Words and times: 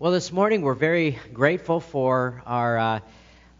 Well, 0.00 0.12
this 0.12 0.32
morning 0.32 0.62
we're 0.62 0.72
very 0.72 1.18
grateful 1.34 1.78
for 1.78 2.42
our 2.46 2.78
uh, 2.78 3.00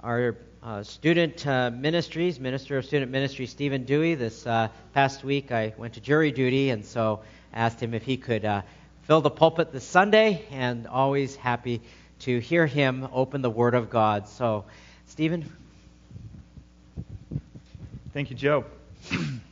our 0.03 0.37
uh, 0.63 0.83
student 0.85 1.47
uh, 1.47 1.71
ministries, 1.71 2.41
Minister 2.41 2.79
of 2.79 2.87
Student 2.87 3.11
Ministry 3.11 3.45
Stephen 3.45 3.85
Dewey. 3.85 4.15
This 4.15 4.47
uh, 4.47 4.69
past 4.95 5.23
week 5.23 5.53
I 5.53 5.75
went 5.77 5.93
to 5.95 6.01
jury 6.01 6.33
duty, 6.33 6.71
and 6.71 6.83
so 6.83 7.21
asked 7.53 7.79
him 7.79 7.93
if 7.93 8.05
he 8.05 8.17
could 8.17 8.47
uh, 8.47 8.63
fill 9.03 9.21
the 9.21 9.29
pulpit 9.29 9.71
this 9.71 9.85
Sunday, 9.85 10.47
and 10.51 10.87
always 10.87 11.37
happy 11.37 11.83
to 12.21 12.39
hear 12.39 12.67
him 12.67 13.07
open 13.13 13.43
the 13.43 13.51
Word 13.51 13.75
of 13.75 13.91
God. 13.91 14.27
So, 14.27 14.65
Stephen. 15.09 15.45
Thank 18.15 18.31
you, 18.31 18.37
Joe. 18.37 18.65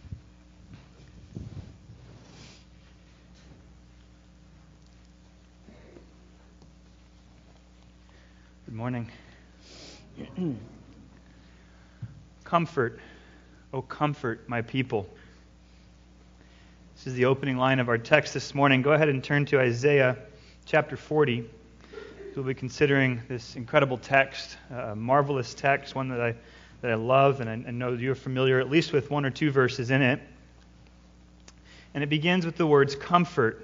morning. 8.78 9.10
comfort, 12.44 13.00
oh, 13.72 13.82
comfort 13.82 14.48
my 14.48 14.62
people. 14.62 15.08
This 16.94 17.08
is 17.08 17.14
the 17.14 17.24
opening 17.24 17.56
line 17.56 17.80
of 17.80 17.88
our 17.88 17.98
text 17.98 18.34
this 18.34 18.54
morning. 18.54 18.82
Go 18.82 18.92
ahead 18.92 19.08
and 19.08 19.22
turn 19.24 19.46
to 19.46 19.58
Isaiah 19.58 20.16
chapter 20.64 20.96
40. 20.96 21.50
We'll 22.36 22.44
be 22.44 22.54
considering 22.54 23.20
this 23.26 23.56
incredible 23.56 23.98
text, 23.98 24.56
a 24.70 24.94
marvelous 24.94 25.54
text, 25.54 25.96
one 25.96 26.08
that 26.10 26.20
I, 26.20 26.36
that 26.82 26.92
I 26.92 26.94
love, 26.94 27.40
and 27.40 27.50
I, 27.50 27.54
I 27.54 27.72
know 27.72 27.94
you're 27.94 28.14
familiar 28.14 28.60
at 28.60 28.70
least 28.70 28.92
with 28.92 29.10
one 29.10 29.24
or 29.24 29.30
two 29.30 29.50
verses 29.50 29.90
in 29.90 30.02
it. 30.02 30.20
And 31.94 32.04
it 32.04 32.08
begins 32.08 32.46
with 32.46 32.54
the 32.54 32.66
words, 32.68 32.94
Comfort, 32.94 33.60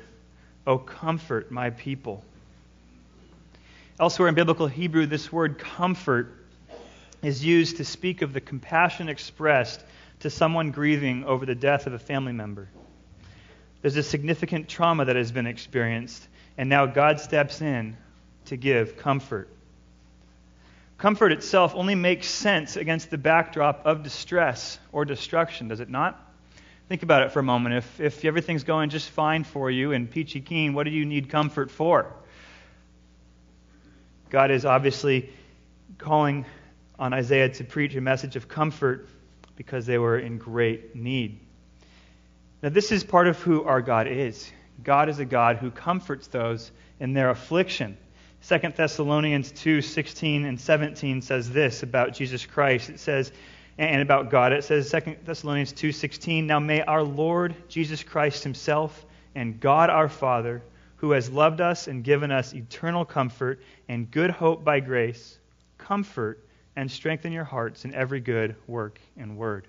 oh, 0.67 0.79
comfort 0.79 1.53
my 1.53 1.71
people. 1.71 2.25
Elsewhere 4.01 4.29
in 4.29 4.35
biblical 4.35 4.67
Hebrew, 4.67 5.07
this 5.07 5.31
word 5.31 5.57
comfort 5.57 6.35
is 7.23 7.45
used 7.45 7.77
to 7.77 7.85
speak 7.85 8.23
of 8.23 8.33
the 8.33 8.41
compassion 8.41 9.09
expressed 9.09 9.85
to 10.21 10.31
someone 10.31 10.73
grieving 10.73 11.25
over 11.25 11.47
the 11.47 11.55
death 11.55 11.87
of 11.87 11.93
a 11.93 11.99
family 11.99 12.33
member. 12.33 12.69
There's 13.83 13.97
a 13.97 14.03
significant 14.03 14.69
trauma 14.69 15.05
that 15.05 15.15
has 15.15 15.31
been 15.31 15.47
experienced, 15.47 16.27
and 16.59 16.69
now 16.69 16.87
God 16.87 17.21
steps 17.21 17.61
in 17.61 17.97
to 18.47 18.57
give 18.57 18.97
comfort. 18.97 19.49
Comfort 20.99 21.31
itself 21.31 21.73
only 21.77 21.95
makes 21.95 22.27
sense 22.27 22.75
against 22.75 23.11
the 23.11 23.19
backdrop 23.19 23.87
of 23.87 24.03
distress 24.03 24.81
or 24.91 25.05
destruction, 25.05 25.69
does 25.69 25.79
it 25.79 25.89
not? 25.89 26.21
Think 26.89 27.05
about 27.05 27.23
it 27.23 27.31
for 27.31 27.39
a 27.39 27.45
moment. 27.45 27.77
If, 27.77 28.01
if 28.01 28.25
everything's 28.25 28.65
going 28.65 28.91
just 28.91 29.09
fine 29.11 29.45
for 29.45 29.71
you 29.71 29.93
in 29.93 30.09
peachy 30.09 30.41
keen, 30.41 30.75
what 30.75 30.83
do 30.83 30.91
you 30.91 31.05
need 31.05 31.29
comfort 31.31 31.71
for? 31.71 32.13
God 34.35 34.51
is 34.51 34.65
obviously 34.65 35.31
calling 35.97 36.45
on 36.99 37.13
Isaiah 37.13 37.51
to 37.51 37.63
preach 37.63 37.95
a 37.95 38.01
message 38.01 38.35
of 38.35 38.49
comfort 38.49 39.09
because 39.55 39.87
they 39.87 39.97
were 39.97 40.19
in 40.19 40.39
great 40.39 40.97
need. 40.97 41.39
Now, 42.61 42.71
this 42.71 42.91
is 42.91 43.05
part 43.05 43.29
of 43.29 43.39
who 43.39 43.63
our 43.63 43.81
God 43.81 44.09
is. 44.09 44.51
God 44.83 45.09
is 45.09 45.21
a 45.21 45.25
God 45.25 45.59
who 45.59 45.71
comforts 45.71 46.27
those 46.27 46.73
in 46.99 47.13
their 47.13 47.31
affliction. 47.31 47.97
2 48.49 48.59
Thessalonians 48.75 49.53
2 49.53 49.81
16 49.81 50.47
and 50.47 50.61
17 50.61 51.23
says 51.23 51.49
this 51.49 51.85
about 51.85 52.13
Jesus 52.13 52.45
Christ. 52.45 52.91
It 52.91 52.99
says, 52.99 53.31
and 53.79 54.03
about 54.03 54.33
God. 54.33 54.53
It 54.53 54.65
says 54.65 54.91
2 54.91 55.19
Thessalonians 55.25 55.73
2:16, 55.73 56.49
"Now 56.49 56.59
may 56.59 56.83
our 56.83 57.05
Lord 57.05 57.55
Jesus 57.69 58.03
Christ 58.03 58.43
himself 58.43 59.07
and 59.37 59.61
God 59.61 59.91
our 59.91 60.09
Father, 60.09 60.61
who 61.05 61.11
has 61.11 61.29
loved 61.29 61.61
us 61.61 61.87
and 61.87 62.03
given 62.03 62.31
us 62.31 62.55
eternal 62.55 63.05
comfort 63.05 63.61
and 63.91 64.11
good 64.11 64.31
hope 64.31 64.65
by 64.65 64.81
grace, 64.81 65.37
comfort 65.77 66.43
and 66.77 66.91
strengthen 66.91 67.31
your 67.31 67.45
hearts 67.45 67.85
in 67.85 67.95
every 67.95 68.21
good 68.21 68.57
work 68.67 68.99
and 69.19 69.37
word. 69.37 69.69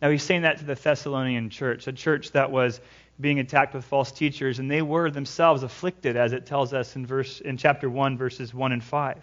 Now, 0.00 0.08
he's 0.08 0.22
saying 0.22 0.42
that 0.42 0.58
to 0.58 0.64
the 0.64 0.76
Thessalonian 0.76 1.50
church, 1.50 1.88
a 1.88 1.92
church 1.92 2.30
that 2.30 2.48
was 2.48 2.80
being 3.20 3.40
attacked 3.40 3.74
with 3.74 3.84
false 3.84 4.12
teachers, 4.12 4.60
and 4.60 4.70
they 4.70 4.82
were 4.82 5.10
themselves 5.10 5.64
afflicted, 5.64 6.16
as 6.16 6.32
it 6.32 6.46
tells 6.46 6.72
us 6.72 6.94
in, 6.94 7.04
verse, 7.06 7.40
in 7.40 7.56
chapter 7.56 7.90
1, 7.90 8.16
verses 8.16 8.54
1 8.54 8.70
and 8.70 8.84
5. 8.84 9.20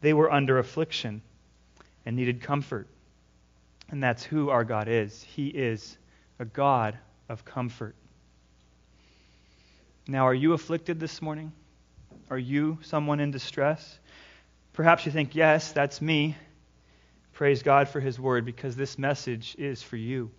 They 0.00 0.14
were 0.14 0.32
under 0.32 0.58
affliction 0.58 1.22
and 2.06 2.16
needed 2.16 2.40
comfort. 2.40 2.88
And 3.90 4.02
that's 4.02 4.24
who 4.24 4.50
our 4.50 4.64
God 4.64 4.88
is. 4.88 5.22
He 5.22 5.46
is 5.46 5.96
a 6.40 6.44
God 6.44 6.98
of 7.28 7.44
comfort. 7.44 7.94
Now, 10.08 10.28
are 10.28 10.34
you 10.34 10.52
afflicted 10.52 11.00
this 11.00 11.20
morning? 11.20 11.52
Are 12.30 12.38
you 12.38 12.78
someone 12.82 13.18
in 13.18 13.32
distress? 13.32 13.98
Perhaps 14.72 15.04
you 15.04 15.10
think, 15.10 15.34
yes, 15.34 15.72
that's 15.72 16.00
me. 16.00 16.36
Praise 17.32 17.64
God 17.64 17.88
for 17.88 17.98
His 17.98 18.18
word 18.18 18.44
because 18.44 18.76
this 18.76 18.98
message 18.98 19.56
is 19.58 19.82
for 19.82 19.96
you. 19.96 20.30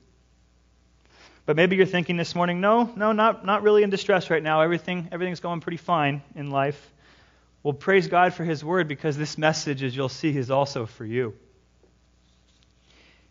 But 1.46 1.58
maybe 1.58 1.76
you're 1.76 1.86
thinking 1.86 2.16
this 2.16 2.34
morning, 2.34 2.62
no, 2.62 2.86
no, 2.96 3.12
not, 3.12 3.46
not 3.46 3.62
really 3.62 3.84
in 3.84 3.90
distress 3.90 4.30
right 4.30 4.42
now. 4.42 4.62
Everything, 4.62 5.10
everything's 5.12 5.42
going 5.42 5.60
pretty 5.60 5.78
fine 5.78 6.22
in 6.34 6.50
life. 6.50 6.94
Well, 7.62 7.74
praise 7.74 8.08
God 8.08 8.34
for 8.34 8.46
His 8.46 8.64
word 8.64 8.88
because 8.88 9.18
this 9.18 9.38
message, 9.38 9.84
as 9.84 9.94
you'll 9.94 10.08
see, 10.08 10.36
is 10.36 10.50
also 10.50 10.86
for 10.86 11.06
you. 11.06 11.34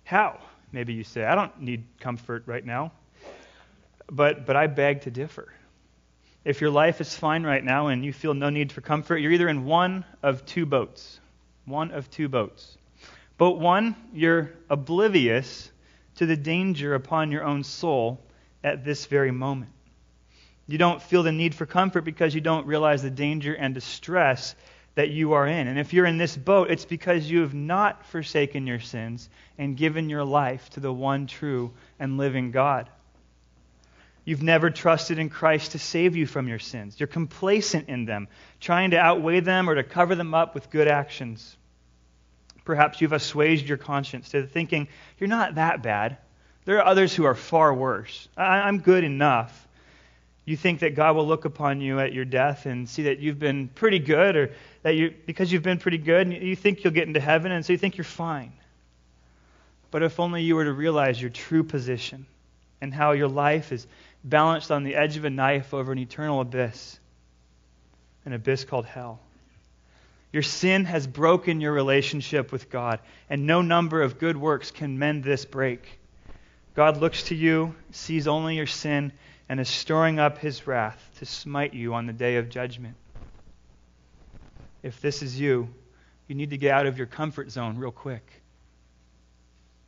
How? 0.05 0.39
Maybe 0.71 0.93
you 0.93 1.05
say, 1.05 1.25
I 1.25 1.35
don't 1.35 1.63
need 1.63 1.85
comfort 1.99 2.43
right 2.45 2.65
now. 2.65 2.93
But, 4.11 4.45
but 4.45 4.55
I 4.55 4.67
beg 4.67 5.03
to 5.03 5.11
differ 5.11 5.51
if 6.47 6.61
your 6.61 6.71
life 6.71 7.01
is 7.01 7.12
fine 7.12 7.43
right 7.43 7.65
now 7.65 7.89
and 7.89 8.05
you 8.05 8.12
feel 8.12 8.33
no 8.33 8.51
need 8.51 8.71
for 8.71 8.81
comfort, 8.81 9.17
you're 9.17 9.33
either 9.33 9.49
in 9.49 9.65
one 9.65 10.05
of 10.23 10.47
two 10.47 10.65
boats. 10.65 11.19
One 11.65 11.91
of 11.91 12.09
two 12.09 12.29
boats. 12.29 12.79
Boat 13.37 13.59
one, 13.59 13.97
you're 14.15 14.53
oblivious 14.71 15.73
to 16.15 16.27
the 16.27 16.37
danger 16.37 16.95
upon 16.95 17.33
your 17.33 17.43
own 17.43 17.65
soul 17.65 18.25
at 18.62 18.85
this 18.85 19.06
very 19.06 19.33
moment. 19.33 19.73
You 20.69 20.79
don't 20.79 21.03
feel 21.03 21.25
the 21.25 21.33
need 21.33 21.53
for 21.53 21.67
comfort 21.67 22.03
because 22.03 22.33
you 22.33 22.41
don't 22.41 22.67
realize 22.69 23.03
the 23.03 23.11
danger 23.11 23.53
and 23.53 23.75
distress 23.75 24.55
that 24.95 25.11
you 25.11 25.33
are 25.33 25.49
in. 25.49 25.67
And 25.67 25.81
if 25.81 25.93
you're 25.93 26.06
in 26.06 26.17
this 26.17 26.37
boat, 26.37 26.71
it's 26.71 26.85
because 26.85 27.29
you 27.29 27.41
have 27.41 27.55
not 27.55 28.06
forsaken 28.06 28.69
your 28.69 28.81
sins 28.81 29.29
and 29.59 29.77
given 29.77 30.09
your 30.09 30.25
life 30.25 30.71
to 30.71 30.81
the 30.81 30.93
one 30.93 31.27
true 31.27 31.73
and 31.99 32.19
living 32.19 32.53
God. 32.53 32.89
You've 34.26 34.42
never 34.42 34.70
trusted 34.70 35.20
in 35.20 35.31
Christ 35.31 35.72
to 35.72 35.78
save 35.78 36.16
you 36.16 36.26
from 36.26 36.48
your 36.48 36.59
sins. 36.59 36.98
You're 36.98 37.06
complacent 37.06 37.88
in 37.88 38.04
them, 38.06 38.26
trying 38.60 38.91
to 38.91 38.98
outweigh 38.98 39.41
them 39.41 39.70
or 39.70 39.76
to 39.76 39.84
cover 39.84 40.16
them 40.16 40.34
up 40.34 40.53
with 40.53 40.69
good 40.69 40.88
actions. 40.88 41.56
Perhaps 42.64 43.00
you've 43.00 43.12
assuaged 43.12 43.69
your 43.69 43.78
conscience 43.78 44.31
to 44.31 44.44
thinking, 44.44 44.88
you're 45.19 45.28
not 45.28 45.54
that 45.54 45.82
bad. 45.82 46.19
There 46.64 46.78
are 46.78 46.84
others 46.84 47.14
who 47.14 47.25
are 47.25 47.37
far 47.37 47.72
worse. 47.72 48.28
I'm 48.37 48.81
good 48.81 49.04
enough. 49.04 49.69
You 50.44 50.56
think 50.56 50.81
that 50.81 50.97
God 50.97 51.14
will 51.14 51.26
look 51.26 51.44
upon 51.44 51.81
you 51.81 52.00
at 52.00 52.12
your 52.12 52.25
death 52.25 52.66
and 52.66 52.88
see 52.88 53.04
that 53.04 53.20
you've 53.20 53.38
been 53.38 53.69
pretty 53.69 54.00
good, 54.00 54.34
or 54.34 54.50
that 54.82 54.97
you, 54.97 55.14
because 55.26 55.53
you've 55.53 55.62
been 55.62 55.78
pretty 55.78 55.98
good, 55.98 56.32
you 56.32 56.56
think 56.56 56.82
you'll 56.82 56.93
get 56.93 57.06
into 57.06 57.20
heaven, 57.20 57.53
and 57.53 57.64
so 57.64 57.72
you 57.72 57.78
think 57.78 57.97
you're 57.97 58.04
fine. 58.04 58.53
But 59.93 60.03
if 60.03 60.19
only 60.19 60.43
you 60.43 60.56
were 60.56 60.64
to 60.64 60.72
realize 60.72 61.20
your 61.20 61.31
true 61.31 61.62
position 61.62 62.26
and 62.81 62.93
how 62.93 63.12
your 63.12 63.28
life 63.28 63.72
is 63.72 63.87
balanced 64.26 64.72
on 64.72 64.82
the 64.82 64.97
edge 64.97 65.16
of 65.16 65.25
a 65.25 65.31
knife 65.31 65.72
over 65.72 65.92
an 65.92 65.98
eternal 65.98 66.41
abyss, 66.41 66.98
an 68.25 68.32
abyss 68.32 68.64
called 68.64 68.84
hell. 68.84 69.20
Your 70.32 70.42
sin 70.42 70.84
has 70.84 71.06
broken 71.06 71.60
your 71.60 71.72
relationship 71.72 72.50
with 72.50 72.69
God, 72.69 72.98
and 73.31 73.47
no 73.47 73.62
number 73.62 74.03
of 74.03 74.19
good 74.19 74.37
works 74.37 74.72
can 74.72 74.98
mend 74.98 75.22
this 75.22 75.44
break. 75.44 76.00
God 76.75 76.98
looks 76.98 77.22
to 77.25 77.34
you, 77.34 77.75
sees 77.92 78.26
only 78.26 78.56
your 78.56 78.66
sin, 78.66 79.12
and 79.48 79.60
is 79.60 79.69
storing 79.69 80.19
up 80.19 80.38
his 80.38 80.66
wrath 80.66 81.10
to 81.19 81.25
smite 81.25 81.72
you 81.72 81.94
on 81.94 82.06
the 82.06 82.12
day 82.12 82.37
of 82.37 82.48
judgment. 82.48 82.97
If 84.82 85.00
this 85.00 85.22
is 85.22 85.38
you, 85.38 85.69
you 86.26 86.34
need 86.34 86.50
to 86.50 86.58
get 86.58 86.72
out 86.72 86.87
of 86.87 86.99
your 86.99 87.06
comfort 87.06 87.50
zone 87.52 87.79
real 87.79 87.93
quick. 87.93 88.29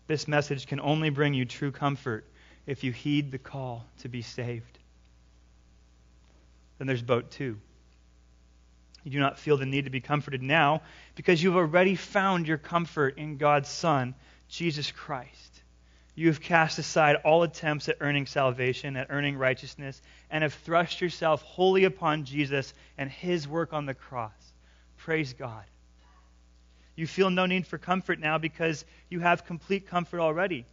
This 0.06 0.28
message 0.28 0.68
can 0.68 0.80
only 0.80 1.10
bring 1.10 1.34
you 1.34 1.44
true 1.44 1.72
comfort 1.72 2.24
if 2.68 2.84
you 2.84 2.92
heed 2.92 3.32
the 3.32 3.38
call 3.38 3.86
to 4.00 4.10
be 4.10 4.20
saved. 4.20 4.78
Then 6.76 6.86
there's 6.86 7.02
boat 7.02 7.30
two. 7.30 7.58
You 9.04 9.10
do 9.10 9.18
not 9.20 9.38
feel 9.38 9.56
the 9.56 9.64
need 9.64 9.86
to 9.86 9.90
be 9.90 10.02
comforted 10.02 10.42
now 10.42 10.82
because 11.16 11.42
you've 11.42 11.56
already 11.56 11.94
found 11.94 12.46
your 12.46 12.58
comfort 12.58 13.16
in 13.16 13.38
God's 13.38 13.70
Son, 13.70 14.14
Jesus 14.48 14.92
Christ. 14.92 15.62
You 16.14 16.26
have 16.26 16.42
cast 16.42 16.78
aside 16.78 17.16
all 17.24 17.42
attempts 17.42 17.88
at 17.88 17.96
earning 18.00 18.26
salvation, 18.26 18.98
at 18.98 19.06
earning 19.08 19.38
righteousness, 19.38 20.02
and 20.30 20.42
have 20.42 20.52
thrust 20.52 21.00
yourself 21.00 21.40
wholly 21.40 21.84
upon 21.84 22.24
Jesus 22.24 22.74
and 22.98 23.10
his 23.10 23.48
work 23.48 23.72
on 23.72 23.86
the 23.86 23.94
cross. 23.94 24.52
Praise 24.98 25.32
God. 25.32 25.64
You 26.96 27.06
feel 27.06 27.30
no 27.30 27.46
need 27.46 27.66
for 27.66 27.78
comfort 27.78 28.18
now 28.18 28.36
because 28.36 28.84
you 29.08 29.20
have 29.20 29.46
complete 29.46 29.86
comfort 29.86 30.20
already 30.20 30.66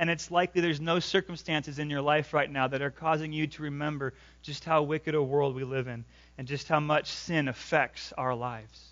and 0.00 0.08
it's 0.08 0.30
likely 0.30 0.62
there's 0.62 0.80
no 0.80 0.98
circumstances 0.98 1.78
in 1.78 1.90
your 1.90 2.00
life 2.00 2.32
right 2.32 2.50
now 2.50 2.66
that 2.66 2.80
are 2.80 2.90
causing 2.90 3.34
you 3.34 3.46
to 3.46 3.64
remember 3.64 4.14
just 4.40 4.64
how 4.64 4.82
wicked 4.82 5.14
a 5.14 5.22
world 5.22 5.54
we 5.54 5.62
live 5.62 5.88
in 5.88 6.06
and 6.38 6.48
just 6.48 6.68
how 6.68 6.80
much 6.80 7.10
sin 7.10 7.48
affects 7.48 8.10
our 8.16 8.34
lives. 8.34 8.82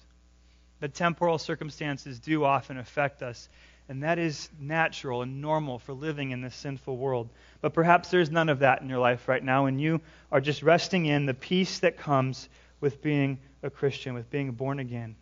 The 0.81 0.89
temporal 0.89 1.39
circumstances 1.39 2.19
do 2.19 2.45
often 2.45 2.77
affect 2.77 3.23
us, 3.23 3.49
and 3.89 4.03
that 4.03 4.19
is 4.19 4.51
natural 4.61 5.23
and 5.23 5.41
normal 5.41 5.79
for 5.79 5.95
living 5.95 6.33
in 6.33 6.43
this 6.43 6.55
sinful 6.55 6.99
world. 6.99 7.31
But 7.63 7.73
perhaps 7.73 8.11
there's 8.11 8.31
none 8.31 8.51
of 8.51 8.59
that 8.59 8.83
in 8.83 8.91
your 8.91 8.99
life 8.99 9.29
right 9.29 9.43
now, 9.43 9.65
and 9.65 9.81
you 9.81 10.03
are 10.31 10.43
just 10.43 10.63
resting 10.63 11.07
in 11.07 11.25
the 11.25 11.33
peace 11.33 11.79
that 11.79 11.97
comes 11.97 12.51
with 12.83 13.01
being 13.01 13.39
a 13.63 13.71
Christian, 13.71 14.13
with 14.13 14.31
being 14.31 14.53
born 14.53 14.79
again. 14.79 15.17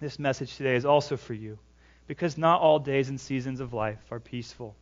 This 0.00 0.18
message 0.18 0.56
today 0.56 0.74
is 0.74 0.84
also 0.84 1.16
for 1.16 1.32
you 1.32 1.60
because 2.06 2.38
not 2.38 2.60
all 2.60 2.78
days 2.78 3.08
and 3.08 3.20
seasons 3.20 3.60
of 3.60 3.72
life 3.72 4.00
are 4.10 4.20
peaceful. 4.20 4.76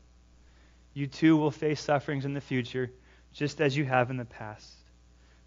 You 0.93 1.07
too 1.07 1.37
will 1.37 1.51
face 1.51 1.81
sufferings 1.81 2.25
in 2.25 2.35
the 2.35 2.41
future, 2.41 2.91
just 3.33 3.61
as 3.61 3.77
you 3.77 3.85
have 3.85 4.11
in 4.11 4.17
the 4.17 4.25
past. 4.25 4.73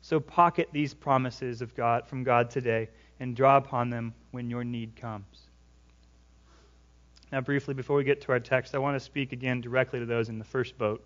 So 0.02 0.20
pocket 0.20 0.70
these 0.72 0.94
promises 0.94 1.62
of 1.62 1.76
God 1.76 2.08
from 2.08 2.24
God 2.24 2.50
today 2.50 2.90
and 3.20 3.36
draw 3.36 3.58
upon 3.58 3.90
them 3.90 4.14
when 4.32 4.50
your 4.50 4.64
need 4.64 4.96
comes. 4.96 5.48
Now, 7.32 7.42
briefly, 7.42 7.74
before 7.74 7.98
we 7.98 8.04
get 8.04 8.22
to 8.22 8.32
our 8.32 8.40
text, 8.40 8.74
I 8.74 8.78
want 8.78 8.96
to 8.96 9.04
speak 9.04 9.34
again 9.34 9.60
directly 9.60 10.00
to 10.00 10.06
those 10.06 10.30
in 10.30 10.40
the 10.40 10.46
first 10.46 10.78
boat. 10.78 11.06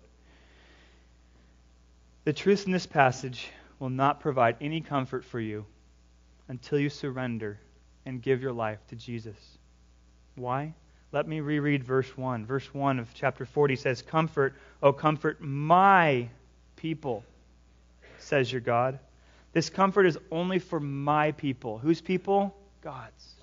The 2.24 2.32
truth 2.32 2.66
in 2.66 2.72
this 2.72 2.86
passage 2.86 3.48
will 3.80 3.90
not 3.90 4.20
provide 4.20 4.56
any 4.60 4.80
comfort 4.80 5.24
for 5.24 5.40
you 5.40 5.66
until 6.46 6.78
you 6.78 6.88
surrender 6.88 7.58
and 8.06 8.22
give 8.22 8.40
your 8.40 8.52
life 8.52 8.78
to 8.88 8.96
Jesus. 8.96 9.58
Why? 10.34 10.74
Let 11.12 11.28
me 11.28 11.40
reread 11.40 11.84
verse 11.84 12.16
1. 12.16 12.46
Verse 12.46 12.72
1 12.72 12.98
of 12.98 13.12
chapter 13.14 13.44
40 13.44 13.76
says, 13.76 14.02
Comfort, 14.02 14.54
O 14.82 14.92
comfort 14.92 15.40
my 15.40 16.28
people, 16.76 17.24
says 18.18 18.50
your 18.50 18.62
God. 18.62 18.98
This 19.52 19.68
comfort 19.68 20.06
is 20.06 20.18
only 20.30 20.58
for 20.58 20.80
my 20.80 21.32
people. 21.32 21.78
Whose 21.78 22.00
people? 22.00 22.56
God's. 22.82 23.34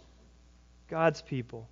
God's 0.90 1.22
people. 1.22 1.68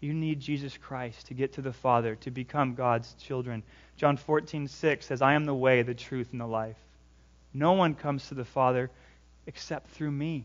You 0.00 0.12
need 0.12 0.40
Jesus 0.40 0.76
Christ 0.76 1.28
to 1.28 1.34
get 1.34 1.54
to 1.54 1.62
the 1.62 1.72
Father, 1.72 2.16
to 2.16 2.30
become 2.30 2.74
God's 2.74 3.14
children. 3.14 3.62
John 3.96 4.16
14, 4.16 4.68
6 4.68 5.06
says, 5.06 5.22
I 5.22 5.34
am 5.34 5.44
the 5.44 5.54
way, 5.54 5.82
the 5.82 5.94
truth, 5.94 6.28
and 6.32 6.40
the 6.40 6.46
life. 6.46 6.76
No 7.54 7.72
one 7.72 7.94
comes 7.94 8.28
to 8.28 8.34
the 8.34 8.44
Father 8.44 8.90
except 9.46 9.90
through 9.90 10.10
me. 10.10 10.44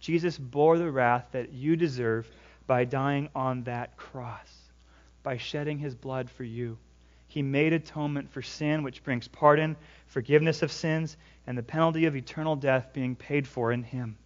Jesus 0.00 0.38
bore 0.38 0.78
the 0.78 0.90
wrath 0.90 1.26
that 1.32 1.52
you 1.52 1.76
deserve 1.76 2.30
by 2.66 2.84
dying 2.84 3.28
on 3.34 3.64
that 3.64 3.96
cross, 3.96 4.50
by 5.22 5.36
shedding 5.36 5.78
his 5.78 5.94
blood 5.94 6.30
for 6.30 6.44
you. 6.44 6.78
He 7.28 7.42
made 7.42 7.72
atonement 7.72 8.30
for 8.30 8.42
sin, 8.42 8.82
which 8.82 9.04
brings 9.04 9.28
pardon, 9.28 9.76
forgiveness 10.06 10.62
of 10.62 10.72
sins, 10.72 11.16
and 11.46 11.56
the 11.56 11.62
penalty 11.62 12.06
of 12.06 12.16
eternal 12.16 12.56
death 12.56 12.92
being 12.92 13.14
paid 13.14 13.46
for 13.46 13.72
in 13.72 13.82
him. 13.82 14.16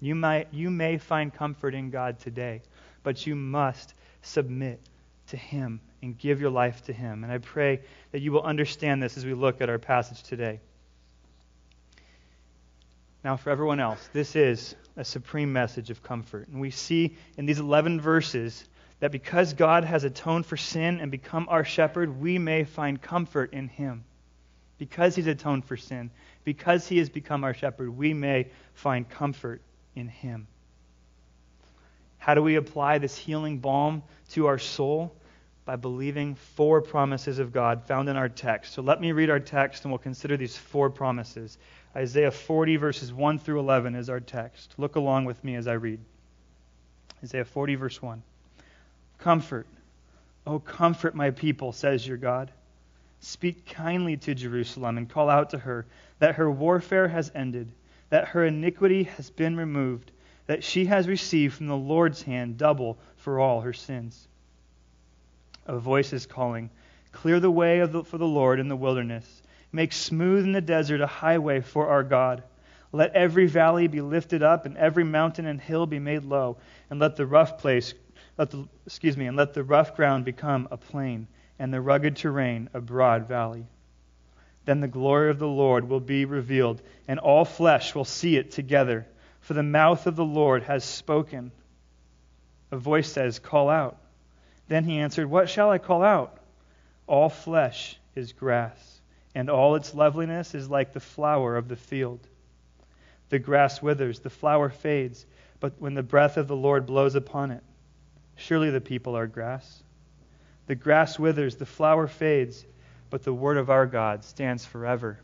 You, 0.00 0.14
might, 0.14 0.48
you 0.52 0.70
may 0.70 0.98
find 0.98 1.32
comfort 1.32 1.74
in 1.74 1.90
God 1.90 2.18
today, 2.18 2.62
but 3.02 3.26
you 3.26 3.34
must 3.34 3.94
submit 4.22 4.80
to 5.28 5.36
him 5.36 5.80
and 6.02 6.18
give 6.18 6.40
your 6.40 6.50
life 6.50 6.84
to 6.84 6.92
him. 6.92 7.24
And 7.24 7.32
I 7.32 7.38
pray 7.38 7.80
that 8.10 8.20
you 8.20 8.32
will 8.32 8.42
understand 8.42 9.02
this 9.02 9.16
as 9.16 9.24
we 9.24 9.34
look 9.34 9.60
at 9.60 9.70
our 9.70 9.78
passage 9.78 10.22
today. 10.22 10.60
Now, 13.24 13.36
for 13.36 13.50
everyone 13.50 13.80
else, 13.80 14.08
this 14.12 14.34
is 14.34 14.74
a 14.96 15.04
supreme 15.04 15.52
message 15.52 15.90
of 15.90 16.02
comfort. 16.02 16.48
And 16.48 16.60
we 16.60 16.70
see 16.70 17.16
in 17.36 17.46
these 17.46 17.60
11 17.60 18.00
verses 18.00 18.64
that 19.00 19.12
because 19.12 19.54
God 19.54 19.84
has 19.84 20.04
atoned 20.04 20.46
for 20.46 20.56
sin 20.56 21.00
and 21.00 21.10
become 21.10 21.46
our 21.48 21.64
shepherd, 21.64 22.20
we 22.20 22.38
may 22.38 22.64
find 22.64 23.00
comfort 23.00 23.52
in 23.52 23.68
him. 23.68 24.04
Because 24.78 25.14
he's 25.14 25.28
atoned 25.28 25.64
for 25.64 25.76
sin, 25.76 26.10
because 26.44 26.88
he 26.88 26.98
has 26.98 27.08
become 27.08 27.44
our 27.44 27.54
shepherd, 27.54 27.96
we 27.96 28.12
may 28.14 28.48
find 28.74 29.08
comfort 29.08 29.62
in 29.94 30.08
him. 30.08 30.48
How 32.18 32.34
do 32.34 32.42
we 32.42 32.56
apply 32.56 32.98
this 32.98 33.16
healing 33.16 33.58
balm 33.58 34.02
to 34.30 34.46
our 34.46 34.58
soul? 34.58 35.14
By 35.64 35.76
believing 35.76 36.34
four 36.34 36.80
promises 36.80 37.38
of 37.38 37.52
God 37.52 37.84
found 37.84 38.08
in 38.08 38.16
our 38.16 38.28
text. 38.28 38.72
So 38.72 38.82
let 38.82 39.00
me 39.00 39.12
read 39.12 39.30
our 39.30 39.38
text 39.38 39.84
and 39.84 39.92
we'll 39.92 39.98
consider 39.98 40.36
these 40.36 40.56
four 40.56 40.90
promises. 40.90 41.58
Isaiah 41.94 42.30
40, 42.30 42.76
verses 42.76 43.12
1 43.12 43.38
through 43.38 43.60
11 43.60 43.94
is 43.94 44.08
our 44.08 44.20
text. 44.20 44.74
Look 44.78 44.96
along 44.96 45.26
with 45.26 45.42
me 45.44 45.56
as 45.56 45.66
I 45.66 45.74
read. 45.74 46.00
Isaiah 47.22 47.44
40, 47.44 47.74
verse 47.74 48.00
1. 48.00 48.22
Comfort, 49.18 49.66
O 50.46 50.58
comfort 50.58 51.14
my 51.14 51.30
people, 51.30 51.72
says 51.72 52.06
your 52.06 52.16
God. 52.16 52.50
Speak 53.20 53.66
kindly 53.66 54.16
to 54.16 54.34
Jerusalem 54.34 54.96
and 54.96 55.08
call 55.08 55.28
out 55.28 55.50
to 55.50 55.58
her 55.58 55.86
that 56.18 56.36
her 56.36 56.50
warfare 56.50 57.08
has 57.08 57.30
ended, 57.34 57.70
that 58.08 58.28
her 58.28 58.46
iniquity 58.46 59.04
has 59.04 59.30
been 59.30 59.56
removed, 59.56 60.10
that 60.46 60.64
she 60.64 60.86
has 60.86 61.06
received 61.06 61.54
from 61.54 61.68
the 61.68 61.76
Lord's 61.76 62.22
hand 62.22 62.56
double 62.56 62.98
for 63.16 63.38
all 63.38 63.60
her 63.60 63.72
sins. 63.72 64.26
A 65.66 65.78
voice 65.78 66.12
is 66.12 66.26
calling, 66.26 66.70
Clear 67.12 67.38
the 67.38 67.50
way 67.50 67.84
the, 67.86 68.02
for 68.02 68.18
the 68.18 68.26
Lord 68.26 68.58
in 68.58 68.68
the 68.68 68.76
wilderness 68.76 69.41
Make 69.74 69.94
smooth 69.94 70.44
in 70.44 70.52
the 70.52 70.60
desert 70.60 71.00
a 71.00 71.06
highway 71.06 71.62
for 71.62 71.88
our 71.88 72.02
God. 72.02 72.42
Let 72.92 73.14
every 73.14 73.46
valley 73.46 73.86
be 73.86 74.02
lifted 74.02 74.42
up, 74.42 74.66
and 74.66 74.76
every 74.76 75.02
mountain 75.02 75.46
and 75.46 75.58
hill 75.58 75.86
be 75.86 75.98
made 75.98 76.24
low, 76.24 76.58
and 76.90 77.00
let 77.00 77.16
the 77.16 77.24
rough 77.24 77.56
place, 77.56 77.94
let 78.36 78.50
the, 78.50 78.68
excuse 78.84 79.16
me, 79.16 79.26
and 79.26 79.36
let 79.36 79.54
the 79.54 79.64
rough 79.64 79.96
ground 79.96 80.26
become 80.26 80.68
a 80.70 80.76
plain, 80.76 81.26
and 81.58 81.72
the 81.72 81.80
rugged 81.80 82.16
terrain 82.16 82.68
a 82.74 82.82
broad 82.82 83.26
valley. 83.26 83.66
Then 84.66 84.80
the 84.80 84.88
glory 84.88 85.30
of 85.30 85.38
the 85.38 85.48
Lord 85.48 85.88
will 85.88 86.00
be 86.00 86.26
revealed, 86.26 86.82
and 87.08 87.18
all 87.18 87.46
flesh 87.46 87.94
will 87.94 88.04
see 88.04 88.36
it 88.36 88.50
together, 88.50 89.06
for 89.40 89.54
the 89.54 89.62
mouth 89.62 90.06
of 90.06 90.16
the 90.16 90.24
Lord 90.24 90.64
has 90.64 90.84
spoken. 90.84 91.50
A 92.70 92.76
voice 92.76 93.10
says, 93.10 93.38
Call 93.38 93.70
out. 93.70 93.96
Then 94.68 94.84
he 94.84 94.98
answered, 94.98 95.30
What 95.30 95.48
shall 95.48 95.70
I 95.70 95.78
call 95.78 96.02
out? 96.02 96.38
All 97.06 97.30
flesh 97.30 97.96
is 98.14 98.34
grass 98.34 98.91
and 99.34 99.48
all 99.48 99.74
its 99.74 99.94
loveliness 99.94 100.54
is 100.54 100.68
like 100.68 100.92
the 100.92 101.00
flower 101.00 101.56
of 101.56 101.68
the 101.68 101.76
field. 101.76 102.20
The 103.30 103.38
grass 103.38 103.80
withers, 103.80 104.20
the 104.20 104.30
flower 104.30 104.68
fades, 104.68 105.24
but 105.60 105.74
when 105.78 105.94
the 105.94 106.02
breath 106.02 106.36
of 106.36 106.48
the 106.48 106.56
Lord 106.56 106.86
blows 106.86 107.14
upon 107.14 107.50
it, 107.50 107.62
surely 108.36 108.70
the 108.70 108.80
people 108.80 109.16
are 109.16 109.26
grass. 109.26 109.82
The 110.66 110.74
grass 110.74 111.18
withers, 111.18 111.56
the 111.56 111.66
flower 111.66 112.06
fades, 112.06 112.64
but 113.10 113.22
the 113.22 113.32
word 113.32 113.56
of 113.56 113.70
our 113.70 113.86
God 113.86 114.24
stands 114.24 114.64
forever. 114.64 115.18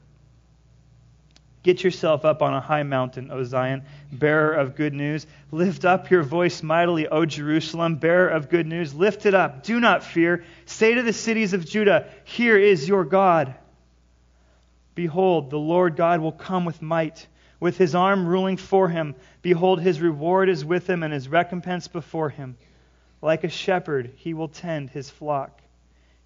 Get 1.62 1.82
yourself 1.84 2.24
up 2.24 2.40
on 2.40 2.54
a 2.54 2.60
high 2.60 2.84
mountain, 2.84 3.30
O 3.30 3.44
Zion, 3.44 3.82
bearer 4.10 4.54
of 4.54 4.74
good 4.74 4.94
news. 4.94 5.26
Lift 5.50 5.84
up 5.84 6.10
your 6.10 6.22
voice 6.22 6.62
mightily, 6.62 7.08
O 7.08 7.26
Jerusalem, 7.26 7.96
bearer 7.96 8.28
of 8.28 8.48
good 8.48 8.66
news. 8.66 8.94
Lift 8.94 9.26
it 9.26 9.34
up. 9.34 9.64
Do 9.64 9.80
not 9.80 10.04
fear. 10.04 10.44
Say 10.66 10.94
to 10.94 11.02
the 11.02 11.12
cities 11.12 11.52
of 11.52 11.66
Judah, 11.66 12.08
Here 12.24 12.56
is 12.56 12.88
your 12.88 13.04
God. 13.04 13.54
Behold, 14.98 15.48
the 15.48 15.60
Lord 15.60 15.94
God 15.94 16.18
will 16.18 16.32
come 16.32 16.64
with 16.64 16.82
might, 16.82 17.28
with 17.60 17.78
his 17.78 17.94
arm 17.94 18.26
ruling 18.26 18.56
for 18.56 18.88
him. 18.88 19.14
Behold, 19.42 19.80
his 19.80 20.00
reward 20.00 20.48
is 20.48 20.64
with 20.64 20.90
him, 20.90 21.04
and 21.04 21.14
his 21.14 21.28
recompense 21.28 21.86
before 21.86 22.30
him. 22.30 22.56
Like 23.22 23.44
a 23.44 23.48
shepherd, 23.48 24.10
he 24.16 24.34
will 24.34 24.48
tend 24.48 24.90
his 24.90 25.08
flock. 25.08 25.62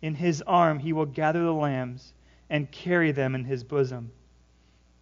In 0.00 0.14
his 0.14 0.40
arm, 0.46 0.78
he 0.78 0.94
will 0.94 1.04
gather 1.04 1.42
the 1.42 1.52
lambs 1.52 2.14
and 2.48 2.70
carry 2.70 3.12
them 3.12 3.34
in 3.34 3.44
his 3.44 3.62
bosom. 3.62 4.10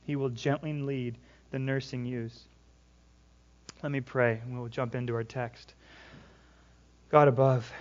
He 0.04 0.16
will 0.16 0.30
gently 0.30 0.72
lead 0.72 1.16
the 1.52 1.60
nursing 1.60 2.04
ewes. 2.04 2.48
Let 3.84 3.92
me 3.92 4.00
pray, 4.00 4.40
and 4.42 4.58
we'll 4.58 4.66
jump 4.66 4.96
into 4.96 5.14
our 5.14 5.22
text. 5.22 5.74
God 7.08 7.28
above, 7.28 7.72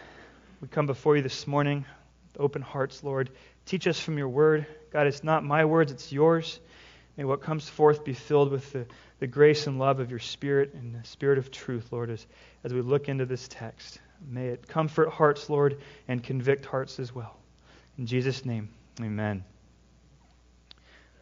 we 0.61 0.67
come 0.67 0.85
before 0.85 1.15
you 1.15 1.23
this 1.23 1.47
morning 1.47 1.83
with 2.27 2.39
open 2.39 2.61
hearts, 2.61 3.03
Lord. 3.03 3.31
Teach 3.69 3.85
us 3.85 3.99
from 3.99 4.17
your 4.17 4.29
word. 4.29 4.65
God, 4.89 5.05
it's 5.05 5.23
not 5.23 5.43
my 5.43 5.63
words, 5.63 5.91
it's 5.91 6.11
yours. 6.11 6.59
May 7.15 7.23
what 7.23 7.41
comes 7.41 7.69
forth 7.69 8.03
be 8.03 8.13
filled 8.13 8.49
with 8.49 8.73
the, 8.73 8.87
the 9.19 9.27
grace 9.27 9.67
and 9.67 9.77
love 9.77 9.99
of 9.99 10.09
your 10.09 10.17
Spirit 10.17 10.73
and 10.73 10.95
the 10.95 11.07
Spirit 11.07 11.37
of 11.37 11.51
truth, 11.51 11.89
Lord, 11.91 12.09
as, 12.09 12.25
as 12.63 12.73
we 12.73 12.81
look 12.81 13.09
into 13.09 13.27
this 13.27 13.47
text. 13.47 13.99
May 14.27 14.47
it 14.47 14.67
comfort 14.67 15.09
hearts, 15.09 15.51
Lord, 15.51 15.77
and 16.07 16.23
convict 16.23 16.65
hearts 16.65 16.97
as 16.97 17.13
well. 17.13 17.37
In 17.99 18.07
Jesus' 18.07 18.43
name, 18.43 18.69
amen. 18.99 19.43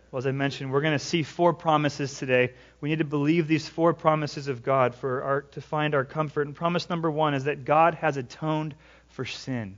Well, 0.10 0.20
as 0.20 0.26
I 0.26 0.32
mentioned, 0.32 0.72
we're 0.72 0.80
going 0.80 0.98
to 0.98 1.04
see 1.04 1.24
four 1.24 1.52
promises 1.52 2.18
today. 2.18 2.54
We 2.80 2.88
need 2.88 3.00
to 3.00 3.04
believe 3.04 3.50
these 3.50 3.68
four 3.68 3.94
promises 3.94 4.48
of 4.48 4.64
God 4.64 4.96
for 4.96 5.22
our, 5.22 5.42
to 5.42 5.60
find 5.60 5.94
our 5.94 6.06
comfort. 6.06 6.48
And 6.48 6.56
promise 6.56 6.90
number 6.90 7.12
one 7.12 7.34
is 7.34 7.44
that 7.44 7.66
God 7.66 7.96
has 7.96 8.16
atoned 8.16 8.74
for 9.10 9.26
sin. 9.26 9.78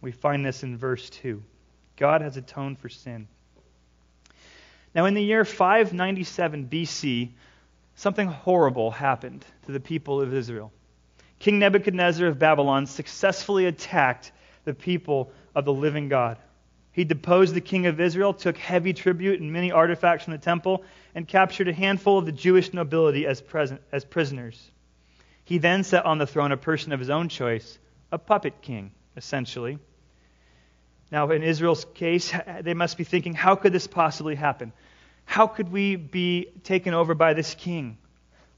We 0.00 0.12
find 0.12 0.46
this 0.46 0.62
in 0.62 0.76
verse 0.76 1.10
2. 1.10 1.42
God 1.96 2.20
has 2.20 2.36
atoned 2.36 2.78
for 2.78 2.88
sin. 2.88 3.28
Now, 4.94 5.04
in 5.06 5.14
the 5.14 5.22
year 5.22 5.44
597 5.44 6.68
BC, 6.68 7.30
something 7.96 8.28
horrible 8.28 8.90
happened 8.90 9.44
to 9.66 9.72
the 9.72 9.80
people 9.80 10.20
of 10.20 10.32
Israel. 10.32 10.72
King 11.38 11.58
Nebuchadnezzar 11.58 12.26
of 12.26 12.38
Babylon 12.38 12.86
successfully 12.86 13.66
attacked 13.66 14.32
the 14.64 14.74
people 14.74 15.32
of 15.54 15.64
the 15.64 15.72
living 15.72 16.08
God. 16.08 16.38
He 16.92 17.04
deposed 17.04 17.54
the 17.54 17.60
king 17.60 17.84
of 17.86 18.00
Israel, 18.00 18.32
took 18.32 18.56
heavy 18.56 18.94
tribute 18.94 19.40
and 19.40 19.52
many 19.52 19.70
artifacts 19.70 20.24
from 20.24 20.32
the 20.32 20.38
temple, 20.38 20.82
and 21.14 21.28
captured 21.28 21.68
a 21.68 21.74
handful 21.74 22.18
of 22.18 22.24
the 22.24 22.32
Jewish 22.32 22.72
nobility 22.72 23.26
as, 23.26 23.42
present, 23.42 23.82
as 23.92 24.04
prisoners. 24.04 24.70
He 25.44 25.58
then 25.58 25.84
set 25.84 26.06
on 26.06 26.16
the 26.16 26.26
throne 26.26 26.52
a 26.52 26.56
person 26.56 26.92
of 26.92 27.00
his 27.00 27.10
own 27.10 27.28
choice, 27.28 27.78
a 28.10 28.18
puppet 28.18 28.62
king, 28.62 28.92
essentially. 29.14 29.78
Now, 31.10 31.30
in 31.30 31.42
Israel's 31.42 31.84
case, 31.94 32.32
they 32.62 32.74
must 32.74 32.98
be 32.98 33.04
thinking, 33.04 33.34
how 33.34 33.54
could 33.54 33.72
this 33.72 33.86
possibly 33.86 34.34
happen? 34.34 34.72
How 35.24 35.46
could 35.46 35.70
we 35.70 35.96
be 35.96 36.46
taken 36.64 36.94
over 36.94 37.14
by 37.14 37.34
this 37.34 37.54
king? 37.54 37.98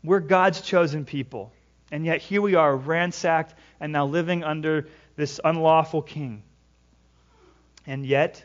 We're 0.03 0.21
God's 0.21 0.61
chosen 0.61 1.05
people. 1.05 1.53
And 1.91 2.05
yet 2.05 2.21
here 2.21 2.43
we 2.43 2.55
are, 2.55 2.77
ransacked 2.77 3.55
and 3.81 3.93
now 3.93 4.07
living 4.07 4.45
under 4.45 4.89
this 5.17 5.41
unlawful 5.43 6.03
king. 6.03 6.43
And 7.87 8.05
yet, 8.05 8.45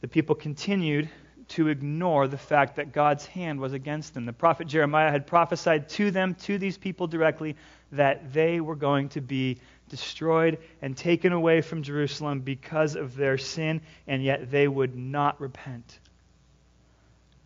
the 0.00 0.08
people 0.08 0.34
continued 0.34 1.08
to 1.48 1.68
ignore 1.68 2.28
the 2.28 2.38
fact 2.38 2.76
that 2.76 2.92
God's 2.92 3.26
hand 3.26 3.60
was 3.60 3.72
against 3.72 4.14
them. 4.14 4.24
The 4.24 4.32
prophet 4.32 4.66
Jeremiah 4.66 5.10
had 5.10 5.26
prophesied 5.26 5.88
to 5.90 6.10
them, 6.10 6.34
to 6.42 6.58
these 6.58 6.78
people 6.78 7.06
directly, 7.06 7.56
that 7.92 8.32
they 8.32 8.60
were 8.60 8.76
going 8.76 9.08
to 9.10 9.20
be 9.20 9.58
destroyed 9.90 10.58
and 10.80 10.96
taken 10.96 11.32
away 11.32 11.60
from 11.60 11.82
Jerusalem 11.82 12.40
because 12.40 12.96
of 12.96 13.14
their 13.14 13.36
sin, 13.36 13.82
and 14.06 14.24
yet 14.24 14.50
they 14.50 14.66
would 14.66 14.96
not 14.96 15.38
repent. 15.40 15.98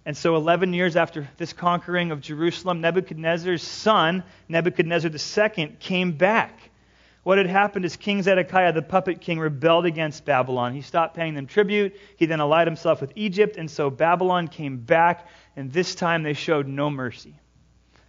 And 0.06 0.16
so, 0.16 0.36
11 0.36 0.74
years 0.74 0.96
after 0.96 1.28
this 1.38 1.52
conquering 1.52 2.10
of 2.10 2.20
Jerusalem, 2.20 2.80
Nebuchadnezzar's 2.80 3.62
son, 3.62 4.22
Nebuchadnezzar 4.48 5.10
II, 5.10 5.76
came 5.80 6.12
back. 6.12 6.70
What 7.22 7.38
had 7.38 7.46
happened 7.46 7.86
is 7.86 7.96
King 7.96 8.22
Zedekiah, 8.22 8.74
the 8.74 8.82
puppet 8.82 9.22
king, 9.22 9.38
rebelled 9.38 9.86
against 9.86 10.26
Babylon. 10.26 10.74
He 10.74 10.82
stopped 10.82 11.16
paying 11.16 11.32
them 11.32 11.46
tribute. 11.46 11.98
He 12.18 12.26
then 12.26 12.40
allied 12.40 12.66
himself 12.66 13.00
with 13.00 13.12
Egypt, 13.16 13.56
and 13.56 13.70
so 13.70 13.88
Babylon 13.88 14.48
came 14.48 14.76
back, 14.76 15.26
and 15.56 15.72
this 15.72 15.94
time 15.94 16.22
they 16.22 16.34
showed 16.34 16.68
no 16.68 16.90
mercy. 16.90 17.34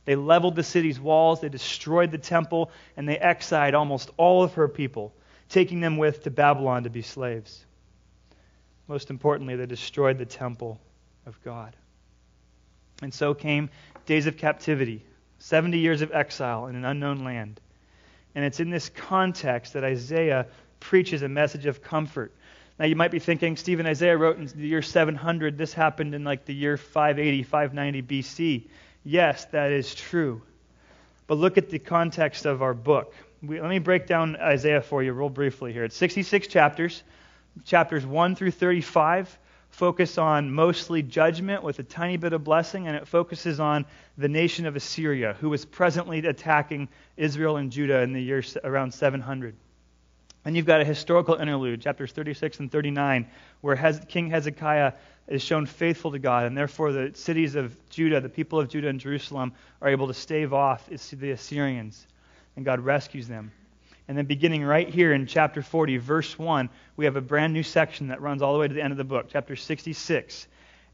They 0.05 0.15
leveled 0.15 0.55
the 0.55 0.63
city's 0.63 0.99
walls, 0.99 1.41
they 1.41 1.49
destroyed 1.49 2.11
the 2.11 2.17
temple, 2.17 2.71
and 2.95 3.09
they 3.09 3.17
exiled 3.17 3.73
almost 3.73 4.11
all 4.17 4.43
of 4.43 4.53
her 4.53 4.67
people, 4.67 5.13
taking 5.49 5.79
them 5.79 5.97
with 5.97 6.23
to 6.23 6.31
Babylon 6.31 6.83
to 6.83 6.89
be 6.89 7.01
slaves. 7.01 7.65
Most 8.87 9.09
importantly, 9.09 9.55
they 9.55 9.65
destroyed 9.65 10.19
the 10.19 10.25
temple 10.25 10.79
of 11.25 11.41
God. 11.43 11.75
And 13.01 13.13
so 13.13 13.33
came 13.33 13.69
days 14.05 14.27
of 14.27 14.37
captivity, 14.37 15.03
70 15.39 15.79
years 15.79 16.01
of 16.01 16.11
exile 16.13 16.67
in 16.67 16.75
an 16.75 16.85
unknown 16.85 17.23
land. 17.23 17.59
And 18.35 18.45
it's 18.45 18.59
in 18.59 18.69
this 18.69 18.89
context 18.89 19.73
that 19.73 19.83
Isaiah 19.83 20.45
preaches 20.79 21.23
a 21.23 21.29
message 21.29 21.65
of 21.65 21.81
comfort. 21.81 22.31
Now, 22.77 22.85
you 22.85 22.95
might 22.95 23.11
be 23.11 23.19
thinking, 23.19 23.55
Stephen 23.55 23.85
Isaiah 23.85 24.17
wrote 24.17 24.37
in 24.37 24.45
the 24.47 24.67
year 24.67 24.81
700. 24.81 25.57
This 25.57 25.73
happened 25.73 26.13
in 26.13 26.23
like 26.23 26.45
the 26.45 26.53
year 26.53 26.77
580, 26.77 27.43
590 27.43 28.01
BC. 28.01 28.67
Yes, 29.05 29.45
that 29.45 29.71
is 29.71 29.95
true. 29.95 30.41
But 31.27 31.37
look 31.37 31.57
at 31.57 31.69
the 31.69 31.79
context 31.79 32.45
of 32.45 32.61
our 32.61 32.73
book. 32.73 33.13
We, 33.41 33.61
let 33.61 33.69
me 33.69 33.79
break 33.79 34.07
down 34.07 34.35
Isaiah 34.35 34.81
for 34.81 35.01
you 35.03 35.13
real 35.13 35.29
briefly 35.29 35.71
here. 35.71 35.85
It's 35.85 35.95
66 35.95 36.47
chapters. 36.47 37.03
Chapters 37.63 38.05
1 38.05 38.35
through 38.35 38.51
35 38.51 39.39
focus 39.75 40.17
on 40.17 40.51
mostly 40.51 41.03
judgment 41.03 41.61
with 41.61 41.79
a 41.79 41.83
tiny 41.83 42.15
bit 42.15 42.31
of 42.31 42.45
blessing, 42.45 42.87
and 42.87 42.95
it 42.95 43.07
focuses 43.07 43.59
on 43.59 43.85
the 44.17 44.29
nation 44.29 44.65
of 44.65 44.75
Assyria, 44.77 45.35
who 45.41 45.49
was 45.49 45.65
presently 45.65 46.19
attacking 46.19 46.87
Israel 47.17 47.57
and 47.57 47.71
Judah 47.71 47.99
in 47.99 48.13
the 48.13 48.21
year 48.21 48.41
around 48.63 48.93
700. 48.93 49.53
And 50.45 50.55
you've 50.55 50.65
got 50.65 50.79
a 50.79 50.85
historical 50.85 51.35
interlude, 51.35 51.81
chapters 51.81 52.13
36 52.13 52.59
and 52.59 52.71
39, 52.71 53.27
where 53.59 53.75
King 54.07 54.29
Hezekiah 54.29 54.93
is 55.27 55.41
shown 55.41 55.65
faithful 55.65 56.11
to 56.11 56.19
God, 56.19 56.45
and 56.45 56.57
therefore 56.57 56.91
the 56.91 57.11
cities 57.15 57.55
of 57.55 57.75
Judah, 57.89 58.21
the 58.21 58.29
people 58.29 58.59
of 58.59 58.69
Judah 58.69 58.89
and 58.89 58.99
Jerusalem, 58.99 59.53
are 59.81 59.89
able 59.89 60.07
to 60.07 60.13
stave 60.13 60.53
off 60.53 60.87
the 60.87 61.31
Assyrians, 61.31 62.05
and 62.55 62.63
God 62.63 62.79
rescues 62.79 63.27
them. 63.27 63.51
And 64.07 64.17
then 64.17 64.25
beginning 64.25 64.63
right 64.63 64.87
here 64.87 65.13
in 65.13 65.25
chapter 65.25 65.63
40, 65.63 65.97
verse 65.97 66.37
1, 66.37 66.69
we 66.95 67.05
have 67.05 67.15
a 67.15 67.21
brand 67.21 67.53
new 67.53 67.63
section 67.63 68.09
that 68.09 68.21
runs 68.21 68.43
all 68.43 68.53
the 68.53 68.59
way 68.59 68.67
to 68.67 68.73
the 68.73 68.83
end 68.83 68.91
of 68.91 68.97
the 68.97 69.03
book, 69.03 69.27
chapter 69.31 69.55
66. 69.55 70.47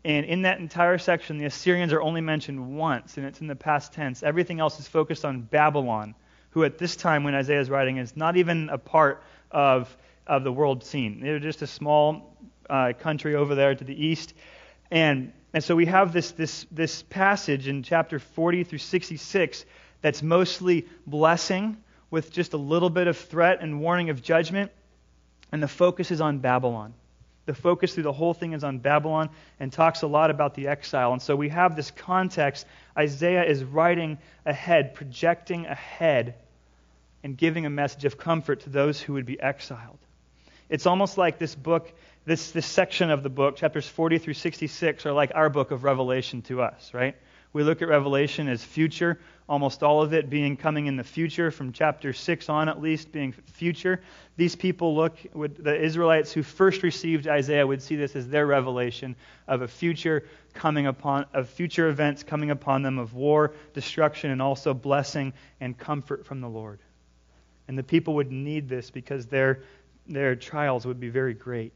And 0.05 0.25
in 0.25 0.43
that 0.43 0.59
entire 0.59 0.97
section, 0.97 1.37
the 1.37 1.45
Assyrians 1.45 1.91
are 1.91 2.01
only 2.01 2.21
mentioned 2.21 2.77
once, 2.77 3.17
and 3.17 3.25
it's 3.25 3.41
in 3.41 3.47
the 3.47 3.55
past 3.55 3.91
tense. 3.93 4.23
Everything 4.23 4.59
else 4.59 4.79
is 4.79 4.87
focused 4.87 5.25
on 5.25 5.41
Babylon, 5.41 6.15
who 6.51 6.63
at 6.63 6.77
this 6.77 6.95
time, 6.95 7.23
when 7.23 7.35
Isaiah 7.35 7.59
is 7.59 7.69
writing, 7.69 7.97
is 7.97 8.15
not 8.15 8.37
even 8.37 8.69
a 8.69 8.77
part 8.77 9.23
of, 9.51 9.95
of 10.25 10.45
the 10.45 10.51
world 10.51 10.83
scene. 10.83 11.19
They're 11.19 11.39
just 11.39 11.61
a 11.61 11.67
small 11.67 12.30
uh, 12.69 12.93
country 12.99 13.35
over 13.35 13.55
there 13.55 13.75
to 13.75 13.83
the 13.83 14.05
east. 14.05 14.33
And, 14.89 15.33
and 15.53 15.63
so 15.63 15.75
we 15.75 15.85
have 15.85 16.13
this, 16.13 16.31
this, 16.31 16.65
this 16.71 17.03
passage 17.03 17.67
in 17.67 17.83
chapter 17.83 18.19
40 18.19 18.63
through 18.63 18.79
66 18.79 19.65
that's 20.01 20.21
mostly 20.21 20.87
blessing 21.05 21.77
with 22.09 22.31
just 22.31 22.53
a 22.53 22.57
little 22.57 22.89
bit 22.89 23.07
of 23.07 23.17
threat 23.17 23.59
and 23.61 23.79
warning 23.79 24.09
of 24.09 24.21
judgment. 24.21 24.71
And 25.51 25.61
the 25.61 25.67
focus 25.67 26.11
is 26.11 26.21
on 26.21 26.39
Babylon. 26.39 26.93
The 27.45 27.53
focus 27.55 27.93
through 27.93 28.03
the 28.03 28.13
whole 28.13 28.33
thing 28.33 28.53
is 28.53 28.63
on 28.63 28.79
Babylon 28.79 29.29
and 29.59 29.73
talks 29.73 30.03
a 30.03 30.07
lot 30.07 30.29
about 30.29 30.53
the 30.53 30.67
exile. 30.67 31.13
And 31.13 31.21
so 31.21 31.35
we 31.35 31.49
have 31.49 31.75
this 31.75 31.91
context. 31.91 32.65
Isaiah 32.97 33.43
is 33.43 33.63
writing 33.63 34.19
ahead, 34.45 34.93
projecting 34.93 35.65
ahead, 35.65 36.35
and 37.23 37.35
giving 37.35 37.65
a 37.65 37.69
message 37.69 38.05
of 38.05 38.17
comfort 38.17 38.61
to 38.61 38.69
those 38.69 39.01
who 39.01 39.13
would 39.13 39.25
be 39.25 39.39
exiled. 39.39 39.97
It's 40.69 40.85
almost 40.85 41.17
like 41.17 41.37
this 41.37 41.53
book, 41.53 41.91
this, 42.25 42.51
this 42.51 42.65
section 42.65 43.09
of 43.09 43.23
the 43.23 43.29
book, 43.29 43.55
chapters 43.55 43.87
40 43.87 44.19
through 44.19 44.35
66, 44.35 45.05
are 45.05 45.11
like 45.11 45.31
our 45.33 45.49
book 45.49 45.71
of 45.71 45.83
Revelation 45.83 46.41
to 46.43 46.61
us, 46.61 46.93
right? 46.93 47.15
We 47.53 47.63
look 47.63 47.81
at 47.81 47.89
Revelation 47.89 48.47
as 48.47 48.63
future, 48.63 49.19
almost 49.49 49.83
all 49.83 50.01
of 50.01 50.13
it 50.13 50.29
being 50.29 50.55
coming 50.55 50.85
in 50.85 50.95
the 50.95 51.03
future, 51.03 51.51
from 51.51 51.73
chapter 51.73 52.13
6 52.13 52.47
on 52.47 52.69
at 52.69 52.81
least, 52.81 53.11
being 53.11 53.33
future. 53.33 54.01
These 54.37 54.55
people 54.55 54.95
look, 54.95 55.17
would, 55.33 55.57
the 55.57 55.75
Israelites 55.75 56.31
who 56.31 56.43
first 56.43 56.83
received 56.83 57.27
Isaiah 57.27 57.67
would 57.67 57.81
see 57.81 57.97
this 57.97 58.15
as 58.15 58.29
their 58.29 58.45
revelation 58.45 59.15
of 59.47 59.63
a 59.63 59.67
future 59.67 60.25
coming 60.53 60.87
upon, 60.87 61.25
of 61.33 61.49
future 61.49 61.89
events 61.89 62.23
coming 62.23 62.51
upon 62.51 62.83
them, 62.83 62.99
of 62.99 63.15
war, 63.15 63.53
destruction, 63.73 64.31
and 64.31 64.41
also 64.41 64.73
blessing 64.73 65.33
and 65.59 65.77
comfort 65.77 66.25
from 66.25 66.39
the 66.39 66.49
Lord. 66.49 66.79
And 67.67 67.77
the 67.77 67.83
people 67.83 68.13
would 68.15 68.31
need 68.31 68.69
this 68.69 68.89
because 68.89 69.25
their, 69.25 69.63
their 70.07 70.35
trials 70.35 70.85
would 70.85 70.99
be 70.99 71.09
very 71.09 71.33
great. 71.33 71.73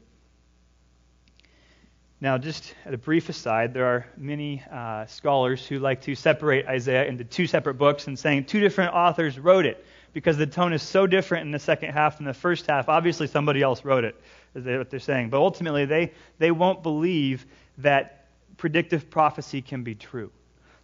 Now, 2.18 2.38
just 2.38 2.74
at 2.86 2.94
a 2.94 2.98
brief 2.98 3.28
aside, 3.28 3.74
there 3.74 3.84
are 3.84 4.06
many 4.16 4.62
uh, 4.72 5.04
scholars 5.04 5.66
who 5.66 5.78
like 5.78 6.00
to 6.02 6.14
separate 6.14 6.66
Isaiah 6.66 7.04
into 7.04 7.24
two 7.24 7.46
separate 7.46 7.74
books 7.74 8.06
and 8.06 8.18
saying 8.18 8.46
two 8.46 8.60
different 8.60 8.94
authors 8.94 9.38
wrote 9.38 9.66
it 9.66 9.84
because 10.14 10.38
the 10.38 10.46
tone 10.46 10.72
is 10.72 10.82
so 10.82 11.06
different 11.06 11.44
in 11.44 11.50
the 11.50 11.58
second 11.58 11.92
half 11.92 12.16
than 12.16 12.24
the 12.24 12.32
first 12.32 12.66
half. 12.66 12.88
Obviously, 12.88 13.26
somebody 13.26 13.60
else 13.60 13.84
wrote 13.84 14.04
it, 14.04 14.18
is 14.54 14.64
what 14.64 14.88
they're 14.88 14.98
saying. 14.98 15.28
But 15.28 15.40
ultimately, 15.40 15.84
they, 15.84 16.12
they 16.38 16.50
won't 16.50 16.82
believe 16.82 17.44
that 17.78 18.28
predictive 18.56 19.10
prophecy 19.10 19.60
can 19.60 19.82
be 19.82 19.94
true 19.94 20.32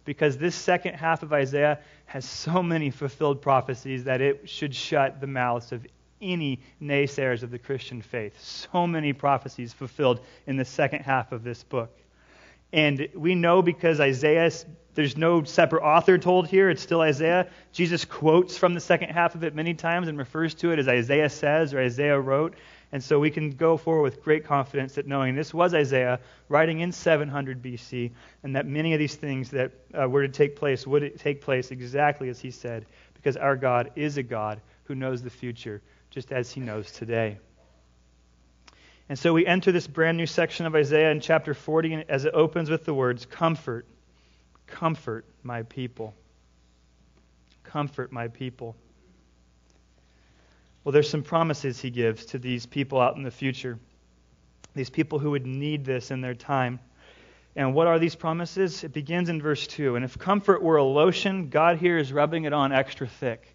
because 0.05 0.37
this 0.37 0.53
second 0.53 0.93
half 0.93 1.23
of 1.23 1.33
Isaiah 1.33 1.79
has 2.05 2.25
so 2.25 2.61
many 2.61 2.91
fulfilled 2.91 3.41
prophecies 3.41 4.03
that 4.03 4.21
it 4.21 4.47
should 4.47 4.75
shut 4.75 5.19
the 5.19 5.25
mouths 5.27 5.71
of 5.71 5.87
any 6.23 6.61
naysayers 6.81 7.43
of 7.43 7.51
the 7.51 7.59
Christian 7.59 8.01
faith. 8.01 8.41
So 8.41 8.87
many 8.87 9.13
prophecies 9.13 9.73
fulfilled 9.73 10.21
in 10.47 10.57
the 10.57 10.65
second 10.65 11.03
half 11.03 11.31
of 11.31 11.43
this 11.43 11.63
book. 11.63 11.95
And 12.73 13.07
we 13.13 13.35
know 13.35 13.61
because 13.61 13.99
Isaiah, 13.99 14.51
there's 14.95 15.15
no 15.15 15.43
separate 15.43 15.83
author 15.83 16.17
told 16.17 16.47
here, 16.47 16.71
it's 16.71 16.81
still 16.81 17.01
Isaiah. 17.01 17.47
Jesus 17.71 18.03
quotes 18.03 18.57
from 18.57 18.73
the 18.73 18.79
second 18.79 19.09
half 19.09 19.35
of 19.35 19.43
it 19.43 19.53
many 19.53 19.75
times 19.75 20.07
and 20.07 20.17
refers 20.17 20.55
to 20.55 20.71
it 20.71 20.79
as 20.79 20.87
Isaiah 20.87 21.29
says 21.29 21.73
or 21.75 21.79
Isaiah 21.79 22.19
wrote. 22.19 22.55
And 22.91 23.03
so 23.03 23.19
we 23.19 23.29
can 23.29 23.51
go 23.51 23.77
forward 23.77 24.03
with 24.03 24.23
great 24.23 24.43
confidence 24.43 24.93
that 24.95 25.07
knowing 25.07 25.35
this 25.35 25.53
was 25.53 25.73
Isaiah 25.75 26.19
writing 26.49 26.79
in 26.81 26.91
700 26.91 27.61
BC, 27.61 28.11
and 28.43 28.55
that 28.55 28.67
many 28.67 28.93
of 28.93 28.99
these 28.99 29.15
things 29.15 29.49
that 29.51 29.71
uh, 29.99 30.07
were 30.09 30.21
to 30.21 30.31
take 30.31 30.55
place 30.55 30.85
would 30.85 31.19
take 31.19 31.41
place 31.41 31.71
exactly 31.71 32.29
as 32.29 32.39
he 32.39 32.51
said, 32.51 32.85
because 33.15 33.37
our 33.37 33.55
God 33.55 33.91
is 33.95 34.17
a 34.17 34.23
God 34.23 34.61
who 34.83 34.93
knows 34.95 35.23
the 35.23 35.29
future 35.29 35.81
just 36.13 36.31
as 36.31 36.51
he 36.51 36.61
knows 36.61 36.91
today. 36.91 37.39
And 39.09 39.17
so 39.17 39.33
we 39.33 39.47
enter 39.47 39.71
this 39.71 39.87
brand 39.87 40.15
new 40.15 40.27
section 40.27 40.67
of 40.67 40.75
Isaiah 40.75 41.09
in 41.09 41.19
chapter 41.19 41.55
40 41.55 42.05
as 42.07 42.25
it 42.25 42.33
opens 42.35 42.69
with 42.69 42.85
the 42.85 42.93
words, 42.93 43.25
Comfort, 43.25 43.87
comfort 44.67 45.25
my 45.41 45.63
people. 45.63 46.13
Comfort 47.63 48.11
my 48.11 48.27
people. 48.27 48.75
Well, 50.83 50.91
there's 50.91 51.09
some 51.09 51.23
promises 51.23 51.81
he 51.81 51.89
gives 51.89 52.25
to 52.27 52.37
these 52.37 52.65
people 52.67 53.01
out 53.01 53.15
in 53.15 53.23
the 53.23 53.31
future, 53.31 53.79
these 54.75 54.89
people 54.89 55.17
who 55.17 55.31
would 55.31 55.47
need 55.47 55.83
this 55.83 56.11
in 56.11 56.21
their 56.21 56.35
time. 56.35 56.79
And 57.55 57.73
what 57.73 57.87
are 57.87 57.97
these 57.97 58.15
promises? 58.15 58.83
It 58.83 58.93
begins 58.93 59.29
in 59.29 59.41
verse 59.41 59.65
2. 59.65 59.95
And 59.95 60.05
if 60.05 60.17
comfort 60.17 60.61
were 60.61 60.77
a 60.77 60.83
lotion, 60.83 61.49
God 61.49 61.77
here 61.77 61.97
is 61.97 62.13
rubbing 62.13 62.45
it 62.45 62.53
on 62.53 62.71
extra 62.71 63.07
thick 63.07 63.53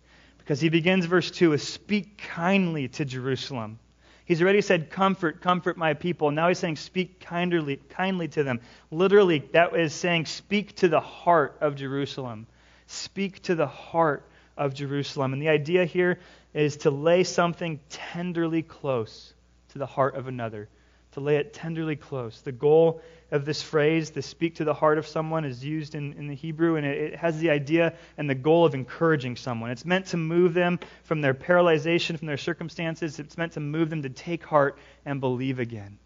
Because 0.49 0.63
he 0.63 0.71
begins 0.71 1.05
verse 1.05 1.31
2 1.31 1.51
with 1.51 1.61
speak 1.61 2.17
kindly 2.17 2.89
to 2.89 3.05
Jerusalem. 3.05 3.79
He's 4.25 4.41
already 4.41 4.63
said, 4.63 4.89
Comfort, 4.89 5.43
comfort 5.43 5.77
my 5.77 5.93
people. 5.93 6.31
Now 6.31 6.49
he's 6.49 6.59
saying, 6.59 6.77
Speak 6.77 7.21
kindly, 7.21 7.77
kindly 7.91 8.29
to 8.29 8.43
them. 8.45 8.61
Literally, 8.91 9.41
that 9.53 9.77
is 9.77 9.93
saying, 9.93 10.25
Speak 10.25 10.75
to 10.77 10.89
the 10.89 11.01
heart 11.01 11.59
of 11.61 11.77
Jerusalem. 11.77 12.47
Speak 12.87 13.43
to 13.43 13.57
the 13.57 13.67
heart 13.67 14.25
of 14.57 14.73
Jerusalem. 14.73 15.35
And 15.35 15.43
the 15.43 15.51
idea 15.51 15.85
here 15.85 16.19
is 16.55 16.79
to 16.79 16.91
lay 16.91 17.25
something 17.25 17.79
tenderly 17.91 18.63
close 18.63 19.35
to 19.73 19.79
the 19.79 19.85
heart 19.85 20.15
of 20.15 20.29
another, 20.29 20.71
to 21.19 21.25
lay 21.25 21.37
it 21.37 21.53
tenderly 21.53 21.97
close. 21.97 22.41
The 22.41 22.53
goal 22.53 23.03
of 23.31 23.45
this 23.45 23.61
phrase, 23.61 24.11
to 24.11 24.23
speak 24.23 24.57
to 24.57 24.65
the 24.65 24.73
heart 24.73 24.99
of 24.99 25.07
someone, 25.07 25.45
is 25.45 25.65
used 25.65 25.95
in, 25.95 26.15
in 26.15 26.29
the 26.29 26.35
Hebrew, 26.35 26.77
and 26.77 26.87
it, 26.87 27.13
it 27.13 27.17
has 27.17 27.39
the 27.39 27.51
idea 27.51 27.95
and 28.17 28.31
the 28.31 28.35
goal 28.35 28.65
of 28.65 28.75
encouraging 28.75 29.37
someone. 29.37 29.71
It's 29.71 29.85
meant 29.85 30.07
to 30.07 30.17
move 30.17 30.55
them 30.55 30.79
from 31.05 31.21
their 31.21 31.35
paralyzation, 31.35 32.19
from 32.19 32.27
their 32.27 32.39
circumstances. 32.39 33.19
It's 33.19 33.37
meant 33.37 33.53
to 33.53 33.61
move 33.61 33.91
them 33.91 34.03
to 34.03 34.09
take 34.09 34.45
heart 34.45 34.79
and 35.05 35.21
believe 35.21 35.59
again. 35.59 35.99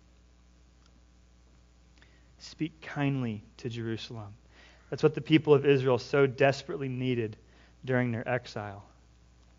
Speak 2.38 2.80
kindly 2.80 3.44
to 3.58 3.68
Jerusalem. 3.68 4.34
That's 4.90 5.02
what 5.02 5.14
the 5.14 5.20
people 5.20 5.54
of 5.54 5.64
Israel 5.64 5.98
so 5.98 6.26
desperately 6.26 6.88
needed 6.88 7.36
during 7.84 8.10
their 8.10 8.28
exile. 8.28 8.84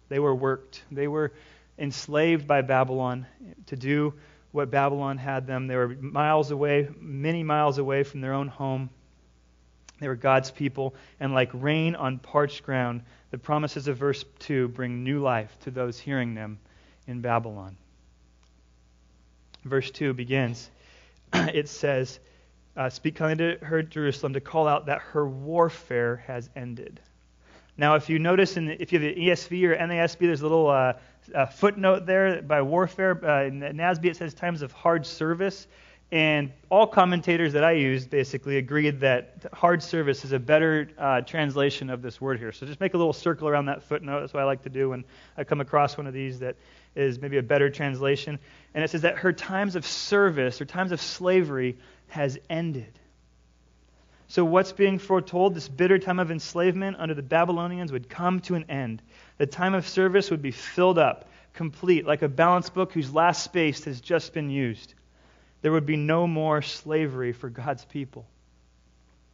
They 0.10 0.20
were 0.20 0.36
worked, 0.36 0.84
they 0.92 1.08
were 1.08 1.32
enslaved 1.78 2.46
by 2.46 2.62
Babylon 2.62 3.26
to 3.68 3.76
do 3.76 4.14
what 4.54 4.70
Babylon 4.70 5.18
had 5.18 5.46
them. 5.48 5.68
They 5.68 5.76
were 5.76 5.90
miles 5.90 6.52
away, 6.52 6.88
many 7.00 7.44
miles 7.44 7.80
away 7.80 8.04
from 8.04 8.22
their 8.22 8.34
own 8.34 8.48
home. 8.48 8.90
They 10.00 10.08
were 10.08 10.16
God's 10.16 10.52
people, 10.52 10.96
and 11.20 11.34
like 11.34 11.50
rain 11.54 11.96
on 11.96 12.20
parched 12.20 12.64
ground, 12.64 13.02
the 13.32 13.38
promises 13.38 13.88
of 13.88 13.98
verse 13.98 14.24
2 14.40 14.70
bring 14.70 15.04
new 15.04 15.20
life 15.22 15.58
to 15.62 15.72
those 15.72 16.00
hearing 16.00 16.36
them 16.36 16.60
in 17.08 17.20
Babylon. 17.22 17.76
Verse 19.66 19.90
2 19.90 20.14
begins, 20.14 20.70
it 21.34 21.68
says, 21.68 22.20
uh, 22.78 22.90
Speak 22.90 23.16
kindly 23.16 23.58
to 23.58 23.66
her, 23.66 23.82
Jerusalem, 23.82 24.34
to 24.34 24.42
call 24.42 24.68
out 24.68 24.86
that 24.86 25.02
her 25.02 25.28
warfare 25.28 26.18
has 26.28 26.50
ended. 26.56 27.00
Now, 27.78 27.96
if 27.96 28.10
you 28.10 28.20
notice, 28.20 28.56
in 28.56 28.66
the, 28.66 28.82
if 28.82 28.94
you 28.94 29.00
have 29.00 29.16
the 29.16 29.22
ESV 29.22 29.64
or 29.64 29.76
NASB, 29.76 30.20
there's 30.20 30.42
a 30.42 30.44
little 30.44 30.70
uh, 30.70 30.94
a 31.34 31.48
footnote 31.48 32.06
there 32.06 32.42
by 32.42 32.62
warfare. 32.62 33.20
Uh, 33.24 33.46
in 33.46 33.60
NASB, 33.60 34.06
it 34.06 34.18
says 34.18 34.34
times 34.34 34.62
of 34.62 34.72
hard 34.72 35.06
service. 35.06 35.68
And 36.12 36.52
all 36.70 36.86
commentators 36.86 37.54
that 37.54 37.64
I 37.64 37.72
used 37.72 38.12
basically 38.12 38.58
agreed 38.58 39.00
that 39.00 39.48
hard 39.52 39.82
service 39.82 40.24
is 40.24 40.32
a 40.32 40.38
better 40.38 40.90
uh, 41.00 41.22
translation 41.22 41.90
of 41.90 42.04
this 42.04 42.22
word 42.22 42.38
here. 42.38 42.52
So 42.52 42.68
just 42.68 42.80
make 42.80 42.94
a 42.94 42.98
little 42.98 43.14
circle 43.14 43.48
around 43.48 43.66
that 43.66 43.82
footnote. 43.82 44.20
That's 44.20 44.34
what 44.34 44.42
I 44.42 44.46
like 44.46 44.62
to 44.64 44.70
do 44.70 44.90
when 44.90 45.06
I 45.38 45.44
come 45.44 45.60
across 45.60 45.98
one 45.98 46.06
of 46.06 46.14
these 46.14 46.38
that 46.40 46.56
is 46.96 47.20
maybe 47.20 47.38
a 47.38 47.44
better 47.44 47.68
translation. 47.72 48.38
And 48.76 48.84
it 48.84 48.92
says 48.92 49.02
that 49.02 49.18
her 49.18 49.34
times 49.34 49.76
of 49.76 49.88
service 49.88 50.62
or 50.62 50.66
times 50.66 50.92
of 50.92 51.02
slavery 51.02 51.78
has 52.10 52.38
ended. 52.48 53.00
So, 54.34 54.44
what's 54.44 54.72
being 54.72 54.98
foretold? 54.98 55.54
This 55.54 55.68
bitter 55.68 56.00
time 56.00 56.18
of 56.18 56.32
enslavement 56.32 56.98
under 56.98 57.14
the 57.14 57.22
Babylonians 57.22 57.92
would 57.92 58.10
come 58.10 58.40
to 58.40 58.56
an 58.56 58.66
end. 58.68 59.04
The 59.38 59.46
time 59.46 59.76
of 59.76 59.88
service 59.88 60.32
would 60.32 60.42
be 60.42 60.50
filled 60.50 60.98
up, 60.98 61.30
complete, 61.54 62.08
like 62.08 62.24
a 62.24 62.28
balance 62.28 62.72
book 62.72 62.94
whose 62.94 63.14
last 63.14 63.44
space 63.44 63.84
has 63.84 64.02
just 64.02 64.34
been 64.34 64.50
used. 64.50 64.96
There 65.62 65.72
would 65.72 65.86
be 65.86 65.98
no 65.98 66.26
more 66.26 66.64
slavery 66.64 67.32
for 67.32 67.48
God's 67.48 67.86
people. 67.86 68.26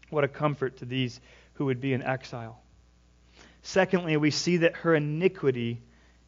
What 0.10 0.26
a 0.26 0.28
comfort 0.28 0.80
to 0.80 0.86
these 0.86 1.22
who 1.54 1.68
would 1.68 1.80
be 1.80 1.94
in 1.94 2.04
exile. 2.04 2.62
Secondly, 3.62 4.18
we 4.18 4.32
see 4.32 4.58
that 4.58 4.76
her 4.76 4.96
iniquity 4.96 5.80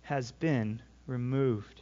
has 0.03 0.31
been 0.31 0.81
removed. 1.07 1.80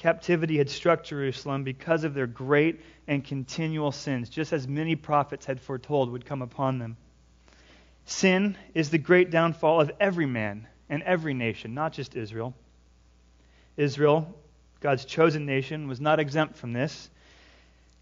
Captivity 0.00 0.56
had 0.56 0.70
struck 0.70 1.04
Jerusalem 1.04 1.62
because 1.62 2.04
of 2.04 2.14
their 2.14 2.26
great 2.26 2.80
and 3.06 3.22
continual 3.22 3.92
sins, 3.92 4.30
just 4.30 4.50
as 4.54 4.66
many 4.66 4.96
prophets 4.96 5.44
had 5.44 5.60
foretold 5.60 6.10
would 6.10 6.24
come 6.24 6.40
upon 6.40 6.78
them. 6.78 6.96
Sin 8.06 8.56
is 8.72 8.88
the 8.88 8.96
great 8.96 9.30
downfall 9.30 9.82
of 9.82 9.92
every 10.00 10.24
man 10.24 10.66
and 10.88 11.02
every 11.02 11.34
nation, 11.34 11.74
not 11.74 11.92
just 11.92 12.16
Israel. 12.16 12.54
Israel, 13.76 14.34
God's 14.80 15.04
chosen 15.04 15.44
nation, 15.44 15.86
was 15.86 16.00
not 16.00 16.18
exempt 16.18 16.56
from 16.56 16.72
this. 16.72 17.10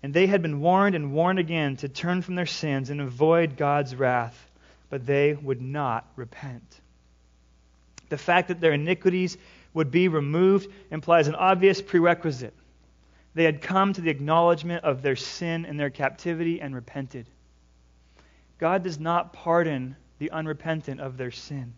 And 0.01 0.15
they 0.15 0.29
had 0.29 0.41
been 0.41 0.61
warned 0.61 0.95
and 0.95 1.13
warned 1.13 1.41
again 1.41 1.79
to 1.79 1.89
turn 1.89 2.23
from 2.23 2.37
their 2.37 2.47
sins 2.47 2.91
and 2.91 3.01
avoid 3.01 3.57
God's 3.57 3.97
wrath, 3.97 4.49
but 4.89 5.05
they 5.05 5.35
would 5.35 5.61
not 5.61 6.07
repent. 6.15 6.81
The 8.09 8.19
fact 8.19 8.49
that 8.49 8.61
their 8.61 8.73
iniquities 8.73 9.37
would 9.79 9.91
be 9.93 10.09
removed 10.09 10.69
implies 10.91 11.29
an 11.29 11.37
obvious 11.37 11.81
prerequisite. 11.81 12.53
They 13.35 13.45
had 13.45 13.63
come 13.63 13.93
to 13.93 14.01
the 14.01 14.11
acknowledgement 14.11 14.83
of 14.83 15.03
their 15.03 15.15
sin 15.15 15.65
and 15.65 15.79
their 15.79 15.89
captivity 15.89 16.61
and 16.61 16.75
repented. 16.75 17.29
God 18.59 18.83
does 18.83 18.99
not 18.99 19.33
pardon 19.33 19.95
the 20.19 20.33
unrepentant 20.33 21.01
of 21.01 21.17
their 21.17 21.31
sin. 21.31 21.75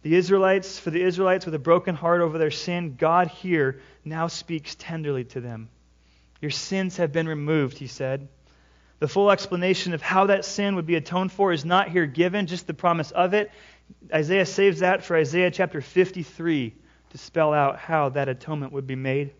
The 0.00 0.14
Israelites, 0.14 0.78
for 0.78 0.90
the 0.90 1.02
Israelites 1.02 1.44
with 1.44 1.54
a 1.54 1.58
broken 1.58 1.94
heart 1.94 2.22
over 2.22 2.38
their 2.38 2.50
sin, 2.50 2.96
God 2.98 3.28
here 3.28 3.80
now 4.02 4.28
speaks 4.28 4.74
tenderly 4.74 5.24
to 5.24 5.42
them. 5.42 5.68
Your 6.40 6.50
sins 6.50 6.96
have 6.96 7.12
been 7.12 7.28
removed, 7.28 7.76
he 7.76 7.88
said. 7.88 8.28
The 9.00 9.08
full 9.08 9.30
explanation 9.30 9.92
of 9.92 10.00
how 10.00 10.26
that 10.26 10.46
sin 10.46 10.76
would 10.76 10.86
be 10.86 10.94
atoned 10.94 11.30
for 11.30 11.52
is 11.52 11.66
not 11.66 11.90
here 11.90 12.06
given, 12.06 12.46
just 12.46 12.66
the 12.66 12.72
promise 12.72 13.10
of 13.10 13.34
it. 13.34 13.50
Isaiah 14.12 14.46
saves 14.46 14.80
that 14.80 15.04
for 15.04 15.16
Isaiah 15.16 15.50
chapter 15.50 15.80
53 15.80 16.74
to 17.10 17.18
spell 17.18 17.52
out 17.52 17.78
how 17.78 18.10
that 18.10 18.28
atonement 18.28 18.72
would 18.72 18.86
be 18.86 18.96
made. 18.96 19.32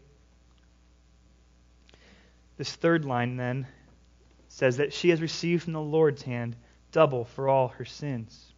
This 2.56 2.74
third 2.74 3.04
line 3.04 3.36
then 3.36 3.66
says 4.48 4.76
that 4.76 4.92
she 4.92 5.10
has 5.10 5.20
received 5.20 5.64
from 5.64 5.72
the 5.72 5.80
Lord's 5.80 6.22
hand 6.22 6.56
double 6.92 7.24
for 7.24 7.48
all 7.48 7.68
her 7.68 7.84
sins. 7.84 8.52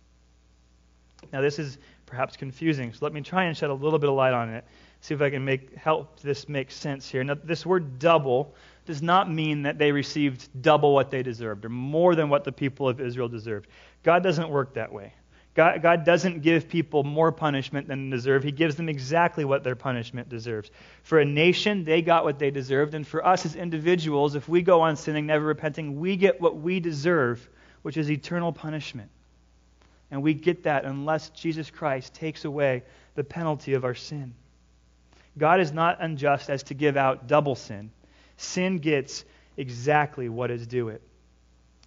Now, 1.32 1.40
this 1.40 1.58
is 1.58 1.78
perhaps 2.04 2.36
confusing, 2.36 2.92
so 2.92 2.98
let 3.00 3.12
me 3.12 3.22
try 3.22 3.44
and 3.44 3.56
shed 3.56 3.70
a 3.70 3.74
little 3.74 3.98
bit 3.98 4.08
of 4.08 4.14
light 4.14 4.34
on 4.34 4.50
it. 4.50 4.64
See 5.00 5.14
if 5.14 5.22
I 5.22 5.30
can 5.30 5.44
make 5.44 5.74
help 5.74 6.20
this 6.20 6.48
make 6.48 6.70
sense 6.70 7.08
here. 7.08 7.24
Now, 7.24 7.36
this 7.42 7.64
word 7.64 7.98
double 7.98 8.54
does 8.84 9.02
not 9.02 9.32
mean 9.32 9.62
that 9.62 9.78
they 9.78 9.92
received 9.92 10.48
double 10.62 10.94
what 10.94 11.10
they 11.10 11.22
deserved 11.22 11.64
or 11.64 11.68
more 11.68 12.14
than 12.14 12.28
what 12.28 12.44
the 12.44 12.52
people 12.52 12.88
of 12.88 13.00
Israel 13.00 13.28
deserved. 13.28 13.68
God 14.02 14.22
doesn't 14.22 14.48
work 14.48 14.74
that 14.74 14.92
way. 14.92 15.14
God, 15.56 15.80
God 15.80 16.04
doesn't 16.04 16.42
give 16.42 16.68
people 16.68 17.02
more 17.02 17.32
punishment 17.32 17.88
than 17.88 18.10
they 18.10 18.16
deserve. 18.16 18.44
He 18.44 18.52
gives 18.52 18.76
them 18.76 18.90
exactly 18.90 19.42
what 19.46 19.64
their 19.64 19.74
punishment 19.74 20.28
deserves. 20.28 20.70
For 21.02 21.18
a 21.18 21.24
nation, 21.24 21.84
they 21.84 22.02
got 22.02 22.24
what 22.24 22.38
they 22.38 22.50
deserved. 22.50 22.92
And 22.92 23.06
for 23.06 23.26
us 23.26 23.46
as 23.46 23.56
individuals, 23.56 24.34
if 24.34 24.50
we 24.50 24.60
go 24.60 24.82
on 24.82 24.96
sinning, 24.96 25.26
never 25.26 25.46
repenting, 25.46 25.98
we 25.98 26.16
get 26.16 26.42
what 26.42 26.58
we 26.58 26.78
deserve, 26.78 27.48
which 27.80 27.96
is 27.96 28.10
eternal 28.10 28.52
punishment. 28.52 29.10
And 30.10 30.22
we 30.22 30.34
get 30.34 30.64
that 30.64 30.84
unless 30.84 31.30
Jesus 31.30 31.70
Christ 31.70 32.12
takes 32.12 32.44
away 32.44 32.82
the 33.14 33.24
penalty 33.24 33.72
of 33.72 33.86
our 33.86 33.94
sin. 33.94 34.34
God 35.38 35.60
is 35.60 35.72
not 35.72 36.02
unjust 36.02 36.50
as 36.50 36.64
to 36.64 36.74
give 36.74 36.98
out 36.98 37.28
double 37.28 37.54
sin. 37.54 37.90
Sin 38.36 38.76
gets 38.76 39.24
exactly 39.56 40.28
what 40.28 40.50
is 40.50 40.66
due 40.66 40.90
it. 40.90 41.00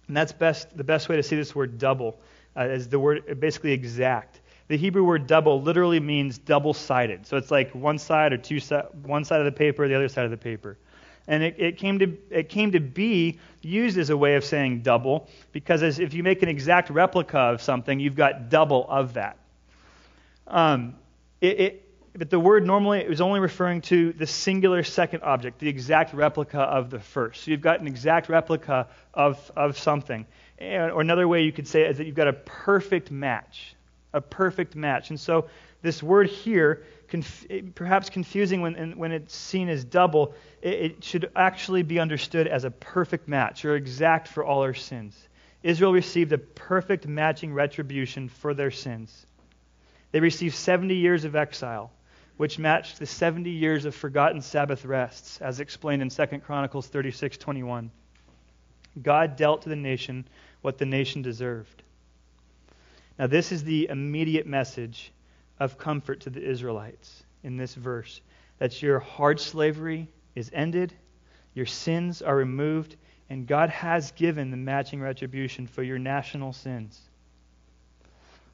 And 0.08 0.16
that's 0.16 0.32
best 0.32 0.76
the 0.76 0.82
best 0.82 1.08
way 1.08 1.14
to 1.16 1.22
see 1.22 1.36
this 1.36 1.54
word 1.54 1.78
double 1.78 2.18
uh, 2.60 2.64
is 2.64 2.88
the 2.88 2.98
word 2.98 3.40
basically 3.40 3.72
exact. 3.72 4.40
The 4.68 4.76
Hebrew 4.76 5.02
word 5.02 5.26
double 5.26 5.60
literally 5.60 5.98
means 5.98 6.38
double 6.38 6.74
sided. 6.74 7.26
So 7.26 7.36
it's 7.36 7.50
like 7.50 7.74
one 7.74 7.98
side 7.98 8.32
or 8.32 8.36
two 8.36 8.60
si- 8.60 8.76
one 9.02 9.24
side 9.24 9.40
of 9.40 9.46
the 9.46 9.52
paper, 9.52 9.88
the 9.88 9.96
other 9.96 10.08
side 10.08 10.26
of 10.26 10.30
the 10.30 10.36
paper. 10.36 10.78
And 11.26 11.42
it, 11.42 11.56
it, 11.58 11.76
came 11.76 11.98
to, 11.98 12.16
it 12.30 12.48
came 12.48 12.72
to 12.72 12.80
be 12.80 13.38
used 13.62 13.98
as 13.98 14.10
a 14.10 14.16
way 14.16 14.34
of 14.36 14.44
saying 14.44 14.82
double 14.82 15.28
because 15.52 15.82
as 15.82 15.98
if 15.98 16.14
you 16.14 16.22
make 16.22 16.42
an 16.42 16.48
exact 16.48 16.90
replica 16.90 17.38
of 17.38 17.62
something, 17.62 17.98
you've 17.98 18.16
got 18.16 18.48
double 18.48 18.86
of 18.88 19.14
that. 19.14 19.38
Um, 20.46 20.96
it, 21.40 21.60
it, 21.60 21.88
but 22.14 22.30
the 22.30 22.40
word 22.40 22.66
normally 22.66 23.02
is 23.02 23.20
only 23.20 23.40
referring 23.40 23.80
to 23.82 24.12
the 24.12 24.26
singular 24.26 24.82
second 24.82 25.22
object, 25.22 25.60
the 25.60 25.68
exact 25.68 26.12
replica 26.12 26.60
of 26.60 26.90
the 26.90 26.98
first. 26.98 27.44
So 27.44 27.50
you've 27.52 27.60
got 27.60 27.80
an 27.80 27.86
exact 27.86 28.28
replica 28.28 28.88
of, 29.14 29.50
of 29.56 29.78
something. 29.78 30.26
Or 30.60 31.00
another 31.00 31.26
way 31.26 31.42
you 31.42 31.52
could 31.52 31.66
say 31.66 31.82
it 31.82 31.90
is 31.90 31.98
that 31.98 32.06
you've 32.06 32.16
got 32.16 32.28
a 32.28 32.34
perfect 32.34 33.10
match. 33.10 33.74
A 34.12 34.20
perfect 34.20 34.76
match. 34.76 35.10
And 35.10 35.18
so 35.18 35.48
this 35.82 36.02
word 36.02 36.28
here, 36.28 36.84
conf- 37.08 37.46
perhaps 37.74 38.10
confusing 38.10 38.60
when, 38.60 38.98
when 38.98 39.12
it's 39.12 39.34
seen 39.34 39.68
as 39.68 39.84
double, 39.84 40.34
it, 40.60 40.74
it 40.74 41.04
should 41.04 41.30
actually 41.34 41.82
be 41.82 41.98
understood 41.98 42.46
as 42.46 42.64
a 42.64 42.70
perfect 42.70 43.28
match 43.28 43.64
or 43.64 43.76
exact 43.76 44.28
for 44.28 44.44
all 44.44 44.62
our 44.62 44.74
sins. 44.74 45.28
Israel 45.62 45.92
received 45.92 46.32
a 46.32 46.38
perfect 46.38 47.06
matching 47.06 47.52
retribution 47.52 48.28
for 48.28 48.54
their 48.54 48.70
sins. 48.70 49.26
They 50.12 50.20
received 50.20 50.54
70 50.54 50.94
years 50.94 51.24
of 51.24 51.36
exile, 51.36 51.90
which 52.36 52.58
matched 52.58 52.98
the 52.98 53.06
70 53.06 53.50
years 53.50 53.84
of 53.84 53.94
forgotten 53.94 54.40
Sabbath 54.40 54.84
rests, 54.84 55.40
as 55.40 55.60
explained 55.60 56.02
in 56.02 56.08
2 56.08 56.40
Chronicles 56.40 56.88
36:21. 56.88 57.90
God 59.02 59.36
dealt 59.36 59.62
to 59.62 59.68
the 59.68 59.76
nation 59.76 60.26
what 60.62 60.78
the 60.78 60.86
nation 60.86 61.22
deserved. 61.22 61.82
Now, 63.18 63.26
this 63.26 63.52
is 63.52 63.64
the 63.64 63.88
immediate 63.88 64.46
message 64.46 65.12
of 65.58 65.78
comfort 65.78 66.20
to 66.20 66.30
the 66.30 66.42
Israelites 66.42 67.22
in 67.42 67.56
this 67.56 67.74
verse 67.74 68.20
that 68.58 68.82
your 68.82 68.98
hard 68.98 69.40
slavery 69.40 70.06
is 70.34 70.50
ended, 70.52 70.92
your 71.54 71.66
sins 71.66 72.22
are 72.22 72.36
removed, 72.36 72.96
and 73.30 73.46
God 73.46 73.70
has 73.70 74.12
given 74.12 74.50
the 74.50 74.56
matching 74.56 75.00
retribution 75.00 75.66
for 75.66 75.82
your 75.82 75.98
national 75.98 76.52
sins. 76.52 77.00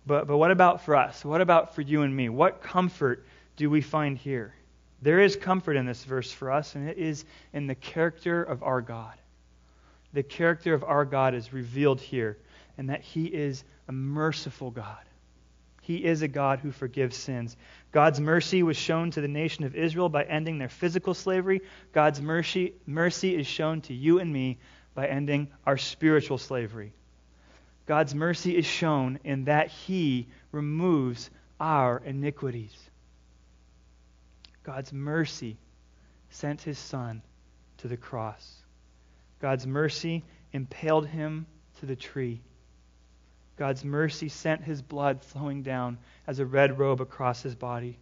But, 0.07 0.29
but 0.29 0.37
what 0.37 0.53
about 0.53 0.85
for 0.85 0.95
us? 0.95 1.25
What 1.25 1.41
about 1.41 1.75
for 1.75 1.83
you 1.83 2.03
and 2.03 2.15
me? 2.15 2.29
What 2.29 2.63
comfort 2.63 3.27
do 3.57 3.69
we 3.69 3.81
find 3.81 4.17
here? 4.17 4.55
There 5.03 5.21
is 5.21 5.35
comfort 5.35 5.77
in 5.77 5.87
this 5.87 6.05
verse 6.05 6.31
for 6.31 6.53
us, 6.53 6.75
and 6.75 6.89
it 6.89 6.99
is 6.99 7.25
in 7.53 7.67
the 7.67 7.75
character 7.75 8.43
of 8.43 8.63
our 8.63 8.81
God. 8.81 9.15
The 10.17 10.23
character 10.23 10.73
of 10.73 10.83
our 10.83 11.05
God 11.05 11.35
is 11.35 11.53
revealed 11.53 12.01
here, 12.01 12.39
and 12.79 12.89
that 12.89 13.03
He 13.03 13.27
is 13.27 13.63
a 13.87 13.93
merciful 13.93 14.71
God. 14.71 15.05
He 15.83 16.07
is 16.07 16.23
a 16.23 16.29
God 16.29 16.59
who 16.59 16.73
forgives 16.73 17.19
sins. 17.19 17.55
God's 17.93 18.19
mercy 18.19 18.63
was 18.63 18.79
shown 18.79 19.11
to 19.11 19.21
the 19.21 19.29
nation 19.29 19.65
of 19.65 19.77
Israel 19.77 20.09
by 20.09 20.25
ending 20.25 20.57
their 20.57 20.71
physical 20.71 21.13
slavery. 21.13 21.61
God's 21.93 22.23
mercy, 22.23 22.73
mercy 22.87 23.37
is 23.37 23.47
shown 23.47 23.83
to 23.83 23.93
you 23.93 24.19
and 24.19 24.33
me 24.33 24.57
by 24.95 25.07
ending 25.07 25.49
our 25.67 25.77
spiritual 25.77 26.39
slavery. 26.39 26.95
God's 27.85 28.15
mercy 28.15 28.57
is 28.57 28.65
shown 28.65 29.19
in 29.23 29.45
that 29.45 29.69
He 29.69 30.29
removes 30.51 31.29
our 31.61 31.99
iniquities. 32.03 32.75
God's 34.63 34.95
mercy 34.95 35.59
sent 36.31 36.63
His 36.63 36.79
Son 36.79 37.21
to 37.77 37.89
the 37.89 37.99
cross. 37.99 38.63
God's 39.41 39.67
mercy 39.67 40.25
impaled 40.53 41.07
Him 41.07 41.47
to 41.81 41.87
the 41.87 41.97
tree. 41.97 42.41
God's 43.57 43.85
mercy 43.85 44.29
sent 44.29 44.63
his 44.63 44.83
blood 44.83 45.23
flowing 45.23 45.63
down 45.63 45.99
as 46.27 46.39
a 46.39 46.47
red 46.47 46.79
robe 46.79 47.01
across 47.01 47.43
his 47.43 47.55
body. 47.55 47.99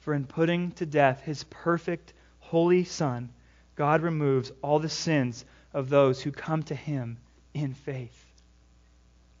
For 0.00 0.14
in 0.14 0.24
putting 0.26 0.72
to 0.72 0.86
death 0.86 1.22
his 1.22 1.44
perfect, 1.44 2.14
holy 2.38 2.84
Son, 2.84 3.30
God 3.76 4.00
removes 4.00 4.50
all 4.62 4.78
the 4.78 4.88
sins 4.88 5.44
of 5.74 5.90
those 5.90 6.22
who 6.22 6.32
come 6.32 6.62
to 6.64 6.74
him 6.74 7.18
in 7.52 7.74
faith. 7.74 8.24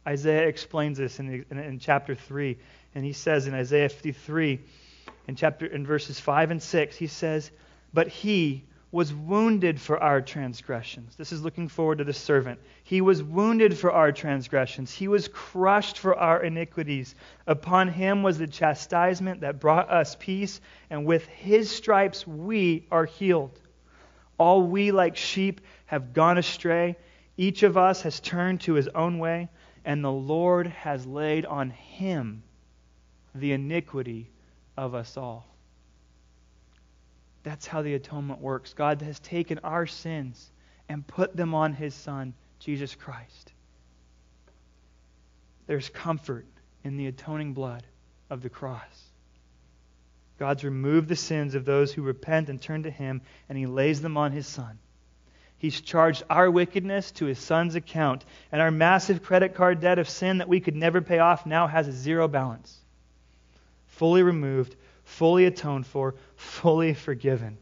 Isaiah 0.06 0.48
explains 0.48 0.98
this 0.98 1.18
in, 1.18 1.44
in, 1.50 1.58
in, 1.58 1.78
chapter 1.78 2.14
3, 2.14 2.58
and 2.94 3.04
he 3.04 3.12
says 3.12 3.46
in 3.46 3.54
Isaiah 3.54 3.88
53, 3.88 4.60
in, 5.28 5.36
chapter, 5.36 5.66
in 5.66 5.86
verses 5.86 6.18
5 6.20 6.50
and 6.50 6.62
6, 6.62 6.96
he 6.96 7.06
says, 7.06 7.50
But 7.92 8.08
he 8.08 8.64
was 8.92 9.14
wounded 9.14 9.80
for 9.80 10.02
our 10.02 10.20
transgressions. 10.20 11.14
This 11.14 11.30
is 11.30 11.42
looking 11.42 11.68
forward 11.68 11.98
to 11.98 12.04
the 12.04 12.12
servant. 12.12 12.58
He 12.82 13.00
was 13.00 13.22
wounded 13.22 13.78
for 13.78 13.92
our 13.92 14.10
transgressions. 14.10 14.92
He 14.92 15.06
was 15.06 15.28
crushed 15.28 15.98
for 15.98 16.16
our 16.16 16.42
iniquities. 16.42 17.14
Upon 17.46 17.88
him 17.88 18.24
was 18.24 18.38
the 18.38 18.48
chastisement 18.48 19.42
that 19.42 19.60
brought 19.60 19.90
us 19.90 20.16
peace, 20.18 20.60
and 20.90 21.06
with 21.06 21.24
his 21.26 21.70
stripes 21.70 22.26
we 22.26 22.86
are 22.90 23.04
healed. 23.04 23.60
All 24.38 24.62
we, 24.66 24.90
like 24.90 25.16
sheep, 25.16 25.60
have 25.86 26.12
gone 26.12 26.38
astray. 26.38 26.96
Each 27.36 27.62
of 27.62 27.76
us 27.76 28.02
has 28.02 28.18
turned 28.18 28.62
to 28.62 28.74
his 28.74 28.88
own 28.88 29.18
way, 29.18 29.50
and 29.84 30.02
the 30.02 30.12
Lord 30.12 30.66
has 30.66 31.06
laid 31.06 31.46
on 31.46 31.70
him 31.70 32.42
the 33.34 33.52
iniquity 33.52 34.30
of 34.76 34.94
us 34.94 35.16
all. 35.16 35.49
That's 37.42 37.66
how 37.66 37.82
the 37.82 37.94
atonement 37.94 38.40
works. 38.40 38.74
God 38.74 39.00
has 39.02 39.18
taken 39.20 39.58
our 39.60 39.86
sins 39.86 40.50
and 40.88 41.06
put 41.06 41.36
them 41.36 41.54
on 41.54 41.72
his 41.72 41.94
Son, 41.94 42.34
Jesus 42.58 42.94
Christ. 42.94 43.52
There's 45.66 45.88
comfort 45.88 46.46
in 46.84 46.96
the 46.96 47.06
atoning 47.06 47.52
blood 47.54 47.84
of 48.28 48.42
the 48.42 48.50
cross. 48.50 49.10
God's 50.38 50.64
removed 50.64 51.08
the 51.08 51.16
sins 51.16 51.54
of 51.54 51.64
those 51.64 51.92
who 51.92 52.02
repent 52.02 52.48
and 52.48 52.60
turn 52.60 52.84
to 52.84 52.90
him, 52.90 53.20
and 53.48 53.56
he 53.56 53.66
lays 53.66 54.00
them 54.00 54.16
on 54.16 54.32
his 54.32 54.46
Son. 54.46 54.78
He's 55.58 55.80
charged 55.80 56.22
our 56.30 56.50
wickedness 56.50 57.10
to 57.12 57.26
his 57.26 57.38
Son's 57.38 57.74
account, 57.74 58.24
and 58.50 58.62
our 58.62 58.70
massive 58.70 59.22
credit 59.22 59.54
card 59.54 59.80
debt 59.80 59.98
of 59.98 60.08
sin 60.08 60.38
that 60.38 60.48
we 60.48 60.60
could 60.60 60.74
never 60.74 61.02
pay 61.02 61.18
off 61.18 61.44
now 61.44 61.66
has 61.66 61.86
a 61.86 61.92
zero 61.92 62.26
balance. 62.26 62.78
Fully 63.88 64.22
removed, 64.22 64.74
fully 65.10 65.44
atoned 65.44 65.86
for, 65.86 66.14
fully 66.36 66.94
forgiven. 66.94 67.58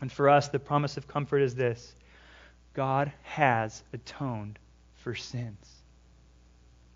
And 0.00 0.10
for 0.10 0.28
us, 0.28 0.48
the 0.48 0.58
promise 0.58 0.96
of 0.96 1.06
comfort 1.06 1.42
is 1.42 1.54
this 1.54 1.94
God 2.74 3.12
has 3.22 3.82
atoned 3.92 4.58
for 4.94 5.14
sins. 5.14 5.66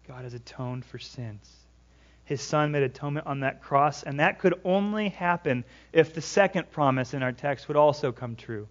God 0.08 0.24
has 0.24 0.34
atoned 0.34 0.84
for 0.84 0.98
sins. 0.98 1.48
His 2.24 2.40
Son 2.40 2.72
made 2.72 2.82
atonement 2.82 3.26
on 3.26 3.40
that 3.40 3.62
cross, 3.62 4.02
and 4.02 4.18
that 4.18 4.38
could 4.38 4.54
only 4.64 5.10
happen 5.10 5.64
if 5.92 6.14
the 6.14 6.22
second 6.22 6.70
promise 6.70 7.12
in 7.12 7.22
our 7.22 7.32
text 7.32 7.68
would 7.68 7.76
also 7.76 8.12
come 8.12 8.36
true. 8.36 8.66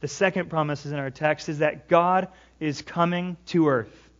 The 0.00 0.08
second 0.08 0.50
promise 0.50 0.84
in 0.86 0.94
our 0.94 1.10
text 1.10 1.48
is 1.48 1.60
that 1.60 1.88
God 1.88 2.28
is 2.58 2.82
coming 2.82 3.36
to 3.46 3.68
earth. 3.68 4.10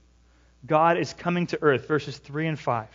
God 0.64 0.98
is 0.98 1.12
coming 1.12 1.48
to 1.48 1.60
earth, 1.62 1.88
verses 1.88 2.16
3 2.16 2.46
and 2.46 2.58
5. 2.58 2.88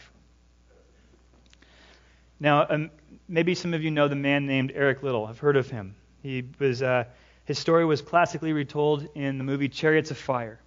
Now, 2.39 2.65
um, 2.69 2.89
maybe 3.27 3.53
some 3.53 3.73
of 3.73 3.83
you 3.83 3.91
know 3.91 4.07
the 4.07 4.15
man 4.15 4.45
named 4.45 4.71
Eric 4.73 5.03
Liddell. 5.03 5.25
I've 5.25 5.39
heard 5.39 5.57
of 5.57 5.69
him. 5.69 5.95
He 6.23 6.45
was, 6.57 6.81
uh, 6.81 7.05
his 7.45 7.59
story 7.59 7.85
was 7.85 8.01
classically 8.01 8.53
retold 8.53 9.07
in 9.15 9.37
the 9.37 9.43
movie 9.43 9.67
Chariots 9.67 10.11
of 10.11 10.17
Fire. 10.17 10.59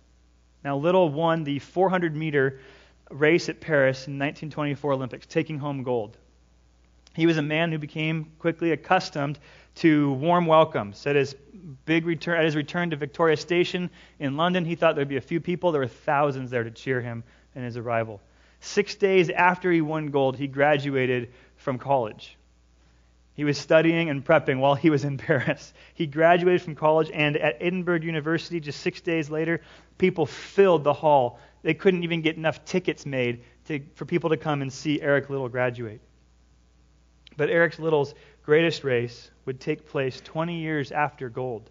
Now, 0.65 0.77
Liddell 0.77 1.09
won 1.09 1.45
the 1.45 1.59
400 1.59 2.15
meter 2.15 2.61
race 3.11 3.49
at 3.49 3.61
Paris 3.61 4.07
in 4.07 4.15
1924 4.15 4.93
Olympics, 4.93 5.27
taking 5.27 5.59
home 5.59 5.83
gold. 5.83 6.17
He 7.15 7.27
was 7.27 7.37
a 7.37 7.43
man 7.43 7.73
who 7.73 7.79
became 7.79 8.33
quickly 8.39 8.73
accustomed 8.73 9.39
to 9.77 10.13
warm 10.15 10.47
welcomes. 10.47 11.07
At 11.07 11.17
his 11.17 11.35
big 11.85 12.07
return, 12.07 12.39
at 12.39 12.45
his 12.45 12.57
return 12.57 12.91
to 12.91 12.97
Victoria 12.97 13.37
Station 13.37 13.91
in 14.19 14.37
London, 14.37 14.65
he 14.65 14.75
thought 14.75 14.95
there'd 14.95 15.09
be 15.09 15.17
a 15.17 15.23
few 15.23 15.41
people. 15.41 15.73
There 15.73 15.81
were 15.81 15.89
thousands 15.89 16.51
there 16.51 16.65
to 16.65 16.71
cheer 16.71 17.01
him 17.01 17.25
in 17.55 17.63
his 17.65 17.77
arrival. 17.77 18.21
Six 18.61 18.95
days 18.95 19.29
after 19.29 19.73
he 19.73 19.81
won 19.81 20.11
gold, 20.11 20.37
he 20.37 20.47
graduated 20.47 21.33
from 21.63 21.79
college. 21.79 22.37
He 23.35 23.45
was 23.45 23.57
studying 23.57 24.11
and 24.11 24.25
prepping 24.25 24.59
while 24.59 24.75
he 24.75 24.91
was 24.91 25.05
in 25.05 25.17
Paris. 25.29 25.73
He 25.95 26.07
graduated 26.07 26.63
from 26.63 26.75
college, 26.75 27.11
and 27.13 27.37
at 27.37 27.57
Edinburgh 27.61 28.03
University, 28.03 28.61
just 28.61 28.81
six 28.81 29.01
days 29.01 29.31
later, 29.31 29.63
people 29.99 30.27
filled 30.27 30.85
the 30.85 30.93
hall. 30.93 31.39
They 31.63 31.75
couldn't 31.75 32.05
even 32.05 32.21
get 32.21 32.37
enough 32.37 32.65
tickets 32.65 33.07
made 33.07 33.45
to, 33.67 33.81
for 33.95 34.05
people 34.05 34.31
to 34.31 34.37
come 34.37 34.61
and 34.63 34.73
see 34.73 35.01
Eric 35.01 35.31
Liddell 35.31 35.49
graduate. 35.49 36.01
But 37.37 37.49
Eric 37.49 37.79
Liddell's 37.79 38.15
greatest 38.43 38.85
race 38.85 39.31
would 39.47 39.61
take 39.61 39.89
place 39.89 40.21
20 40.21 40.61
years 40.61 40.93
after 40.93 41.31
gold. 41.31 41.71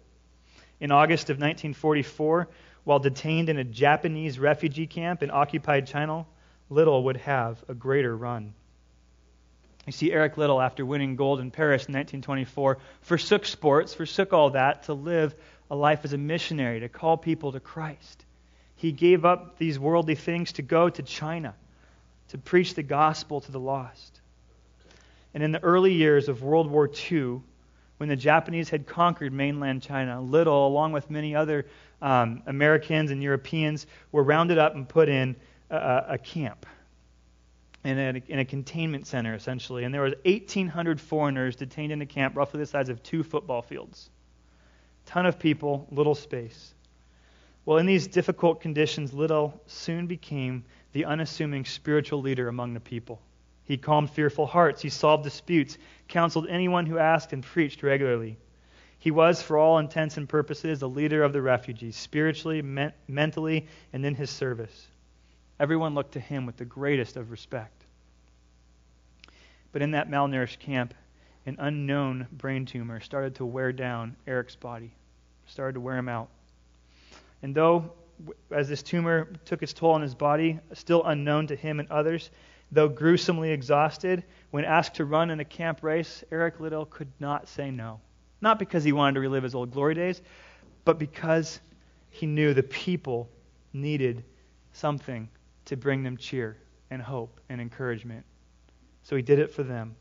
In 0.80 0.90
August 0.90 1.30
of 1.30 1.36
1944, 1.36 2.48
while 2.84 2.98
detained 2.98 3.48
in 3.48 3.58
a 3.58 3.64
Japanese 3.64 4.40
refugee 4.40 4.88
camp 4.88 5.22
in 5.22 5.30
occupied 5.30 5.86
China, 5.86 6.26
Liddell 6.70 7.04
would 7.04 7.18
have 7.18 7.62
a 7.68 7.74
greater 7.74 8.16
run. 8.16 8.54
You 9.86 9.92
see, 9.92 10.12
Eric 10.12 10.36
Liddell, 10.36 10.60
after 10.60 10.86
winning 10.86 11.16
gold 11.16 11.40
in 11.40 11.50
Paris 11.50 11.82
in 11.86 11.94
1924, 11.94 12.78
forsook 13.00 13.44
sports, 13.44 13.94
forsook 13.94 14.32
all 14.32 14.50
that 14.50 14.84
to 14.84 14.94
live 14.94 15.34
a 15.70 15.74
life 15.74 16.00
as 16.04 16.12
a 16.12 16.18
missionary, 16.18 16.80
to 16.80 16.88
call 16.88 17.16
people 17.16 17.52
to 17.52 17.60
Christ. 17.60 18.24
He 18.76 18.92
gave 18.92 19.24
up 19.24 19.58
these 19.58 19.78
worldly 19.78 20.14
things 20.14 20.52
to 20.52 20.62
go 20.62 20.88
to 20.88 21.02
China, 21.02 21.54
to 22.28 22.38
preach 22.38 22.74
the 22.74 22.82
gospel 22.82 23.40
to 23.40 23.50
the 23.50 23.58
lost. 23.58 24.20
And 25.34 25.42
in 25.42 25.50
the 25.50 25.62
early 25.62 25.94
years 25.94 26.28
of 26.28 26.42
World 26.42 26.70
War 26.70 26.88
II, 27.10 27.40
when 27.96 28.08
the 28.08 28.16
Japanese 28.16 28.68
had 28.68 28.86
conquered 28.86 29.32
mainland 29.32 29.82
China, 29.82 30.20
Liddell, 30.20 30.66
along 30.66 30.92
with 30.92 31.10
many 31.10 31.34
other 31.34 31.66
um, 32.00 32.42
Americans 32.46 33.10
and 33.10 33.22
Europeans, 33.22 33.86
were 34.12 34.22
rounded 34.22 34.58
up 34.58 34.74
and 34.74 34.88
put 34.88 35.08
in 35.08 35.34
a, 35.70 36.04
a 36.10 36.18
camp 36.18 36.66
in 37.84 37.98
a, 37.98 38.22
in 38.28 38.38
a 38.38 38.44
containment 38.44 39.06
center, 39.06 39.34
essentially. 39.34 39.84
And 39.84 39.92
there 39.92 40.02
was 40.02 40.14
1,800 40.24 41.00
foreigners 41.00 41.56
detained 41.56 41.92
in 41.92 42.00
a 42.00 42.06
camp 42.06 42.36
roughly 42.36 42.60
the 42.60 42.66
size 42.66 42.88
of 42.88 43.02
two 43.02 43.22
football 43.22 43.62
fields. 43.62 44.10
Ton 45.06 45.26
of 45.26 45.38
people, 45.38 45.86
little 45.90 46.14
space. 46.14 46.74
Well, 47.64 47.78
in 47.78 47.86
these 47.86 48.06
difficult 48.06 48.60
conditions, 48.60 49.12
Liddell 49.12 49.60
soon 49.66 50.06
became 50.06 50.64
the 50.92 51.04
unassuming 51.04 51.64
spiritual 51.64 52.20
leader 52.20 52.48
among 52.48 52.74
the 52.74 52.80
people. 52.80 53.20
He 53.64 53.76
calmed 53.76 54.10
fearful 54.10 54.46
hearts, 54.46 54.82
he 54.82 54.88
solved 54.88 55.24
disputes, 55.24 55.78
counseled 56.08 56.48
anyone 56.48 56.86
who 56.86 56.98
asked, 56.98 57.32
and 57.32 57.42
preached 57.42 57.82
regularly. 57.82 58.36
He 58.98 59.10
was, 59.10 59.42
for 59.42 59.58
all 59.58 59.78
intents 59.78 60.16
and 60.16 60.28
purposes, 60.28 60.82
a 60.82 60.86
leader 60.86 61.22
of 61.22 61.32
the 61.32 61.42
refugees, 61.42 61.96
spiritually, 61.96 62.62
me- 62.62 62.92
mentally, 63.08 63.66
and 63.92 64.04
in 64.04 64.14
his 64.14 64.30
service. 64.30 64.88
Everyone 65.62 65.94
looked 65.94 66.14
to 66.14 66.20
him 66.20 66.44
with 66.44 66.56
the 66.56 66.64
greatest 66.64 67.16
of 67.16 67.30
respect. 67.30 67.84
But 69.70 69.80
in 69.80 69.92
that 69.92 70.10
malnourished 70.10 70.58
camp, 70.58 70.92
an 71.46 71.54
unknown 71.60 72.26
brain 72.32 72.66
tumor 72.66 72.98
started 72.98 73.36
to 73.36 73.46
wear 73.46 73.72
down 73.72 74.16
Eric's 74.26 74.56
body, 74.56 74.92
started 75.46 75.74
to 75.74 75.80
wear 75.80 75.96
him 75.96 76.08
out. 76.08 76.30
And 77.44 77.54
though 77.54 77.92
as 78.50 78.68
this 78.68 78.82
tumor 78.82 79.28
took 79.44 79.62
its 79.62 79.72
toll 79.72 79.92
on 79.92 80.02
his 80.02 80.16
body, 80.16 80.58
still 80.72 81.04
unknown 81.04 81.46
to 81.46 81.54
him 81.54 81.78
and 81.78 81.88
others, 81.92 82.30
though 82.72 82.88
gruesomely 82.88 83.52
exhausted, 83.52 84.24
when 84.50 84.64
asked 84.64 84.96
to 84.96 85.04
run 85.04 85.30
in 85.30 85.38
a 85.38 85.44
camp 85.44 85.84
race, 85.84 86.24
Eric 86.32 86.58
Liddell 86.58 86.86
could 86.86 87.12
not 87.20 87.46
say 87.46 87.70
no. 87.70 88.00
Not 88.40 88.58
because 88.58 88.82
he 88.82 88.90
wanted 88.90 89.14
to 89.14 89.20
relive 89.20 89.44
his 89.44 89.54
old 89.54 89.70
glory 89.70 89.94
days, 89.94 90.22
but 90.84 90.98
because 90.98 91.60
he 92.10 92.26
knew 92.26 92.52
the 92.52 92.64
people 92.64 93.30
needed 93.72 94.24
something 94.72 95.28
to 95.66 95.76
bring 95.76 96.02
them 96.02 96.16
cheer 96.16 96.56
and 96.90 97.00
hope 97.00 97.40
and 97.48 97.60
encouragement. 97.60 98.24
So 99.02 99.16
he 99.16 99.22
did 99.22 99.38
it 99.38 99.50
for 99.50 99.62
them. 99.62 99.96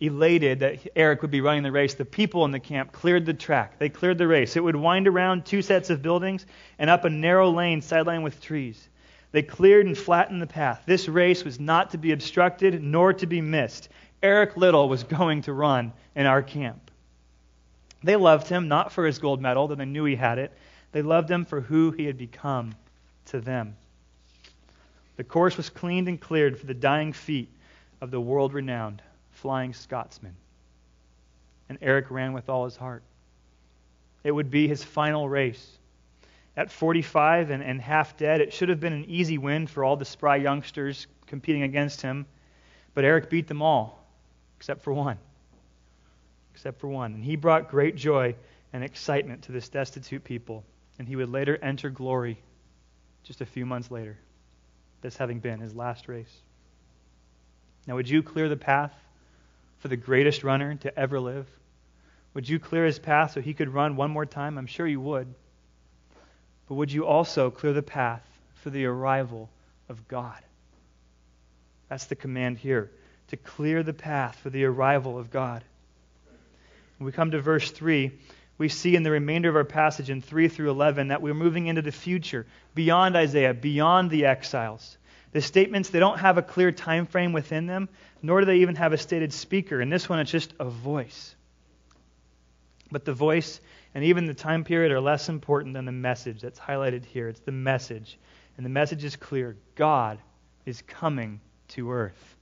Elated 0.00 0.60
that 0.60 0.78
Eric 0.94 1.22
would 1.22 1.30
be 1.30 1.40
running 1.40 1.64
the 1.64 1.72
race, 1.72 1.94
the 1.94 2.04
people 2.04 2.44
in 2.44 2.52
the 2.52 2.60
camp 2.60 2.92
cleared 2.92 3.26
the 3.26 3.34
track. 3.34 3.78
They 3.78 3.88
cleared 3.88 4.18
the 4.18 4.28
race. 4.28 4.56
It 4.56 4.62
would 4.62 4.76
wind 4.76 5.08
around 5.08 5.44
two 5.44 5.60
sets 5.60 5.90
of 5.90 6.02
buildings 6.02 6.46
and 6.78 6.88
up 6.88 7.04
a 7.04 7.10
narrow 7.10 7.50
lane 7.50 7.80
sidelined 7.80 8.22
with 8.22 8.40
trees. 8.40 8.88
They 9.32 9.42
cleared 9.42 9.86
and 9.86 9.98
flattened 9.98 10.40
the 10.40 10.46
path. 10.46 10.82
This 10.86 11.08
race 11.08 11.44
was 11.44 11.60
not 11.60 11.90
to 11.90 11.98
be 11.98 12.12
obstructed 12.12 12.82
nor 12.82 13.12
to 13.14 13.26
be 13.26 13.40
missed. 13.40 13.88
Eric 14.22 14.56
Liddell 14.56 14.88
was 14.88 15.04
going 15.04 15.42
to 15.42 15.52
run 15.52 15.92
in 16.14 16.26
our 16.26 16.42
camp. 16.42 16.90
They 18.02 18.16
loved 18.16 18.48
him 18.48 18.68
not 18.68 18.92
for 18.92 19.04
his 19.04 19.18
gold 19.18 19.42
medal, 19.42 19.68
though 19.68 19.74
they 19.74 19.84
knew 19.84 20.04
he 20.04 20.16
had 20.16 20.38
it. 20.38 20.52
They 20.92 21.02
loved 21.02 21.30
him 21.30 21.44
for 21.44 21.60
who 21.60 21.90
he 21.90 22.04
had 22.04 22.16
become 22.16 22.74
to 23.26 23.40
them. 23.40 23.76
The 25.18 25.24
course 25.24 25.56
was 25.56 25.68
cleaned 25.68 26.06
and 26.06 26.20
cleared 26.20 26.58
for 26.58 26.66
the 26.66 26.74
dying 26.74 27.12
feet 27.12 27.50
of 28.00 28.12
the 28.12 28.20
world 28.20 28.54
renowned 28.54 29.02
Flying 29.32 29.74
Scotsman. 29.74 30.36
And 31.68 31.76
Eric 31.82 32.12
ran 32.12 32.32
with 32.32 32.48
all 32.48 32.64
his 32.64 32.76
heart. 32.76 33.02
It 34.22 34.30
would 34.30 34.48
be 34.48 34.68
his 34.68 34.84
final 34.84 35.28
race. 35.28 35.76
At 36.56 36.70
45 36.70 37.50
and, 37.50 37.64
and 37.64 37.80
half 37.80 38.16
dead, 38.16 38.40
it 38.40 38.52
should 38.52 38.68
have 38.68 38.78
been 38.78 38.92
an 38.92 39.06
easy 39.06 39.38
win 39.38 39.66
for 39.66 39.82
all 39.82 39.96
the 39.96 40.04
spry 40.04 40.36
youngsters 40.36 41.08
competing 41.26 41.64
against 41.64 42.00
him. 42.00 42.24
But 42.94 43.04
Eric 43.04 43.28
beat 43.28 43.48
them 43.48 43.60
all, 43.60 44.06
except 44.56 44.82
for 44.82 44.92
one. 44.92 45.18
Except 46.54 46.78
for 46.78 46.86
one. 46.86 47.14
And 47.14 47.24
he 47.24 47.34
brought 47.34 47.70
great 47.70 47.96
joy 47.96 48.36
and 48.72 48.84
excitement 48.84 49.42
to 49.42 49.52
this 49.52 49.68
destitute 49.68 50.22
people. 50.22 50.64
And 51.00 51.08
he 51.08 51.16
would 51.16 51.28
later 51.28 51.58
enter 51.60 51.90
glory 51.90 52.38
just 53.24 53.40
a 53.40 53.46
few 53.46 53.66
months 53.66 53.90
later, 53.90 54.16
this 55.00 55.16
having 55.16 55.38
been 55.40 55.60
his 55.60 55.74
last 55.74 56.08
race. 56.08 56.32
Now, 57.86 57.94
would 57.96 58.08
you 58.08 58.22
clear 58.22 58.48
the 58.48 58.56
path 58.56 58.92
for 59.78 59.88
the 59.88 59.96
greatest 59.96 60.44
runner 60.44 60.74
to 60.76 60.98
ever 60.98 61.20
live? 61.20 61.46
Would 62.34 62.48
you 62.48 62.58
clear 62.58 62.84
his 62.84 62.98
path 62.98 63.32
so 63.32 63.40
he 63.40 63.54
could 63.54 63.72
run 63.72 63.96
one 63.96 64.10
more 64.10 64.26
time? 64.26 64.58
I'm 64.58 64.66
sure 64.66 64.86
you 64.86 65.00
would. 65.00 65.26
But 66.68 66.74
would 66.74 66.92
you 66.92 67.06
also 67.06 67.50
clear 67.50 67.72
the 67.72 67.82
path 67.82 68.22
for 68.56 68.70
the 68.70 68.84
arrival 68.84 69.48
of 69.88 70.06
God? 70.08 70.38
That's 71.88 72.04
the 72.04 72.16
command 72.16 72.58
here 72.58 72.90
to 73.28 73.36
clear 73.36 73.82
the 73.82 73.94
path 73.94 74.36
for 74.36 74.50
the 74.50 74.64
arrival 74.64 75.18
of 75.18 75.30
God. 75.30 75.64
When 76.98 77.06
we 77.06 77.12
come 77.12 77.30
to 77.30 77.40
verse 77.40 77.70
3, 77.70 78.12
we 78.58 78.68
see 78.68 78.96
in 78.96 79.04
the 79.04 79.10
remainder 79.10 79.48
of 79.48 79.56
our 79.56 79.64
passage 79.64 80.10
in 80.10 80.20
3 80.20 80.48
through 80.48 80.70
11 80.70 81.08
that 81.08 81.22
we're 81.22 81.32
moving 81.32 81.68
into 81.68 81.80
the 81.80 81.92
future, 81.92 82.46
beyond 82.74 83.16
Isaiah, 83.16 83.54
beyond 83.54 84.10
the 84.10 84.26
exiles. 84.26 84.98
The 85.32 85.40
statements, 85.40 85.90
they 85.90 86.00
don't 86.00 86.18
have 86.18 86.38
a 86.38 86.42
clear 86.42 86.72
time 86.72 87.06
frame 87.06 87.32
within 87.32 87.66
them, 87.66 87.88
nor 88.22 88.40
do 88.40 88.46
they 88.46 88.58
even 88.58 88.74
have 88.74 88.92
a 88.92 88.98
stated 88.98 89.32
speaker. 89.32 89.80
In 89.80 89.90
this 89.90 90.08
one, 90.08 90.18
it's 90.18 90.30
just 90.30 90.54
a 90.58 90.64
voice. 90.64 91.36
But 92.90 93.04
the 93.04 93.12
voice 93.12 93.60
and 93.94 94.04
even 94.04 94.26
the 94.26 94.34
time 94.34 94.64
period 94.64 94.92
are 94.92 95.00
less 95.00 95.28
important 95.28 95.74
than 95.74 95.84
the 95.84 95.92
message 95.92 96.40
that's 96.40 96.58
highlighted 96.58 97.04
here. 97.04 97.28
It's 97.28 97.40
the 97.40 97.52
message. 97.52 98.18
And 98.56 98.66
the 98.66 98.70
message 98.70 99.04
is 99.04 99.16
clear 99.16 99.56
God 99.74 100.18
is 100.66 100.82
coming 100.82 101.40
to 101.68 101.92
earth. 101.92 102.36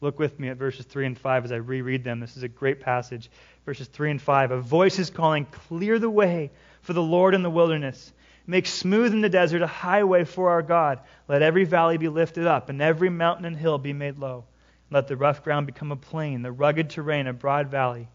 Look 0.00 0.18
with 0.18 0.40
me 0.40 0.48
at 0.48 0.56
verses 0.56 0.86
3 0.86 1.06
and 1.06 1.18
5 1.18 1.44
as 1.44 1.52
I 1.52 1.56
reread 1.56 2.04
them. 2.04 2.20
This 2.20 2.36
is 2.36 2.42
a 2.42 2.48
great 2.48 2.80
passage. 2.80 3.30
Verses 3.66 3.88
3 3.88 4.12
and 4.12 4.22
5. 4.22 4.50
A 4.50 4.60
voice 4.60 4.98
is 4.98 5.10
calling, 5.10 5.46
Clear 5.46 5.98
the 5.98 6.10
way 6.10 6.50
for 6.82 6.92
the 6.92 7.02
Lord 7.02 7.34
in 7.34 7.42
the 7.42 7.50
wilderness. 7.50 8.12
Make 8.46 8.66
smooth 8.66 9.12
in 9.12 9.20
the 9.20 9.28
desert 9.28 9.62
a 9.62 9.66
highway 9.66 10.24
for 10.24 10.50
our 10.50 10.62
God. 10.62 11.00
Let 11.28 11.42
every 11.42 11.64
valley 11.64 11.98
be 11.98 12.08
lifted 12.08 12.46
up, 12.46 12.68
and 12.68 12.80
every 12.80 13.10
mountain 13.10 13.44
and 13.44 13.56
hill 13.56 13.78
be 13.78 13.92
made 13.92 14.18
low. 14.18 14.44
Let 14.90 15.06
the 15.06 15.16
rough 15.16 15.44
ground 15.44 15.66
become 15.66 15.92
a 15.92 15.96
plain, 15.96 16.42
the 16.42 16.50
rugged 16.50 16.90
terrain 16.90 17.26
a 17.26 17.32
broad 17.32 17.68
valley. 17.68 18.08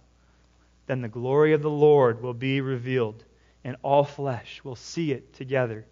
Then 0.87 1.01
the 1.01 1.07
glory 1.07 1.53
of 1.53 1.61
the 1.61 1.69
Lord 1.69 2.21
will 2.21 2.33
be 2.33 2.61
revealed, 2.61 3.23
and 3.63 3.77
all 3.81 4.03
flesh 4.03 4.61
will 4.63 4.75
see 4.75 5.11
it 5.11 5.33
together. 5.33 5.85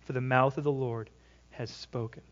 For 0.00 0.12
the 0.12 0.20
mouth 0.20 0.56
of 0.56 0.64
the 0.64 0.72
Lord 0.72 1.10
has 1.50 1.70
spoken. 1.70 2.22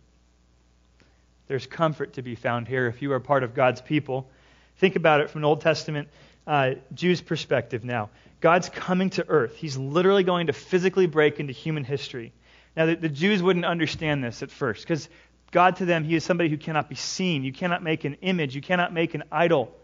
There's 1.48 1.66
comfort 1.66 2.14
to 2.14 2.22
be 2.22 2.34
found 2.34 2.68
here 2.68 2.86
if 2.86 3.02
you 3.02 3.12
are 3.12 3.20
part 3.20 3.42
of 3.42 3.54
God's 3.54 3.80
people. 3.80 4.30
Think 4.78 4.96
about 4.96 5.20
it 5.20 5.30
from 5.30 5.40
an 5.40 5.44
Old 5.46 5.60
Testament 5.60 6.08
uh, 6.46 6.74
Jew's 6.94 7.20
perspective 7.20 7.84
now. 7.84 8.10
God's 8.40 8.68
coming 8.68 9.10
to 9.10 9.26
earth. 9.28 9.56
He's 9.56 9.76
literally 9.76 10.22
going 10.22 10.48
to 10.48 10.52
physically 10.52 11.06
break 11.06 11.40
into 11.40 11.52
human 11.52 11.84
history. 11.84 12.32
Now, 12.76 12.86
the, 12.86 12.96
the 12.96 13.08
Jews 13.08 13.42
wouldn't 13.42 13.64
understand 13.64 14.22
this 14.22 14.42
at 14.42 14.50
first 14.50 14.82
because 14.82 15.08
God 15.50 15.76
to 15.76 15.84
them, 15.86 16.04
He 16.04 16.14
is 16.14 16.24
somebody 16.24 16.50
who 16.50 16.58
cannot 16.58 16.88
be 16.88 16.94
seen. 16.94 17.44
You 17.44 17.52
cannot 17.52 17.82
make 17.82 18.04
an 18.04 18.18
image, 18.20 18.54
you 18.54 18.60
cannot 18.60 18.92
make 18.92 19.14
an 19.14 19.24
idol. 19.32 19.74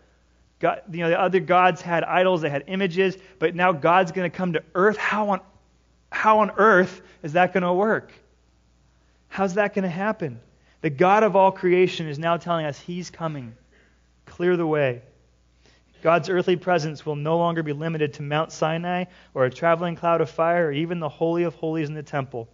God, 0.61 0.83
you 0.93 1.01
know, 1.01 1.09
the 1.09 1.21
other 1.21 1.41
gods 1.41 1.81
had 1.81 2.05
idols, 2.05 2.43
they 2.43 2.51
had 2.51 2.65
images, 2.69 3.17
but 3.39 3.55
now 3.55 3.73
God's 3.73 4.13
going 4.13 4.31
to 4.31 4.37
come 4.37 4.53
to 4.53 4.63
earth. 4.75 4.97
How 4.97 5.31
on, 5.31 5.41
how 6.11 6.41
on 6.41 6.53
earth 6.57 7.01
is 7.23 7.33
that 7.33 7.53
going 7.53 7.65
to 7.65 7.73
work? 7.73 8.13
How's 9.29 9.55
that 9.55 9.75
going 9.75 9.85
to 9.85 9.89
happen? 9.89 10.39
The 10.83 10.91
God 10.91 11.23
of 11.23 11.35
all 11.35 11.51
creation 11.51 12.07
is 12.07 12.19
now 12.19 12.37
telling 12.37 12.67
us 12.67 12.79
He's 12.79 13.11
coming. 13.11 13.55
Clear 14.33 14.57
the 14.57 14.67
way. 14.67 15.03
God's 16.03 16.31
earthly 16.31 16.57
presence 16.57 17.05
will 17.05 17.17
no 17.17 17.37
longer 17.37 17.63
be 17.63 17.75
limited 17.75 18.15
to 18.15 18.23
Mount 18.23 18.51
Sinai 18.51 19.05
or 19.35 19.45
a 19.45 19.51
traveling 19.51 19.95
cloud 19.95 20.23
of 20.23 20.31
fire 20.31 20.69
or 20.69 20.73
even 20.73 21.01
the 21.01 21.09
Holy 21.11 21.43
of 21.43 21.55
Holies 21.57 21.91
in 21.91 21.95
the 21.95 22.03
temple. 22.03 22.49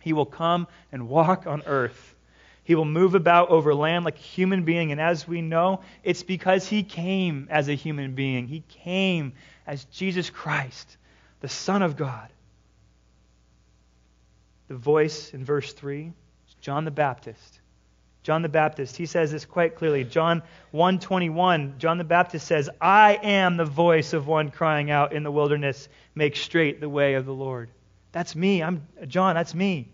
He 0.00 0.12
will 0.12 0.26
come 0.26 0.68
and 0.92 1.08
walk 1.08 1.46
on 1.46 1.62
earth. 1.64 2.14
He 2.64 2.74
will 2.74 2.84
move 2.84 3.14
about 3.14 3.48
over 3.48 3.74
land 3.74 4.04
like 4.04 4.18
a 4.18 4.22
human 4.22 4.64
being, 4.64 4.92
and 4.92 5.00
as 5.00 5.26
we 5.26 5.40
know, 5.40 5.80
it's 6.04 6.22
because 6.22 6.68
he 6.68 6.82
came 6.82 7.48
as 7.50 7.70
a 7.70 7.74
human 7.74 8.14
being. 8.14 8.46
He 8.46 8.62
came 8.68 9.32
as 9.66 9.84
Jesus 9.86 10.28
Christ, 10.28 10.98
the 11.40 11.48
Son 11.48 11.80
of 11.80 11.96
God. 11.96 12.28
The 14.68 14.76
voice 14.76 15.32
in 15.32 15.46
verse 15.46 15.72
3 15.72 16.12
is 16.48 16.54
John 16.60 16.84
the 16.84 16.90
Baptist. 16.90 17.59
John 18.22 18.42
the 18.42 18.48
Baptist, 18.48 18.96
he 18.96 19.06
says 19.06 19.32
this 19.32 19.46
quite 19.46 19.76
clearly. 19.76 20.04
John 20.04 20.42
1:21, 20.72 21.78
John 21.78 21.98
the 21.98 22.04
Baptist 22.04 22.46
says, 22.46 22.68
"I 22.80 23.18
am 23.22 23.56
the 23.56 23.64
voice 23.64 24.12
of 24.12 24.26
one 24.26 24.50
crying 24.50 24.90
out 24.90 25.12
in 25.12 25.22
the 25.22 25.30
wilderness, 25.30 25.88
make 26.14 26.36
straight 26.36 26.80
the 26.80 26.88
way 26.88 27.14
of 27.14 27.24
the 27.24 27.34
Lord." 27.34 27.70
That's 28.12 28.36
me. 28.36 28.62
I'm 28.62 28.86
John, 29.06 29.34
that's 29.34 29.54
me. 29.54 29.88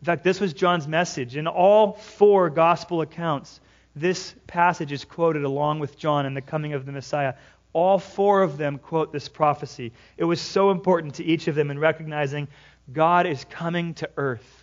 In 0.00 0.06
fact, 0.06 0.24
this 0.24 0.40
was 0.40 0.52
John's 0.52 0.88
message. 0.88 1.36
In 1.36 1.46
all 1.46 1.92
four 1.92 2.50
gospel 2.50 3.00
accounts, 3.02 3.60
this 3.94 4.34
passage 4.46 4.92
is 4.92 5.04
quoted 5.04 5.44
along 5.44 5.80
with 5.80 5.98
John 5.98 6.26
and 6.26 6.36
the 6.36 6.40
coming 6.40 6.72
of 6.72 6.86
the 6.86 6.92
Messiah. 6.92 7.34
All 7.72 7.98
four 7.98 8.42
of 8.42 8.58
them 8.58 8.78
quote 8.78 9.12
this 9.12 9.28
prophecy. 9.28 9.92
It 10.16 10.24
was 10.24 10.40
so 10.40 10.70
important 10.70 11.14
to 11.14 11.24
each 11.24 11.48
of 11.48 11.54
them 11.54 11.70
in 11.70 11.78
recognizing 11.78 12.48
God 12.92 13.26
is 13.26 13.44
coming 13.44 13.94
to 13.94 14.10
earth. 14.16 14.61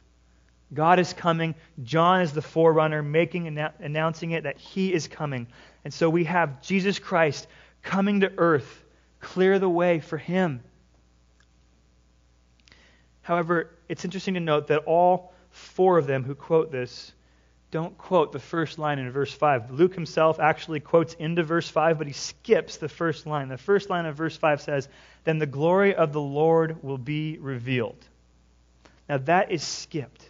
God 0.73 0.99
is 0.99 1.13
coming. 1.13 1.55
John 1.83 2.21
is 2.21 2.33
the 2.33 2.41
forerunner, 2.41 3.01
making 3.01 3.57
announcing 3.79 4.31
it 4.31 4.43
that 4.43 4.57
he 4.57 4.93
is 4.93 5.07
coming. 5.07 5.47
And 5.83 5.93
so 5.93 6.09
we 6.09 6.25
have 6.25 6.61
Jesus 6.61 6.99
Christ 6.99 7.47
coming 7.81 8.19
to 8.19 8.31
earth, 8.37 8.83
clear 9.19 9.57
the 9.57 9.69
way 9.69 9.99
for 9.99 10.17
him. 10.17 10.61
However, 13.21 13.71
it's 13.87 14.05
interesting 14.05 14.35
to 14.35 14.39
note 14.39 14.67
that 14.67 14.83
all 14.85 15.33
four 15.49 15.97
of 15.97 16.05
them 16.07 16.23
who 16.23 16.35
quote 16.35 16.71
this 16.71 17.11
don't 17.71 17.95
quote 17.99 18.31
the 18.31 18.39
first 18.39 18.79
line 18.79 18.97
in 18.97 19.11
verse 19.11 19.31
5. 19.31 19.71
Luke 19.71 19.93
himself 19.93 20.39
actually 20.39 20.79
quotes 20.79 21.13
into 21.13 21.43
verse 21.43 21.69
5, 21.69 21.99
but 21.99 22.07
he 22.07 22.13
skips 22.13 22.77
the 22.77 22.89
first 22.89 23.27
line. 23.27 23.47
The 23.47 23.59
first 23.59 23.91
line 23.91 24.07
of 24.07 24.15
verse 24.15 24.35
5 24.35 24.61
says, 24.61 24.89
Then 25.23 25.37
the 25.37 25.45
glory 25.45 25.93
of 25.93 26.11
the 26.11 26.21
Lord 26.21 26.81
will 26.81 26.97
be 26.97 27.37
revealed. 27.37 28.03
Now 29.07 29.19
that 29.19 29.51
is 29.51 29.61
skipped 29.61 30.27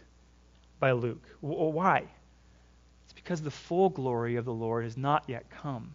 by 0.80 0.92
Luke. 0.92 1.24
Why? 1.42 2.06
It's 3.06 3.13
because 3.13 3.42
the 3.42 3.52
full 3.52 3.89
glory 3.89 4.38
of 4.38 4.46
the 4.46 4.54
Lord 4.54 4.84
has 4.84 4.98
not 4.98 5.26
yet 5.28 5.50
come. 5.50 5.94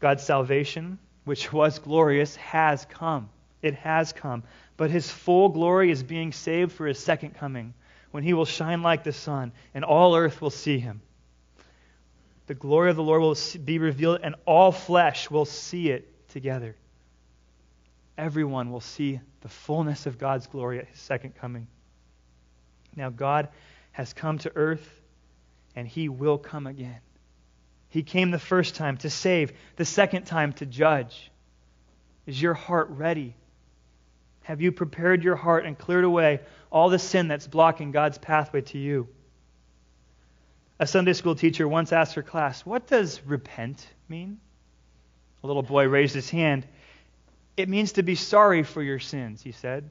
God's 0.00 0.24
salvation, 0.24 0.98
which 1.24 1.52
was 1.52 1.78
glorious, 1.78 2.34
has 2.36 2.84
come. 2.86 3.28
It 3.60 3.74
has 3.74 4.12
come. 4.12 4.42
But 4.76 4.90
his 4.90 5.08
full 5.10 5.50
glory 5.50 5.90
is 5.90 6.02
being 6.02 6.32
saved 6.32 6.72
for 6.72 6.86
his 6.86 6.98
second 6.98 7.34
coming, 7.36 7.74
when 8.10 8.24
he 8.24 8.34
will 8.34 8.44
shine 8.44 8.82
like 8.82 9.04
the 9.04 9.12
sun, 9.12 9.52
and 9.74 9.84
all 9.84 10.16
earth 10.16 10.42
will 10.42 10.50
see 10.50 10.78
him. 10.78 11.00
The 12.48 12.54
glory 12.54 12.90
of 12.90 12.96
the 12.96 13.02
Lord 13.02 13.22
will 13.22 13.36
be 13.64 13.78
revealed, 13.78 14.20
and 14.22 14.34
all 14.44 14.72
flesh 14.72 15.30
will 15.30 15.44
see 15.44 15.90
it 15.90 16.28
together. 16.28 16.74
everyone 18.18 18.70
will 18.70 18.80
see 18.80 19.20
the 19.40 19.48
fullness 19.48 20.06
of 20.06 20.18
God's 20.18 20.46
glory 20.46 20.78
at 20.78 20.86
his 20.86 20.98
second 20.98 21.34
coming. 21.36 21.66
Now, 22.96 23.10
God 23.10 23.48
has 23.92 24.12
come 24.12 24.38
to 24.38 24.52
earth, 24.54 24.88
and 25.74 25.86
he 25.86 26.08
will 26.08 26.38
come 26.38 26.66
again. 26.66 27.00
He 27.88 28.02
came 28.02 28.30
the 28.30 28.38
first 28.38 28.74
time 28.74 28.96
to 28.98 29.10
save, 29.10 29.52
the 29.76 29.84
second 29.84 30.24
time 30.24 30.52
to 30.54 30.66
judge. 30.66 31.30
Is 32.26 32.40
your 32.40 32.54
heart 32.54 32.88
ready? 32.90 33.34
Have 34.44 34.60
you 34.60 34.72
prepared 34.72 35.22
your 35.22 35.36
heart 35.36 35.66
and 35.66 35.78
cleared 35.78 36.04
away 36.04 36.40
all 36.70 36.88
the 36.88 36.98
sin 36.98 37.28
that's 37.28 37.46
blocking 37.46 37.90
God's 37.90 38.18
pathway 38.18 38.62
to 38.62 38.78
you? 38.78 39.08
A 40.78 40.86
Sunday 40.86 41.12
school 41.12 41.34
teacher 41.34 41.68
once 41.68 41.92
asked 41.92 42.14
her 42.14 42.22
class, 42.22 42.66
What 42.66 42.86
does 42.86 43.22
repent 43.24 43.86
mean? 44.08 44.40
A 45.44 45.46
little 45.46 45.62
boy 45.62 45.86
raised 45.86 46.14
his 46.14 46.30
hand. 46.30 46.66
It 47.56 47.68
means 47.68 47.92
to 47.92 48.02
be 48.02 48.14
sorry 48.14 48.62
for 48.62 48.82
your 48.82 48.98
sins, 48.98 49.42
he 49.42 49.52
said. 49.52 49.90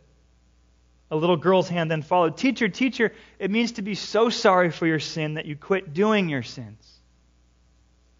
A 1.11 1.15
little 1.15 1.37
girl's 1.37 1.67
hand 1.67 1.91
then 1.91 2.01
followed. 2.01 2.37
Teacher, 2.37 2.69
teacher, 2.69 3.13
it 3.37 3.51
means 3.51 3.73
to 3.73 3.81
be 3.81 3.95
so 3.95 4.29
sorry 4.29 4.71
for 4.71 4.87
your 4.87 4.99
sin 4.99 5.33
that 5.33 5.45
you 5.45 5.57
quit 5.57 5.93
doing 5.93 6.29
your 6.29 6.41
sins. 6.41 6.89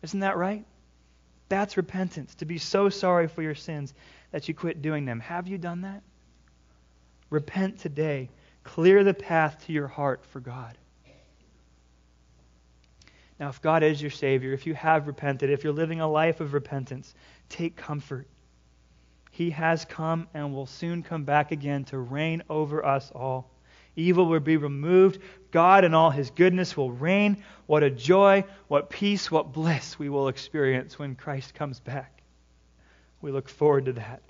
Isn't 0.02 0.20
that 0.20 0.36
right? 0.36 0.66
That's 1.48 1.78
repentance, 1.78 2.36
to 2.36 2.46
be 2.46 2.58
so 2.58 2.90
sorry 2.90 3.28
for 3.28 3.42
your 3.42 3.56
sins 3.56 3.94
that 4.32 4.48
you 4.48 4.54
quit 4.54 4.82
doing 4.82 5.06
them. 5.06 5.22
Have 5.22 5.48
you 5.48 5.58
done 5.58 5.82
that? 5.82 6.02
Repent 7.30 7.80
today. 7.80 8.30
Clear 8.64 9.04
the 9.04 9.14
path 9.14 9.66
to 9.66 9.74
your 9.74 9.88
heart 9.88 10.26
for 10.26 10.40
God. 10.40 10.78
Now, 13.40 13.50
if 13.50 13.62
God 13.62 13.84
is 13.84 14.02
your 14.02 14.12
Savior, 14.12 14.54
if 14.54 14.68
you 14.68 14.76
have 14.76 15.08
repented, 15.08 15.50
if 15.50 15.64
you're 15.64 15.74
living 15.74 16.00
a 16.00 16.08
life 16.08 16.42
of 16.42 16.54
repentance, 16.54 17.14
take 17.50 17.76
comfort. 17.76 18.28
He 19.42 19.50
has 19.50 19.86
come 19.86 20.28
and 20.36 20.54
will 20.54 20.68
soon 20.68 21.02
come 21.02 21.24
back 21.24 21.52
again 21.52 21.84
to 21.86 21.98
reign 21.98 22.44
over 22.48 22.86
us 22.86 23.10
all. 23.10 23.50
Evil 23.96 24.28
will 24.28 24.40
be 24.40 24.56
removed. 24.56 25.20
God 25.50 25.84
and 25.84 25.96
all 25.96 26.12
his 26.12 26.30
goodness 26.30 26.78
will 26.78 26.92
reign. 26.92 27.44
What 27.66 27.82
a 27.82 27.90
joy, 27.90 28.46
what 28.68 28.92
peace, 28.92 29.32
what 29.32 29.52
bliss 29.52 29.98
we 29.98 30.10
will 30.10 30.28
experience 30.28 31.00
when 31.00 31.16
Christ 31.16 31.56
comes 31.56 31.80
back. 31.80 32.22
We 33.20 33.32
look 33.32 33.50
forward 33.50 33.86
to 33.86 33.94
that. 33.94 34.22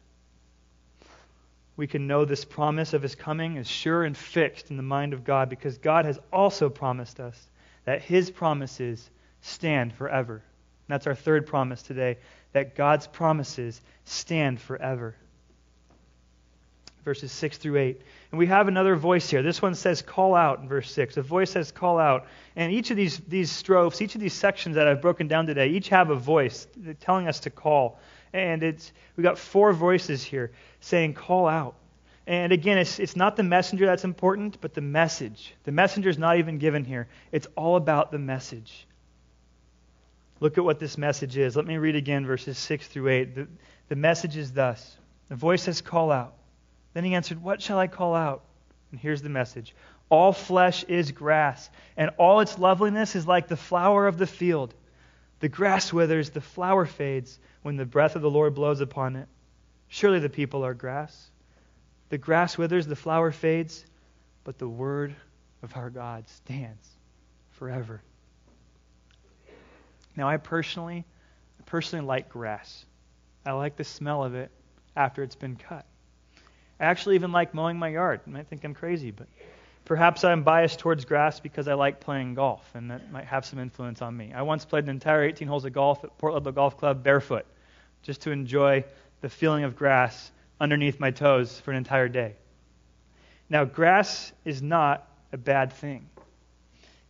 We 1.75 1.87
can 1.87 2.07
know 2.07 2.23
this 2.23 2.45
promise 2.45 2.93
of 2.93 3.01
his 3.01 3.13
coming 3.15 3.57
is 3.57 3.67
sure 3.67 4.05
and 4.05 4.15
fixed 4.15 4.71
in 4.71 4.77
the 4.77 4.81
mind 4.81 5.11
of 5.11 5.25
God 5.25 5.49
because 5.49 5.77
God 5.77 6.05
has 6.05 6.19
also 6.31 6.69
promised 6.69 7.19
us 7.19 7.49
that 7.83 8.01
his 8.01 8.31
promises 8.31 9.09
stand 9.41 9.91
forever. 9.91 10.41
That's 10.91 11.07
our 11.07 11.15
third 11.15 11.47
promise 11.47 11.81
today 11.81 12.17
that 12.53 12.75
God's 12.75 13.07
promises 13.07 13.81
stand 14.05 14.59
forever. 14.59 15.15
Verses 17.05 17.31
6 17.31 17.57
through 17.57 17.77
8. 17.77 18.01
And 18.31 18.37
we 18.37 18.45
have 18.47 18.67
another 18.67 18.95
voice 18.95 19.29
here. 19.29 19.41
This 19.41 19.61
one 19.61 19.73
says 19.73 20.01
call 20.01 20.35
out 20.35 20.59
in 20.59 20.67
verse 20.67 20.91
6. 20.91 21.17
A 21.17 21.21
voice 21.21 21.51
says 21.51 21.71
call 21.71 21.97
out. 21.97 22.27
And 22.55 22.71
each 22.71 22.91
of 22.91 22.97
these, 22.97 23.17
these 23.19 23.49
strophes, 23.49 24.01
each 24.01 24.13
of 24.15 24.21
these 24.21 24.33
sections 24.33 24.75
that 24.75 24.87
I've 24.87 25.01
broken 25.01 25.27
down 25.27 25.47
today, 25.47 25.69
each 25.69 25.89
have 25.89 26.09
a 26.11 26.15
voice 26.15 26.67
telling 26.99 27.27
us 27.27 27.39
to 27.41 27.49
call. 27.49 27.99
And 28.33 28.61
it's 28.61 28.91
we 29.15 29.23
got 29.23 29.39
four 29.39 29.73
voices 29.73 30.23
here 30.23 30.51
saying 30.79 31.15
call 31.15 31.47
out. 31.47 31.75
And 32.27 32.53
again, 32.53 32.77
it's, 32.77 32.99
it's 32.99 33.15
not 33.15 33.35
the 33.35 33.43
messenger 33.43 33.85
that's 33.85 34.03
important, 34.05 34.61
but 34.61 34.73
the 34.73 34.81
message. 34.81 35.55
The 35.63 35.71
messenger 35.71 36.09
is 36.09 36.17
not 36.17 36.37
even 36.37 36.59
given 36.59 36.85
here. 36.85 37.07
It's 37.31 37.47
all 37.55 37.77
about 37.77 38.11
the 38.11 38.19
message. 38.19 38.85
Look 40.41 40.57
at 40.57 40.65
what 40.65 40.79
this 40.79 40.97
message 40.97 41.37
is. 41.37 41.55
Let 41.55 41.67
me 41.67 41.77
read 41.77 41.95
again 41.95 42.25
verses 42.25 42.57
6 42.57 42.87
through 42.87 43.09
8. 43.09 43.35
The, 43.35 43.47
the 43.89 43.95
message 43.95 44.35
is 44.35 44.51
thus 44.51 44.97
The 45.29 45.35
voice 45.35 45.61
says, 45.61 45.81
Call 45.81 46.11
out. 46.11 46.33
Then 46.93 47.05
he 47.05 47.13
answered, 47.13 47.41
What 47.41 47.61
shall 47.61 47.77
I 47.77 47.87
call 47.87 48.15
out? 48.15 48.43
And 48.89 48.99
here's 48.99 49.21
the 49.21 49.29
message 49.29 49.73
All 50.09 50.33
flesh 50.33 50.83
is 50.85 51.11
grass, 51.11 51.69
and 51.95 52.09
all 52.17 52.39
its 52.41 52.57
loveliness 52.57 53.15
is 53.15 53.27
like 53.27 53.47
the 53.47 53.55
flower 53.55 54.07
of 54.07 54.17
the 54.17 54.27
field. 54.27 54.73
The 55.39 55.49
grass 55.49 55.93
withers, 55.93 56.31
the 56.31 56.41
flower 56.41 56.85
fades 56.85 57.39
when 57.61 57.77
the 57.77 57.85
breath 57.85 58.15
of 58.15 58.23
the 58.23 58.29
Lord 58.29 58.55
blows 58.55 58.81
upon 58.81 59.15
it. 59.15 59.27
Surely 59.87 60.19
the 60.19 60.29
people 60.29 60.65
are 60.65 60.73
grass. 60.73 61.29
The 62.09 62.17
grass 62.17 62.57
withers, 62.57 62.87
the 62.87 62.95
flower 62.95 63.31
fades, 63.31 63.85
but 64.43 64.57
the 64.57 64.67
word 64.67 65.15
of 65.61 65.75
our 65.77 65.89
God 65.89 66.27
stands 66.29 66.87
forever. 67.51 68.01
Now, 70.15 70.27
I 70.27 70.37
personally, 70.37 71.05
I 71.59 71.63
personally 71.65 72.05
like 72.05 72.29
grass. 72.29 72.85
I 73.45 73.53
like 73.53 73.75
the 73.75 73.83
smell 73.83 74.23
of 74.23 74.35
it 74.35 74.51
after 74.95 75.23
it's 75.23 75.35
been 75.35 75.55
cut. 75.55 75.85
I 76.79 76.85
actually 76.85 77.15
even 77.15 77.31
like 77.31 77.53
mowing 77.53 77.77
my 77.77 77.89
yard. 77.89 78.21
You 78.25 78.33
might 78.33 78.47
think 78.47 78.63
I'm 78.63 78.73
crazy, 78.73 79.11
but 79.11 79.27
perhaps 79.85 80.23
I'm 80.23 80.43
biased 80.43 80.79
towards 80.79 81.05
grass 81.05 81.39
because 81.39 81.67
I 81.67 81.73
like 81.73 81.99
playing 81.99 82.33
golf, 82.33 82.69
and 82.73 82.89
that 82.91 83.11
might 83.11 83.25
have 83.25 83.45
some 83.45 83.59
influence 83.59 84.01
on 84.01 84.15
me. 84.15 84.33
I 84.33 84.41
once 84.41 84.65
played 84.65 84.85
an 84.85 84.89
entire 84.89 85.23
18 85.23 85.47
holes 85.47 85.65
of 85.65 85.73
golf 85.73 86.03
at 86.03 86.17
Port 86.17 86.33
Ludlow 86.33 86.51
Golf 86.51 86.77
Club 86.77 87.03
barefoot, 87.03 87.45
just 88.03 88.21
to 88.21 88.31
enjoy 88.31 88.83
the 89.21 89.29
feeling 89.29 89.63
of 89.63 89.75
grass 89.75 90.31
underneath 90.59 90.99
my 90.99 91.11
toes 91.11 91.59
for 91.59 91.71
an 91.71 91.77
entire 91.77 92.07
day. 92.07 92.35
Now, 93.49 93.65
grass 93.65 94.31
is 94.45 94.61
not 94.61 95.07
a 95.31 95.37
bad 95.37 95.73
thing. 95.73 96.07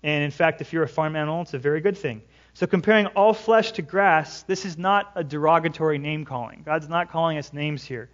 And 0.04 0.24
in 0.24 0.32
fact, 0.32 0.62
if 0.62 0.74
you're 0.74 0.84
a 0.84 0.90
farm 0.90 1.16
animal, 1.16 1.44
it's 1.44 1.54
a 1.54 1.60
very 1.60 1.82
good 1.82 1.98
thing. 1.98 2.22
So, 2.54 2.68
comparing 2.68 3.08
all 3.08 3.34
flesh 3.34 3.72
to 3.74 3.82
grass, 3.82 4.44
this 4.44 4.66
is 4.66 4.78
not 4.78 5.12
a 5.16 5.24
derogatory 5.24 5.98
name 5.98 6.26
calling. 6.26 6.64
God's 6.66 6.90
not 6.90 7.10
calling 7.10 7.38
us 7.38 7.54
names 7.54 7.84
here. 7.84 8.10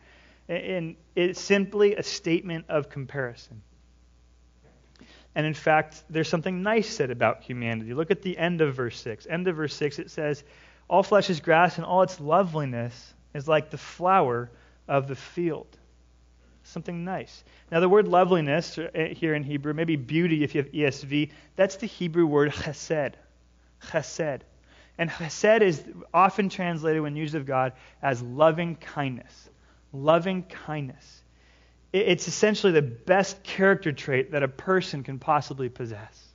And 0.47 0.95
it's 1.15 1.41
simply 1.41 1.95
a 1.95 2.03
statement 2.03 2.65
of 2.69 2.89
comparison. 2.89 3.61
And 5.35 5.45
in 5.45 5.53
fact, 5.53 6.03
there's 6.09 6.29
something 6.29 6.63
nice 6.63 6.89
said 6.89 7.11
about 7.11 7.43
humanity. 7.43 7.93
Look 7.93 8.11
at 8.11 8.21
the 8.21 8.37
end 8.37 8.61
of 8.61 8.75
verse 8.75 8.99
6. 8.99 9.27
End 9.27 9.47
of 9.47 9.55
verse 9.55 9.75
6, 9.75 9.99
it 9.99 10.09
says, 10.09 10.43
All 10.87 11.03
flesh 11.03 11.29
is 11.29 11.41
grass, 11.41 11.77
and 11.77 11.85
all 11.85 12.01
its 12.01 12.19
loveliness 12.19 13.13
is 13.33 13.47
like 13.47 13.69
the 13.69 13.77
flower 13.77 14.49
of 14.87 15.07
the 15.07 15.15
field. 15.15 15.67
Something 16.63 17.05
nice. 17.05 17.43
Now, 17.71 17.79
the 17.79 17.89
word 17.89 18.07
loveliness 18.07 18.77
uh, 18.77 18.89
here 19.11 19.35
in 19.35 19.43
Hebrew, 19.43 19.73
maybe 19.73 19.95
beauty 19.95 20.43
if 20.43 20.55
you 20.55 20.63
have 20.63 20.71
ESV, 20.71 21.31
that's 21.55 21.75
the 21.75 21.87
Hebrew 21.87 22.25
word 22.25 22.51
chesed. 22.51 23.13
Chesed. 23.81 24.41
And 24.97 25.09
chesed 25.09 25.61
is 25.61 25.83
often 26.13 26.49
translated 26.49 27.01
when 27.01 27.15
used 27.15 27.35
of 27.35 27.45
God 27.45 27.73
as 28.01 28.21
loving 28.21 28.75
kindness. 28.75 29.49
Loving 29.93 30.43
kindness. 30.43 31.23
It's 31.93 32.27
essentially 32.27 32.73
the 32.73 32.81
best 32.81 33.43
character 33.43 33.91
trait 33.91 34.31
that 34.31 34.43
a 34.43 34.47
person 34.47 35.03
can 35.03 35.19
possibly 35.19 35.69
possess. 35.69 36.27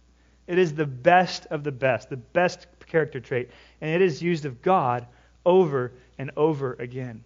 It 0.47 0.59
is 0.59 0.75
the 0.75 0.87
best 0.87 1.47
of 1.47 1.63
the 1.63 1.73
best, 1.73 2.11
the 2.11 2.17
best 2.17 2.67
character 2.87 3.21
trait. 3.21 3.51
And 3.81 3.91
it 3.91 4.03
is 4.03 4.23
used 4.23 4.45
of 4.45 4.63
God 4.63 5.07
over 5.45 5.93
and 6.19 6.31
over 6.37 6.75
again. 6.75 7.25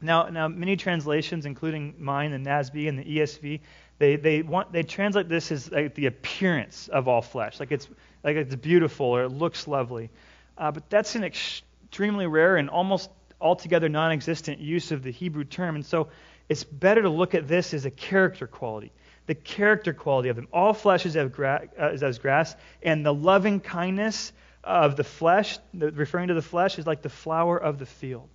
Now, 0.00 0.28
now 0.28 0.48
many 0.48 0.76
translations, 0.76 1.46
including 1.46 1.94
mine, 1.98 2.30
the 2.30 2.38
NASB 2.38 2.88
and 2.88 2.98
the 2.98 3.04
ESV, 3.04 3.60
they, 3.98 4.16
they, 4.16 4.42
want, 4.42 4.72
they 4.72 4.82
translate 4.82 5.28
this 5.28 5.50
as 5.50 5.70
like 5.70 5.94
the 5.94 6.06
appearance 6.06 6.88
of 6.88 7.08
all 7.08 7.22
flesh, 7.22 7.60
like 7.60 7.72
it's, 7.72 7.88
like 8.22 8.36
it's 8.36 8.54
beautiful 8.54 9.06
or 9.06 9.24
it 9.24 9.30
looks 9.30 9.66
lovely. 9.66 10.10
Uh, 10.58 10.70
but 10.70 10.88
that's 10.90 11.14
an 11.14 11.24
extremely 11.24 12.26
rare 12.26 12.56
and 12.56 12.68
almost 12.68 13.10
altogether 13.40 13.88
non 13.88 14.12
existent 14.12 14.58
use 14.58 14.92
of 14.92 15.02
the 15.02 15.10
Hebrew 15.10 15.44
term. 15.44 15.76
And 15.76 15.84
so 15.84 16.08
it's 16.48 16.64
better 16.64 17.02
to 17.02 17.08
look 17.08 17.34
at 17.34 17.48
this 17.48 17.74
as 17.74 17.84
a 17.86 17.90
character 17.90 18.46
quality. 18.46 18.92
The 19.26 19.34
character 19.34 19.92
quality 19.92 20.28
of 20.28 20.36
them. 20.36 20.48
All 20.52 20.72
flesh 20.72 21.04
is 21.06 21.16
as, 21.16 21.30
gra- 21.30 21.68
uh, 21.80 21.90
is 21.90 22.02
as 22.02 22.18
grass, 22.18 22.54
and 22.82 23.04
the 23.04 23.14
loving 23.14 23.60
kindness 23.60 24.32
of 24.62 24.96
the 24.96 25.04
flesh, 25.04 25.58
the, 25.74 25.90
referring 25.92 26.28
to 26.28 26.34
the 26.34 26.42
flesh, 26.42 26.78
is 26.78 26.86
like 26.86 27.02
the 27.02 27.08
flower 27.08 27.56
of 27.56 27.78
the 27.78 27.86
field. 27.86 28.28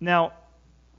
Now, 0.00 0.32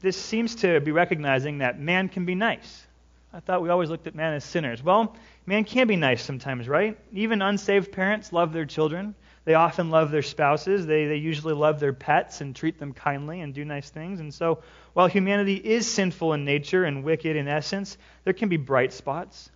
this 0.06 0.22
seems 0.22 0.54
to 0.58 0.80
be 0.82 0.92
recognizing 0.92 1.58
that 1.58 1.80
man 1.80 2.10
can 2.10 2.26
be 2.26 2.36
nice. 2.36 2.86
I 3.34 3.40
thought 3.40 3.64
we 3.64 3.70
always 3.70 3.90
looked 3.90 4.06
at 4.06 4.14
man 4.14 4.34
as 4.34 4.46
sinners. 4.46 4.84
Well, 4.84 5.16
man 5.48 5.64
can 5.64 5.88
be 5.88 5.96
nice 5.96 6.24
sometimes, 6.24 6.70
right? 6.70 6.96
Even 7.12 7.42
unsaved 7.42 7.92
parents 7.92 8.32
love 8.32 8.54
their 8.54 8.66
children. 8.66 9.16
They 9.46 9.56
often 9.56 9.90
love 9.90 10.12
their 10.12 10.22
spouses. 10.22 10.86
They, 10.86 11.08
they 11.08 11.16
usually 11.16 11.56
love 11.56 11.80
their 11.80 11.92
pets 11.92 12.42
and 12.42 12.56
treat 12.56 12.78
them 12.78 12.94
kindly 12.94 13.42
and 13.42 13.52
do 13.52 13.66
nice 13.66 13.90
things. 13.90 14.20
And 14.20 14.32
so, 14.32 14.60
while 14.94 15.08
humanity 15.08 15.56
is 15.56 15.92
sinful 15.92 16.34
in 16.34 16.46
nature 16.46 16.86
and 16.86 17.04
wicked 17.04 17.36
in 17.36 17.48
essence, 17.48 17.98
there 18.26 18.34
can 18.34 18.48
be 18.48 18.58
bright 18.58 18.94
spots. 18.94 19.50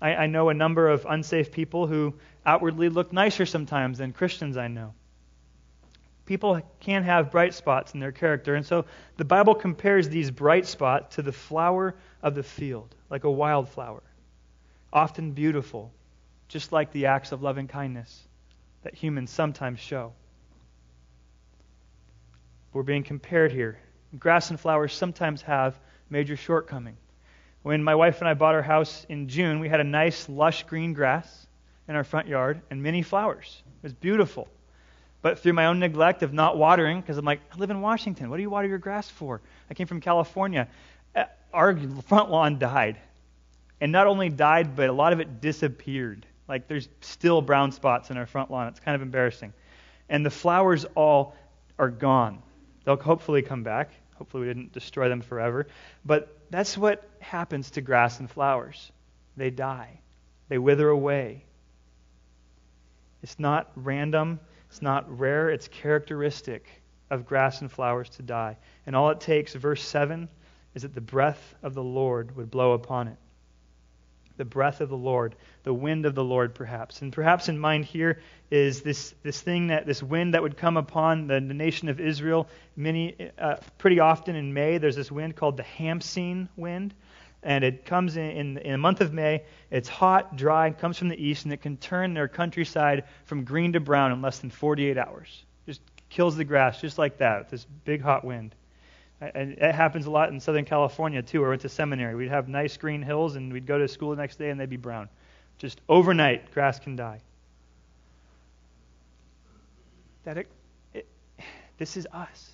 I, 0.00 0.14
I 0.14 0.26
know 0.28 0.48
a 0.48 0.54
number 0.54 0.88
of 0.88 1.06
unsafe 1.08 1.50
people 1.50 1.88
who 1.88 2.14
outwardly 2.46 2.88
look 2.88 3.12
nicer 3.12 3.46
sometimes 3.46 3.98
than 3.98 4.12
Christians 4.12 4.56
I 4.56 4.68
know 4.68 4.94
people 6.32 6.62
can 6.80 7.02
have 7.02 7.30
bright 7.30 7.52
spots 7.52 7.92
in 7.92 8.00
their 8.00 8.10
character. 8.10 8.54
And 8.54 8.64
so 8.64 8.86
the 9.18 9.24
Bible 9.24 9.54
compares 9.54 10.08
these 10.08 10.30
bright 10.30 10.64
spots 10.64 11.16
to 11.16 11.22
the 11.22 11.30
flower 11.30 11.94
of 12.22 12.34
the 12.34 12.42
field, 12.42 12.94
like 13.10 13.24
a 13.24 13.30
wildflower, 13.30 14.02
often 14.90 15.32
beautiful, 15.32 15.92
just 16.48 16.72
like 16.72 16.90
the 16.90 17.04
acts 17.04 17.32
of 17.32 17.42
loving 17.42 17.68
kindness 17.68 18.26
that 18.82 18.94
humans 18.94 19.30
sometimes 19.30 19.78
show. 19.78 20.14
We're 22.72 22.82
being 22.82 23.04
compared 23.04 23.52
here. 23.52 23.78
Grass 24.18 24.48
and 24.48 24.58
flowers 24.58 24.94
sometimes 24.94 25.42
have 25.42 25.78
major 26.08 26.34
shortcoming. 26.34 26.96
When 27.60 27.84
my 27.84 27.94
wife 27.94 28.20
and 28.20 28.28
I 28.28 28.32
bought 28.32 28.54
our 28.54 28.62
house 28.62 29.04
in 29.10 29.28
June, 29.28 29.60
we 29.60 29.68
had 29.68 29.80
a 29.80 29.84
nice, 29.84 30.30
lush 30.30 30.62
green 30.62 30.94
grass 30.94 31.46
in 31.88 31.94
our 31.94 32.04
front 32.04 32.26
yard 32.26 32.62
and 32.70 32.82
many 32.82 33.02
flowers. 33.02 33.62
It 33.66 33.82
was 33.82 33.92
beautiful. 33.92 34.48
But 35.22 35.38
through 35.38 35.52
my 35.52 35.66
own 35.66 35.78
neglect 35.78 36.22
of 36.22 36.32
not 36.32 36.58
watering, 36.58 37.00
because 37.00 37.16
I'm 37.16 37.24
like, 37.24 37.40
I 37.52 37.56
live 37.56 37.70
in 37.70 37.80
Washington. 37.80 38.28
What 38.28 38.36
do 38.36 38.42
you 38.42 38.50
water 38.50 38.68
your 38.68 38.78
grass 38.78 39.08
for? 39.08 39.40
I 39.70 39.74
came 39.74 39.86
from 39.86 40.00
California. 40.00 40.68
Uh, 41.14 41.24
our 41.54 41.76
front 42.06 42.30
lawn 42.30 42.58
died. 42.58 42.98
And 43.80 43.92
not 43.92 44.06
only 44.06 44.28
died, 44.28 44.76
but 44.76 44.88
a 44.88 44.92
lot 44.92 45.12
of 45.12 45.20
it 45.20 45.40
disappeared. 45.40 46.26
Like 46.48 46.66
there's 46.66 46.88
still 47.00 47.40
brown 47.40 47.72
spots 47.72 48.10
in 48.10 48.16
our 48.16 48.26
front 48.26 48.50
lawn. 48.50 48.66
It's 48.68 48.80
kind 48.80 48.96
of 48.96 49.02
embarrassing. 49.02 49.52
And 50.08 50.26
the 50.26 50.30
flowers 50.30 50.84
all 50.94 51.36
are 51.78 51.88
gone. 51.88 52.42
They'll 52.84 52.96
hopefully 52.96 53.42
come 53.42 53.62
back. 53.62 53.90
Hopefully, 54.16 54.46
we 54.46 54.48
didn't 54.48 54.72
destroy 54.72 55.08
them 55.08 55.20
forever. 55.20 55.66
But 56.04 56.36
that's 56.50 56.76
what 56.76 57.08
happens 57.20 57.70
to 57.72 57.80
grass 57.80 58.20
and 58.20 58.30
flowers 58.30 58.92
they 59.36 59.50
die, 59.50 60.00
they 60.48 60.58
wither 60.58 60.88
away. 60.88 61.44
It's 63.22 63.38
not 63.38 63.70
random, 63.76 64.40
it's 64.72 64.80
not 64.80 65.18
rare, 65.18 65.50
it's 65.50 65.68
characteristic 65.68 66.66
of 67.10 67.26
grass 67.26 67.60
and 67.60 67.70
flowers 67.70 68.08
to 68.08 68.22
die. 68.22 68.56
And 68.86 68.96
all 68.96 69.10
it 69.10 69.20
takes, 69.20 69.52
verse 69.52 69.82
7, 69.82 70.30
is 70.74 70.80
that 70.80 70.94
the 70.94 71.00
breath 71.02 71.54
of 71.62 71.74
the 71.74 71.82
Lord 71.82 72.34
would 72.36 72.50
blow 72.50 72.72
upon 72.72 73.08
it 73.08 73.18
the 74.36 74.44
breath 74.46 74.80
of 74.80 74.88
the 74.88 74.96
Lord, 74.96 75.36
the 75.62 75.74
wind 75.74 76.06
of 76.06 76.14
the 76.14 76.24
Lord, 76.24 76.54
perhaps. 76.54 77.02
And 77.02 77.12
perhaps 77.12 77.48
in 77.48 77.58
mind 77.58 77.84
here 77.84 78.20
is 78.50 78.82
this, 78.82 79.14
this 79.22 79.40
thing 79.40 79.68
that 79.68 79.86
this 79.86 80.02
wind 80.02 80.34
that 80.34 80.42
would 80.42 80.56
come 80.56 80.76
upon 80.76 81.26
the, 81.26 81.34
the 81.34 81.54
nation 81.54 81.88
of 81.88 82.00
Israel. 82.00 82.48
Many, 82.74 83.30
uh, 83.38 83.56
pretty 83.78 84.00
often 84.00 84.34
in 84.34 84.52
May, 84.52 84.78
there's 84.78 84.96
this 84.96 85.12
wind 85.12 85.36
called 85.36 85.56
the 85.56 85.64
Khamsin 85.64 86.48
wind, 86.56 86.94
and 87.42 87.64
it 87.64 87.84
comes 87.84 88.16
in, 88.16 88.30
in, 88.30 88.58
in 88.58 88.72
the 88.72 88.78
month 88.78 89.00
of 89.00 89.12
May. 89.12 89.42
It's 89.70 89.88
hot, 89.88 90.36
dry, 90.36 90.70
comes 90.70 90.98
from 90.98 91.08
the 91.08 91.22
east, 91.22 91.44
and 91.44 91.52
it 91.52 91.60
can 91.60 91.76
turn 91.76 92.14
their 92.14 92.28
countryside 92.28 93.04
from 93.24 93.44
green 93.44 93.72
to 93.72 93.80
brown 93.80 94.12
in 94.12 94.22
less 94.22 94.38
than 94.38 94.50
48 94.50 94.96
hours. 94.96 95.44
Just 95.66 95.80
kills 96.08 96.36
the 96.36 96.44
grass 96.44 96.80
just 96.80 96.98
like 96.98 97.18
that 97.18 97.50
this 97.50 97.66
big 97.84 98.00
hot 98.00 98.24
wind. 98.24 98.54
And 99.20 99.52
it 99.52 99.74
happens 99.74 100.06
a 100.06 100.10
lot 100.10 100.30
in 100.30 100.40
Southern 100.40 100.64
California, 100.64 101.22
too, 101.22 101.40
where 101.40 101.50
I 101.50 101.52
went 101.52 101.62
to 101.62 101.68
seminary. 101.68 102.14
We'd 102.14 102.30
have 102.30 102.48
nice 102.48 102.76
green 102.76 103.02
hills, 103.02 103.36
and 103.36 103.52
we'd 103.52 103.66
go 103.66 103.78
to 103.78 103.86
school 103.86 104.10
the 104.10 104.16
next 104.16 104.36
day, 104.36 104.50
and 104.50 104.58
they'd 104.58 104.68
be 104.68 104.76
brown. 104.76 105.08
Just 105.58 105.80
overnight, 105.88 106.52
grass 106.52 106.80
can 106.80 106.96
die. 106.96 107.20
That 110.24 110.38
it, 110.38 110.48
it, 110.92 111.06
this 111.78 111.96
is 111.96 112.06
us. 112.12 112.50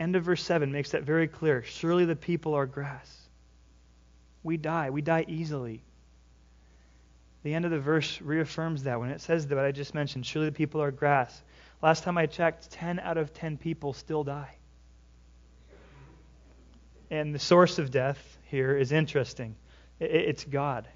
End 0.00 0.16
of 0.16 0.24
verse 0.24 0.42
7 0.42 0.70
makes 0.72 0.92
that 0.92 1.02
very 1.02 1.28
clear. 1.28 1.62
Surely 1.62 2.06
the 2.06 2.16
people 2.16 2.54
are 2.54 2.66
grass. 2.66 3.17
We 4.48 4.56
die. 4.56 4.88
We 4.88 5.02
die 5.02 5.26
easily. 5.28 5.82
The 7.42 7.52
end 7.52 7.66
of 7.66 7.70
the 7.70 7.78
verse 7.78 8.18
reaffirms 8.22 8.84
that 8.84 8.98
when 8.98 9.10
it 9.10 9.20
says 9.20 9.48
that 9.48 9.58
I 9.58 9.72
just 9.72 9.94
mentioned, 9.94 10.24
surely 10.24 10.48
the 10.48 10.54
people 10.54 10.80
are 10.80 10.90
grass. 10.90 11.42
Last 11.82 12.02
time 12.02 12.16
I 12.16 12.24
checked, 12.24 12.70
10 12.70 12.98
out 12.98 13.18
of 13.18 13.34
10 13.34 13.58
people 13.58 13.92
still 13.92 14.24
die. 14.24 14.54
And 17.10 17.34
the 17.34 17.38
source 17.38 17.78
of 17.78 17.90
death 17.90 18.38
here 18.44 18.74
is 18.74 18.90
interesting 18.90 19.54
it's 20.00 20.44
God. 20.44 20.88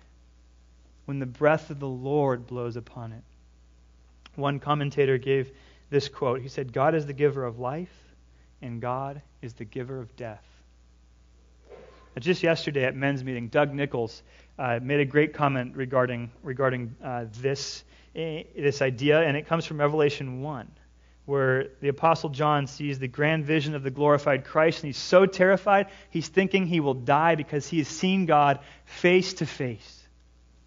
When 1.04 1.18
the 1.18 1.26
breath 1.26 1.68
of 1.68 1.78
the 1.78 1.86
Lord 1.86 2.46
blows 2.46 2.76
upon 2.76 3.12
it. 3.12 3.24
One 4.34 4.60
commentator 4.60 5.18
gave 5.18 5.52
this 5.90 6.08
quote. 6.08 6.40
He 6.40 6.48
said, 6.48 6.72
God 6.72 6.94
is 6.94 7.04
the 7.04 7.12
giver 7.12 7.44
of 7.44 7.58
life, 7.58 8.14
and 8.62 8.80
God 8.80 9.20
is 9.42 9.52
the 9.52 9.66
giver 9.66 10.00
of 10.00 10.16
death. 10.16 10.51
Just 12.18 12.42
yesterday 12.42 12.84
at 12.84 12.94
men's 12.94 13.24
meeting, 13.24 13.48
Doug 13.48 13.72
Nichols 13.72 14.22
uh, 14.58 14.80
made 14.82 15.00
a 15.00 15.04
great 15.04 15.32
comment 15.32 15.76
regarding, 15.76 16.30
regarding 16.42 16.94
uh, 17.02 17.24
this, 17.40 17.84
uh, 18.14 18.44
this 18.56 18.82
idea, 18.82 19.20
and 19.20 19.36
it 19.36 19.46
comes 19.46 19.64
from 19.64 19.78
Revelation 19.78 20.42
1 20.42 20.68
where 21.24 21.68
the 21.80 21.88
Apostle 21.88 22.30
John 22.30 22.66
sees 22.66 22.98
the 22.98 23.08
grand 23.08 23.44
vision 23.44 23.74
of 23.74 23.82
the 23.82 23.90
glorified 23.90 24.44
Christ, 24.44 24.82
and 24.82 24.88
he's 24.88 24.98
so 24.98 25.24
terrified, 25.24 25.86
he's 26.10 26.28
thinking 26.28 26.66
he 26.66 26.80
will 26.80 26.94
die 26.94 27.36
because 27.36 27.66
he 27.66 27.78
has 27.78 27.88
seen 27.88 28.26
God 28.26 28.58
face 28.84 29.34
to 29.34 29.46
face. 29.46 30.02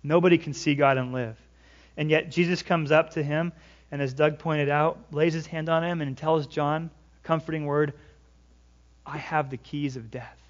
Nobody 0.02 0.38
can 0.38 0.54
see 0.54 0.76
God 0.76 0.98
and 0.98 1.12
live. 1.12 1.38
And 1.98 2.10
yet 2.10 2.32
Jesus 2.32 2.62
comes 2.62 2.92
up 2.92 3.12
to 3.12 3.24
him, 3.24 3.52
and 3.92 4.02
as 4.02 4.14
Doug 4.14 4.40
pointed 4.40 4.70
out, 4.70 4.98
lays 5.12 5.34
his 5.34 5.46
hand 5.46 5.68
on 5.68 5.84
him 5.84 6.02
and 6.02 6.18
tells 6.18 6.48
John 6.48 6.90
a 7.24 7.28
comforting 7.28 7.66
word 7.66 7.94
I 9.06 9.18
have 9.18 9.50
the 9.50 9.58
keys 9.58 9.98
of 9.98 10.10
death. 10.10 10.45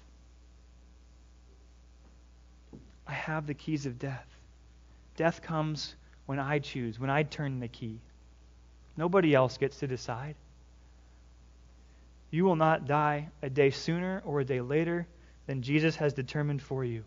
I 3.06 3.12
have 3.12 3.46
the 3.46 3.54
keys 3.54 3.86
of 3.86 3.98
death. 3.98 4.26
Death 5.16 5.42
comes 5.42 5.94
when 6.26 6.38
I 6.38 6.58
choose, 6.58 6.98
when 6.98 7.10
I 7.10 7.22
turn 7.22 7.60
the 7.60 7.68
key. 7.68 8.00
Nobody 8.96 9.34
else 9.34 9.58
gets 9.58 9.78
to 9.78 9.86
decide. 9.86 10.34
You 12.30 12.44
will 12.44 12.56
not 12.56 12.86
die 12.86 13.28
a 13.42 13.48
day 13.48 13.70
sooner 13.70 14.22
or 14.24 14.40
a 14.40 14.44
day 14.44 14.60
later 14.60 15.06
than 15.46 15.62
Jesus 15.62 15.96
has 15.96 16.12
determined 16.12 16.60
for 16.60 16.84
you. 16.84 17.04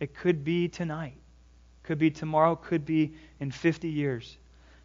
It 0.00 0.14
could 0.14 0.44
be 0.44 0.68
tonight, 0.68 1.16
could 1.84 1.98
be 1.98 2.10
tomorrow, 2.10 2.56
could 2.56 2.84
be 2.84 3.14
in 3.40 3.50
50 3.50 3.88
years. 3.88 4.36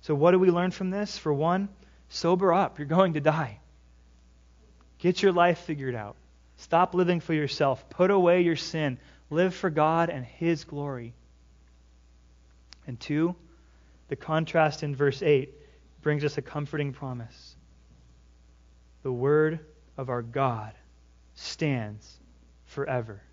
So, 0.01 0.13
what 0.13 0.31
do 0.31 0.39
we 0.39 0.51
learn 0.51 0.71
from 0.71 0.89
this? 0.89 1.17
For 1.17 1.33
one, 1.33 1.69
sober 2.09 2.53
up. 2.53 2.77
You're 2.77 2.87
going 2.87 3.13
to 3.13 3.21
die. 3.21 3.59
Get 4.99 5.21
your 5.21 5.31
life 5.31 5.59
figured 5.59 5.95
out. 5.95 6.15
Stop 6.57 6.93
living 6.93 7.19
for 7.19 7.33
yourself. 7.33 7.89
Put 7.89 8.11
away 8.11 8.41
your 8.41 8.55
sin. 8.55 8.99
Live 9.33 9.55
for 9.55 9.71
God 9.71 10.11
and 10.11 10.23
His 10.23 10.63
glory. 10.63 11.15
And 12.85 12.99
two, 12.99 13.35
the 14.07 14.15
contrast 14.15 14.83
in 14.83 14.95
verse 14.95 15.23
8 15.23 15.51
brings 16.03 16.23
us 16.23 16.37
a 16.37 16.41
comforting 16.41 16.93
promise. 16.93 17.55
The 19.01 19.11
word 19.11 19.59
of 19.97 20.09
our 20.09 20.21
God 20.21 20.73
stands 21.33 22.19
forever. 22.65 23.23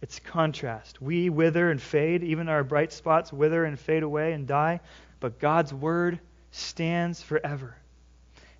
It's 0.00 0.20
contrast. 0.20 1.02
We 1.02 1.28
wither 1.28 1.72
and 1.72 1.82
fade, 1.82 2.22
even 2.22 2.48
our 2.48 2.62
bright 2.62 2.92
spots 2.92 3.32
wither 3.32 3.64
and 3.64 3.76
fade 3.76 4.04
away 4.04 4.32
and 4.32 4.46
die, 4.46 4.78
but 5.18 5.40
God's 5.40 5.74
word 5.74 6.20
stands 6.52 7.20
forever. 7.20 7.76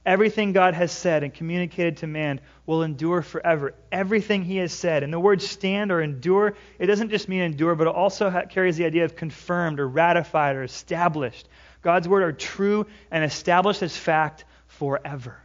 Everything 0.09 0.55
God 0.55 0.73
has 0.73 0.91
said 0.91 1.23
and 1.23 1.35
communicated 1.35 1.99
to 1.99 2.07
man 2.07 2.41
will 2.65 2.83
endure 2.83 3.21
forever. 3.21 3.75
Everything 3.93 4.43
he 4.43 4.57
has 4.57 4.73
said. 4.73 5.03
And 5.03 5.13
the 5.13 5.21
word 5.21 5.43
stand 5.43 5.93
or 5.93 6.01
endure, 6.01 6.55
it 6.79 6.87
doesn't 6.87 7.11
just 7.11 7.29
mean 7.29 7.43
endure, 7.43 7.75
but 7.75 7.89
it 7.89 7.95
also 7.95 8.31
carries 8.49 8.79
the 8.79 8.87
idea 8.87 9.05
of 9.05 9.17
confirmed 9.17 9.79
or 9.79 9.87
ratified 9.87 10.57
or 10.57 10.63
established. 10.63 11.47
God's 11.83 12.09
word 12.09 12.23
are 12.23 12.33
true 12.33 12.87
and 13.11 13.23
established 13.23 13.83
as 13.83 13.95
fact 13.95 14.47
forever, 14.67 15.37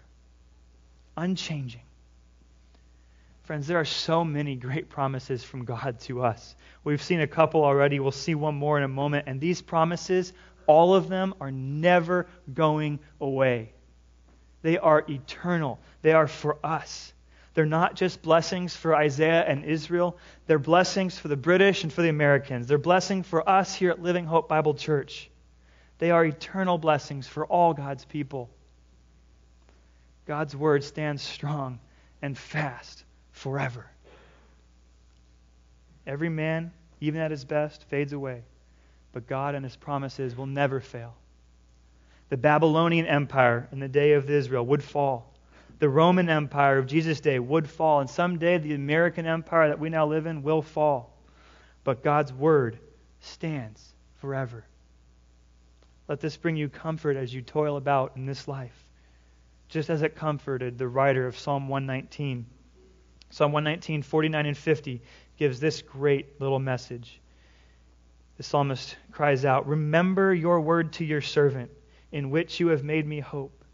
unchanging. 1.17 1.81
Friends, 3.43 3.67
there 3.67 3.81
are 3.81 3.85
so 3.85 4.23
many 4.23 4.55
great 4.55 4.89
promises 4.89 5.43
from 5.43 5.65
God 5.65 5.99
to 6.03 6.23
us. 6.23 6.55
We've 6.85 7.03
seen 7.03 7.19
a 7.19 7.27
couple 7.27 7.65
already. 7.65 7.99
We'll 7.99 8.13
see 8.13 8.33
one 8.33 8.55
more 8.55 8.77
in 8.77 8.85
a 8.85 8.87
moment. 8.87 9.25
And 9.27 9.41
these 9.41 9.61
promises, 9.61 10.31
all 10.67 10.95
of 10.95 11.09
them, 11.09 11.33
are 11.41 11.51
never 11.51 12.27
going 12.53 12.99
away. 13.19 13.72
They 14.63 14.79
are 14.79 15.03
eternal, 15.07 15.79
they 16.01 16.13
are 16.13 16.27
for 16.27 16.57
us. 16.63 17.13
They're 17.53 17.65
not 17.67 17.95
just 17.95 18.23
blessings 18.23 18.75
for 18.75 18.95
Isaiah 18.95 19.45
and 19.45 19.63
Israel, 19.63 20.17
they're 20.47 20.57
blessings 20.57 21.19
for 21.19 21.27
the 21.27 21.37
British 21.37 21.83
and 21.83 21.93
for 21.93 22.01
the 22.01 22.09
Americans. 22.09 22.65
They're 22.65 22.79
blessing 22.79 23.21
for 23.21 23.47
us 23.47 23.75
here 23.75 23.91
at 23.91 24.01
Living 24.01 24.25
Hope 24.25 24.49
Bible 24.49 24.73
Church. 24.73 25.29
They 25.99 26.09
are 26.09 26.25
eternal 26.25 26.79
blessings 26.79 27.27
for 27.27 27.45
all 27.45 27.75
God's 27.75 28.05
people. 28.05 28.49
God's 30.25 30.55
word 30.55 30.83
stands 30.83 31.21
strong 31.21 31.79
and 32.21 32.37
fast 32.37 33.03
forever. 33.31 33.85
Every 36.07 36.29
man, 36.29 36.71
even 37.01 37.21
at 37.21 37.31
his 37.31 37.45
best, 37.45 37.83
fades 37.85 38.13
away, 38.13 38.41
but 39.11 39.27
God 39.27 39.55
and 39.55 39.63
his 39.63 39.75
promises 39.75 40.35
will 40.35 40.45
never 40.45 40.79
fail. 40.79 41.13
The 42.33 42.37
Babylonian 42.37 43.05
Empire 43.05 43.69
in 43.71 43.79
the 43.79 43.87
day 43.87 44.13
of 44.13 44.27
Israel 44.27 44.65
would 44.65 44.83
fall. 44.83 45.31
The 45.77 45.87
Roman 45.87 46.29
Empire 46.29 46.79
of 46.79 46.87
Jesus' 46.87 47.21
day 47.21 47.37
would 47.37 47.69
fall. 47.69 47.99
And 47.99 48.09
someday 48.09 48.57
the 48.57 48.73
American 48.73 49.27
Empire 49.27 49.67
that 49.67 49.77
we 49.77 49.91
now 49.91 50.07
live 50.07 50.25
in 50.25 50.41
will 50.41 50.63
fall. 50.63 51.15
But 51.83 52.01
God's 52.01 52.33
word 52.33 52.79
stands 53.19 53.93
forever. 54.15 54.65
Let 56.07 56.21
this 56.21 56.35
bring 56.35 56.55
you 56.55 56.69
comfort 56.69 57.17
as 57.17 57.31
you 57.31 57.43
toil 57.43 57.77
about 57.77 58.13
in 58.15 58.25
this 58.25 58.47
life, 58.47 58.83
just 59.69 59.91
as 59.91 60.01
it 60.01 60.15
comforted 60.15 60.79
the 60.79 60.87
writer 60.87 61.27
of 61.27 61.37
Psalm 61.37 61.67
119. 61.67 62.47
Psalm 63.29 63.51
119, 63.51 64.01
49 64.01 64.45
and 64.47 64.57
50 64.57 65.03
gives 65.37 65.59
this 65.59 65.83
great 65.83 66.41
little 66.41 66.57
message. 66.57 67.21
The 68.37 68.43
psalmist 68.43 68.97
cries 69.11 69.45
out, 69.45 69.67
Remember 69.67 70.33
your 70.33 70.61
word 70.61 70.93
to 70.93 71.05
your 71.05 71.21
servant, 71.21 71.69
in 72.13 72.29
which 72.29 72.59
you 72.59 72.67
have 72.67 72.83
made 72.83 73.05
me 73.05 73.19
hope. 73.19 73.65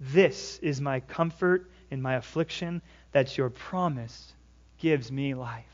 This 0.00 0.58
is 0.60 0.80
my 0.80 1.00
comfort 1.00 1.70
in 1.90 2.02
my 2.02 2.14
affliction, 2.14 2.82
that 3.12 3.36
your 3.36 3.50
promise 3.50 4.32
gives 4.78 5.12
me 5.12 5.34
life. 5.34 5.64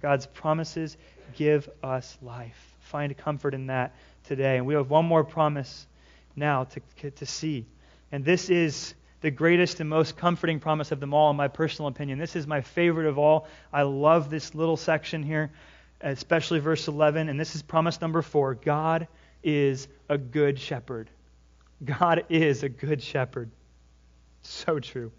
God's 0.00 0.26
promises 0.26 0.96
give 1.36 1.68
us 1.82 2.16
life. 2.22 2.58
Find 2.80 3.16
comfort 3.16 3.52
in 3.52 3.66
that 3.66 3.94
today. 4.24 4.56
And 4.56 4.66
we 4.66 4.74
have 4.74 4.88
one 4.88 5.04
more 5.04 5.22
promise 5.22 5.86
now 6.34 6.64
to, 6.64 7.10
to 7.10 7.26
see. 7.26 7.66
And 8.10 8.24
this 8.24 8.48
is 8.48 8.94
the 9.20 9.30
greatest 9.30 9.80
and 9.80 9.90
most 9.90 10.16
comforting 10.16 10.60
promise 10.60 10.92
of 10.92 11.00
them 11.00 11.12
all, 11.12 11.30
in 11.30 11.36
my 11.36 11.48
personal 11.48 11.88
opinion. 11.88 12.18
This 12.18 12.36
is 12.36 12.46
my 12.46 12.62
favorite 12.62 13.06
of 13.06 13.18
all. 13.18 13.48
I 13.70 13.82
love 13.82 14.30
this 14.30 14.54
little 14.54 14.76
section 14.78 15.22
here, 15.22 15.50
especially 16.00 16.60
verse 16.60 16.88
11. 16.88 17.28
And 17.28 17.38
this 17.38 17.54
is 17.54 17.62
promise 17.62 18.00
number 18.00 18.22
four 18.22 18.54
God 18.54 19.08
is 19.46 19.86
a 20.08 20.18
good 20.18 20.58
shepherd. 20.58 21.08
God 21.82 22.24
is 22.28 22.64
a 22.64 22.68
good 22.68 23.02
shepherd. 23.02 23.50
So 24.42 24.80
true. 24.80 25.12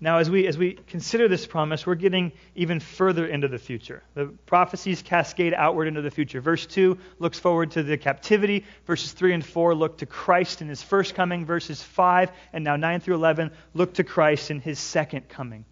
Now, 0.00 0.18
as 0.18 0.28
we, 0.28 0.46
as 0.46 0.58
we 0.58 0.72
consider 0.72 1.28
this 1.28 1.46
promise, 1.46 1.86
we're 1.86 1.94
getting 1.94 2.32
even 2.54 2.78
further 2.78 3.26
into 3.26 3.48
the 3.48 3.58
future. 3.58 4.02
The 4.14 4.26
prophecies 4.44 5.00
cascade 5.00 5.54
outward 5.54 5.86
into 5.88 6.02
the 6.02 6.10
future. 6.10 6.42
Verse 6.42 6.66
2 6.66 6.98
looks 7.18 7.38
forward 7.38 7.70
to 7.72 7.82
the 7.82 7.96
captivity. 7.96 8.66
Verses 8.86 9.12
3 9.12 9.34
and 9.34 9.46
4 9.46 9.74
look 9.74 9.98
to 9.98 10.06
Christ 10.06 10.60
in 10.60 10.68
his 10.68 10.82
first 10.82 11.14
coming. 11.14 11.46
Verses 11.46 11.82
5 11.82 12.32
and 12.52 12.64
now 12.64 12.76
9 12.76 13.00
through 13.00 13.14
11 13.14 13.50
look 13.72 13.94
to 13.94 14.04
Christ 14.04 14.50
in 14.50 14.60
his 14.60 14.78
second 14.78 15.28
coming. 15.28 15.64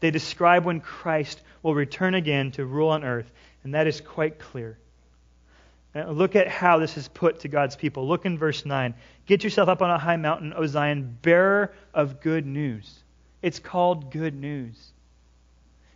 They 0.00 0.10
describe 0.10 0.66
when 0.66 0.80
Christ 0.80 1.40
will 1.62 1.74
return 1.74 2.14
again 2.14 2.50
to 2.52 2.66
rule 2.66 2.88
on 2.88 3.04
earth, 3.04 3.30
and 3.64 3.74
that 3.74 3.86
is 3.86 4.00
quite 4.00 4.38
clear. 4.38 4.78
Now, 5.94 6.10
look 6.10 6.36
at 6.36 6.48
how 6.48 6.78
this 6.78 6.96
is 6.96 7.08
put 7.08 7.40
to 7.40 7.48
God's 7.48 7.76
people. 7.76 8.06
Look 8.06 8.24
in 8.24 8.38
verse 8.38 8.64
9. 8.64 8.94
Get 9.26 9.42
yourself 9.42 9.68
up 9.68 9.82
on 9.82 9.90
a 9.90 9.98
high 9.98 10.16
mountain, 10.16 10.52
O 10.54 10.66
Zion, 10.66 11.18
bearer 11.22 11.72
of 11.92 12.20
good 12.20 12.46
news 12.46 13.02
it's 13.42 13.58
called 13.58 14.10
good 14.10 14.34
news. 14.34 14.92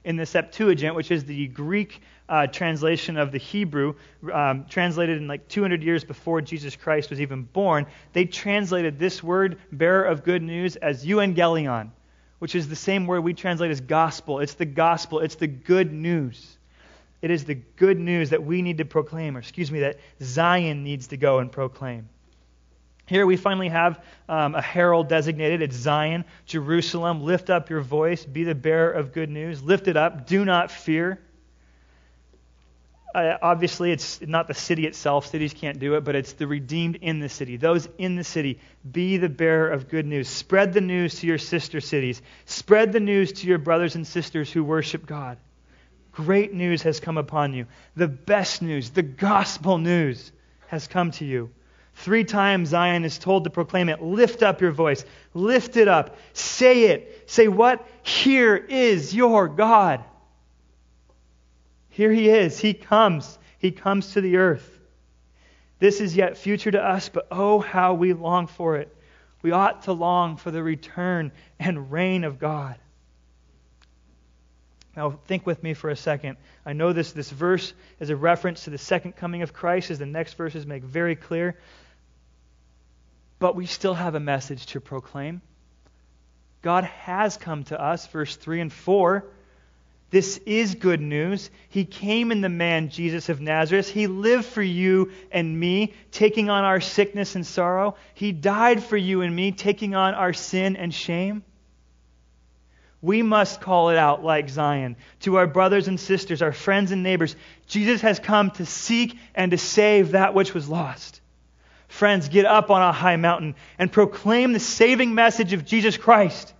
In 0.05 0.16
the 0.16 0.26
Septuagint, 0.26 0.95
which 0.95 1.11
is 1.11 1.24
the 1.24 1.47
Greek 1.49 2.03
uh, 2.28 2.47
translation 2.47 3.16
of 3.16 3.32
the 3.32 3.38
Hebrew, 3.38 3.95
um, 4.32 4.66
translated 4.68 5.16
in 5.16 5.28
like 5.28 5.49
200 5.49 5.82
years 5.82 6.05
before 6.05 6.40
Jesus 6.42 6.76
Christ 6.76 7.11
was 7.11 7.20
even 7.20 7.42
born, 7.42 7.86
they 8.12 8.26
translated 8.26 8.99
this 8.99 9.22
word, 9.22 9.59
bearer 9.72 10.05
of 10.05 10.24
good 10.24 10.42
news, 10.42 10.76
as 10.76 11.07
euangelion, 11.07 11.90
which 12.38 12.55
is 12.55 12.68
the 12.68 12.76
same 12.76 13.07
word 13.07 13.22
we 13.22 13.32
translate 13.32 13.70
as 13.70 13.80
gospel. 13.80 14.40
It's 14.40 14.55
the 14.55 14.66
gospel, 14.66 15.20
it's 15.20 15.36
the 15.36 15.47
good 15.47 15.92
news. 15.92 16.59
It 17.25 17.31
is 17.31 17.47
the 17.47 17.55
good 17.55 17.99
news 17.99 18.31
that 18.31 18.45
we 18.45 18.61
need 18.61 18.77
to 18.77 18.85
proclaim, 18.85 19.35
or 19.35 19.41
excuse 19.41 19.72
me, 19.72 19.81
that 19.81 19.97
Zion 20.20 20.85
needs 20.85 21.07
to 21.07 21.16
go 21.16 21.39
and 21.39 21.51
proclaim. 21.51 22.11
Here 23.07 23.25
we 23.25 23.39
finally 23.39 23.70
have 23.70 23.99
um, 24.29 24.55
a 24.55 24.61
herald 24.61 25.09
designated. 25.09 25.62
It's 25.62 25.75
Zion, 25.75 26.27
Jerusalem. 26.45 27.22
Lift 27.22 27.49
up 27.49 27.70
your 27.70 27.81
voice. 27.81 28.27
Be 28.27 28.45
the 28.45 28.55
bearer 28.55 28.91
of 28.91 29.14
good 29.14 29.31
news. 29.31 29.62
Lift 29.62 29.89
it 29.89 29.97
up. 29.97 30.27
Do 30.27 30.45
not 30.45 30.70
fear. 30.70 31.18
Uh, 33.14 33.39
obviously, 33.41 33.91
it's 33.91 34.20
not 34.20 34.47
the 34.47 34.53
city 34.53 34.87
itself. 34.87 35.25
Cities 35.29 35.55
can't 35.55 35.79
do 35.79 35.95
it, 35.95 36.05
but 36.05 36.14
it's 36.14 36.35
the 36.35 36.47
redeemed 36.47 36.97
in 36.97 37.20
the 37.20 37.31
city. 37.31 37.57
Those 37.57 37.89
in 37.97 38.16
the 38.16 38.25
city, 38.25 38.61
be 38.93 39.16
the 39.16 39.31
bearer 39.31 39.70
of 39.70 39.89
good 39.89 40.05
news. 40.05 40.29
Spread 40.29 40.75
the 40.75 40.83
news 40.83 41.20
to 41.20 41.27
your 41.27 41.39
sister 41.39 41.81
cities. 41.81 42.20
Spread 42.45 42.93
the 42.93 43.01
news 43.01 43.33
to 43.33 43.47
your 43.47 43.57
brothers 43.57 43.95
and 43.95 44.07
sisters 44.07 44.53
who 44.53 44.62
worship 44.62 45.07
God. 45.07 45.39
Great 46.15 46.53
news 46.55 46.83
has 46.83 47.01
come 47.01 47.19
upon 47.19 47.55
you. 47.55 47.67
The 47.97 48.09
best 48.09 48.62
news, 48.62 48.91
the 48.91 49.03
gospel 49.03 49.79
news, 49.79 50.33
has 50.69 50.87
come 50.87 51.11
to 51.12 51.25
you. 51.25 51.51
Three 51.97 52.25
times 52.25 52.71
Zion 52.71 53.05
is 53.05 53.19
told 53.19 53.45
to 53.45 53.51
proclaim 53.51 53.89
it. 53.89 54.03
Lift 54.03 54.43
up 54.43 54.61
your 54.61 54.73
voice. 54.73 55.05
Lift 55.33 55.77
it 55.77 55.89
up. 55.89 56.17
Say 56.33 56.85
it. 56.85 57.31
Say 57.31 57.49
what? 57.49 57.87
Here 58.03 58.57
is 58.57 59.15
your 59.15 59.49
God. 59.49 60.05
Here 61.91 62.12
he 62.12 62.29
is. 62.29 62.59
He 62.59 62.75
comes. 62.75 63.39
He 63.59 63.71
comes 63.71 64.12
to 64.12 64.21
the 64.21 64.37
earth. 64.37 64.69
This 65.79 66.01
is 66.01 66.17
yet 66.17 66.37
future 66.37 66.71
to 66.71 66.83
us, 66.83 67.09
but 67.09 67.27
oh, 67.31 67.59
how 67.61 67.95
we 67.95 68.12
long 68.12 68.47
for 68.47 68.77
it. 68.77 68.95
We 69.43 69.51
ought 69.53 69.83
to 69.83 69.93
long 69.93 70.37
for 70.37 70.51
the 70.51 70.62
return 70.62 71.33
and 71.59 71.93
reign 71.93 72.25
of 72.25 72.39
God. 72.39 72.77
Now, 74.97 75.18
think 75.26 75.47
with 75.47 75.62
me 75.62 75.74
for 75.74 75.90
a 75.90 75.97
second. 75.97 76.36
I 76.64 76.72
know 76.72 76.92
this, 76.92 77.12
this 77.12 77.30
verse 77.30 77.72
is 77.99 78.11
a 78.11 78.16
reference 78.16 78.64
to 78.64 78.70
the 78.70 78.78
second 78.78 79.16
coming 79.16 79.42
of 79.42 79.53
Christ, 79.53 79.90
as 79.90 79.99
the 79.99 80.07
next 80.07 80.34
verses 80.34 80.66
make 80.66 80.84
very 80.84 81.16
clear. 81.16 81.59
But 83.40 83.57
we 83.57 83.66
still 83.66 83.95
have 83.95 84.14
a 84.14 84.20
message 84.20 84.66
to 84.66 84.80
proclaim. 84.80 85.42
God 86.62 86.84
has 86.84 87.36
come 87.36 87.64
to 87.64 87.80
us, 87.80 88.07
verse 88.07 88.36
3 88.36 88.61
and 88.61 88.72
4. 88.72 89.24
This 90.11 90.38
is 90.47 90.76
good 90.76 91.01
news. 91.01 91.51
He 91.68 91.84
came 91.84 92.30
in 92.30 92.40
the 92.40 92.49
man 92.49 92.88
Jesus 92.88 93.28
of 93.28 93.40
Nazareth. 93.40 93.88
He 93.90 94.07
lived 94.07 94.45
for 94.45 94.62
you 94.62 95.11
and 95.32 95.59
me, 95.59 95.92
taking 96.12 96.51
on 96.51 96.62
our 96.62 96.80
sickness 96.80 97.34
and 97.34 97.45
sorrow. 97.45 97.97
He 98.14 98.30
died 98.30 98.82
for 98.82 98.97
you 98.97 99.22
and 99.22 99.34
me, 99.34 99.51
taking 99.51 99.97
on 99.97 100.14
our 100.14 100.32
sin 100.32 100.76
and 100.76 100.95
shame. 100.95 101.42
We 103.05 103.20
must 103.20 103.61
call 103.61 103.90
it 103.90 103.98
out 103.98 104.24
like 104.24 104.48
Zion 104.48 104.96
to 105.20 105.36
our 105.36 105.46
brothers 105.46 105.88
and 105.88 106.00
sisters, 106.00 106.40
our 106.40 106.55
friends 106.55 106.90
and 106.90 107.02
neighbors. 107.02 107.36
Jesus 107.66 108.00
has 108.00 108.18
come 108.18 108.50
to 108.52 108.64
seek 108.64 109.18
and 109.34 109.50
to 109.50 109.59
save 109.59 110.12
that 110.12 110.32
which 110.32 110.55
was 110.55 110.70
lost. 110.70 111.20
Friends, 111.86 112.30
get 112.30 112.46
up 112.46 112.70
on 112.70 112.80
a 112.80 112.92
high 112.92 113.16
mountain 113.16 113.57
and 113.78 113.92
proclaim 113.92 114.55
the 114.55 114.59
saving 114.59 115.14
message 115.14 115.52
of 115.52 115.66
Jesus 115.66 115.98
Christ. 115.98 116.55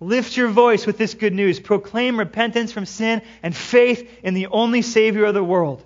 Lift 0.00 0.36
your 0.36 0.48
voice 0.48 0.84
with 0.84 0.98
this 0.98 1.14
good 1.14 1.32
news. 1.32 1.60
Proclaim 1.60 2.18
repentance 2.18 2.72
from 2.72 2.84
sin 2.84 3.22
and 3.40 3.54
faith 3.54 4.10
in 4.24 4.34
the 4.34 4.48
only 4.48 4.82
Savior 4.82 5.26
of 5.26 5.34
the 5.34 5.44
world. 5.44 5.80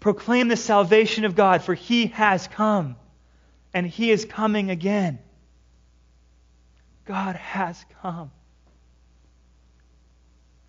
Proclaim 0.00 0.48
the 0.48 0.56
salvation 0.56 1.26
of 1.26 1.36
God, 1.36 1.60
for 1.60 1.74
He 1.74 2.06
has 2.06 2.48
come 2.48 2.96
and 3.74 3.86
He 3.86 4.10
is 4.10 4.24
coming 4.24 4.70
again. 4.70 5.18
God 7.04 7.36
has 7.36 7.84
come. 8.00 8.30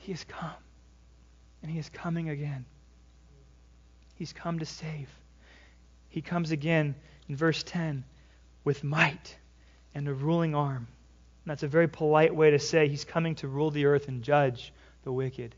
He 0.10 0.14
has 0.14 0.24
come 0.24 0.50
and 1.62 1.72
He 1.72 1.78
is 1.78 1.88
coming 1.88 2.30
again. 2.30 2.66
He's 4.16 4.34
come 4.34 4.58
to 4.58 4.66
save. 4.66 5.08
He 6.08 6.24
comes 6.24 6.50
again 6.50 6.96
in 7.28 7.36
verse 7.36 7.62
10 7.62 8.04
with 8.64 8.84
might 8.84 9.38
and 9.94 10.08
a 10.08 10.14
ruling 10.16 10.56
arm. 10.56 10.88
And 11.44 11.52
that's 11.52 11.62
a 11.62 11.68
very 11.68 11.88
polite 11.88 12.34
way 12.34 12.50
to 12.50 12.58
say 12.58 12.88
he's 12.88 13.06
coming 13.06 13.36
to 13.36 13.48
rule 13.48 13.70
the 13.70 13.86
earth 13.86 14.08
and 14.08 14.24
judge 14.24 14.74
the 15.04 15.12
wicked. 15.12 15.54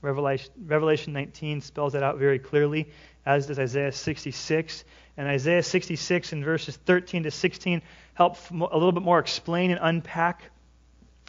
Revelation, 0.00 0.50
Revelation 0.64 1.12
19 1.12 1.60
spells 1.60 1.92
that 1.92 2.02
out 2.02 2.16
very 2.16 2.38
clearly, 2.38 2.88
as 3.26 3.48
does 3.48 3.58
Isaiah 3.58 3.92
66. 3.92 4.82
And 5.18 5.28
Isaiah 5.28 5.62
66 5.62 6.32
in 6.32 6.42
verses 6.42 6.78
13 6.86 7.24
to 7.24 7.30
16 7.30 7.82
help 8.14 8.38
a 8.50 8.54
little 8.54 8.92
bit 8.92 9.02
more 9.02 9.18
explain 9.18 9.72
and 9.72 9.80
unpack 9.82 10.50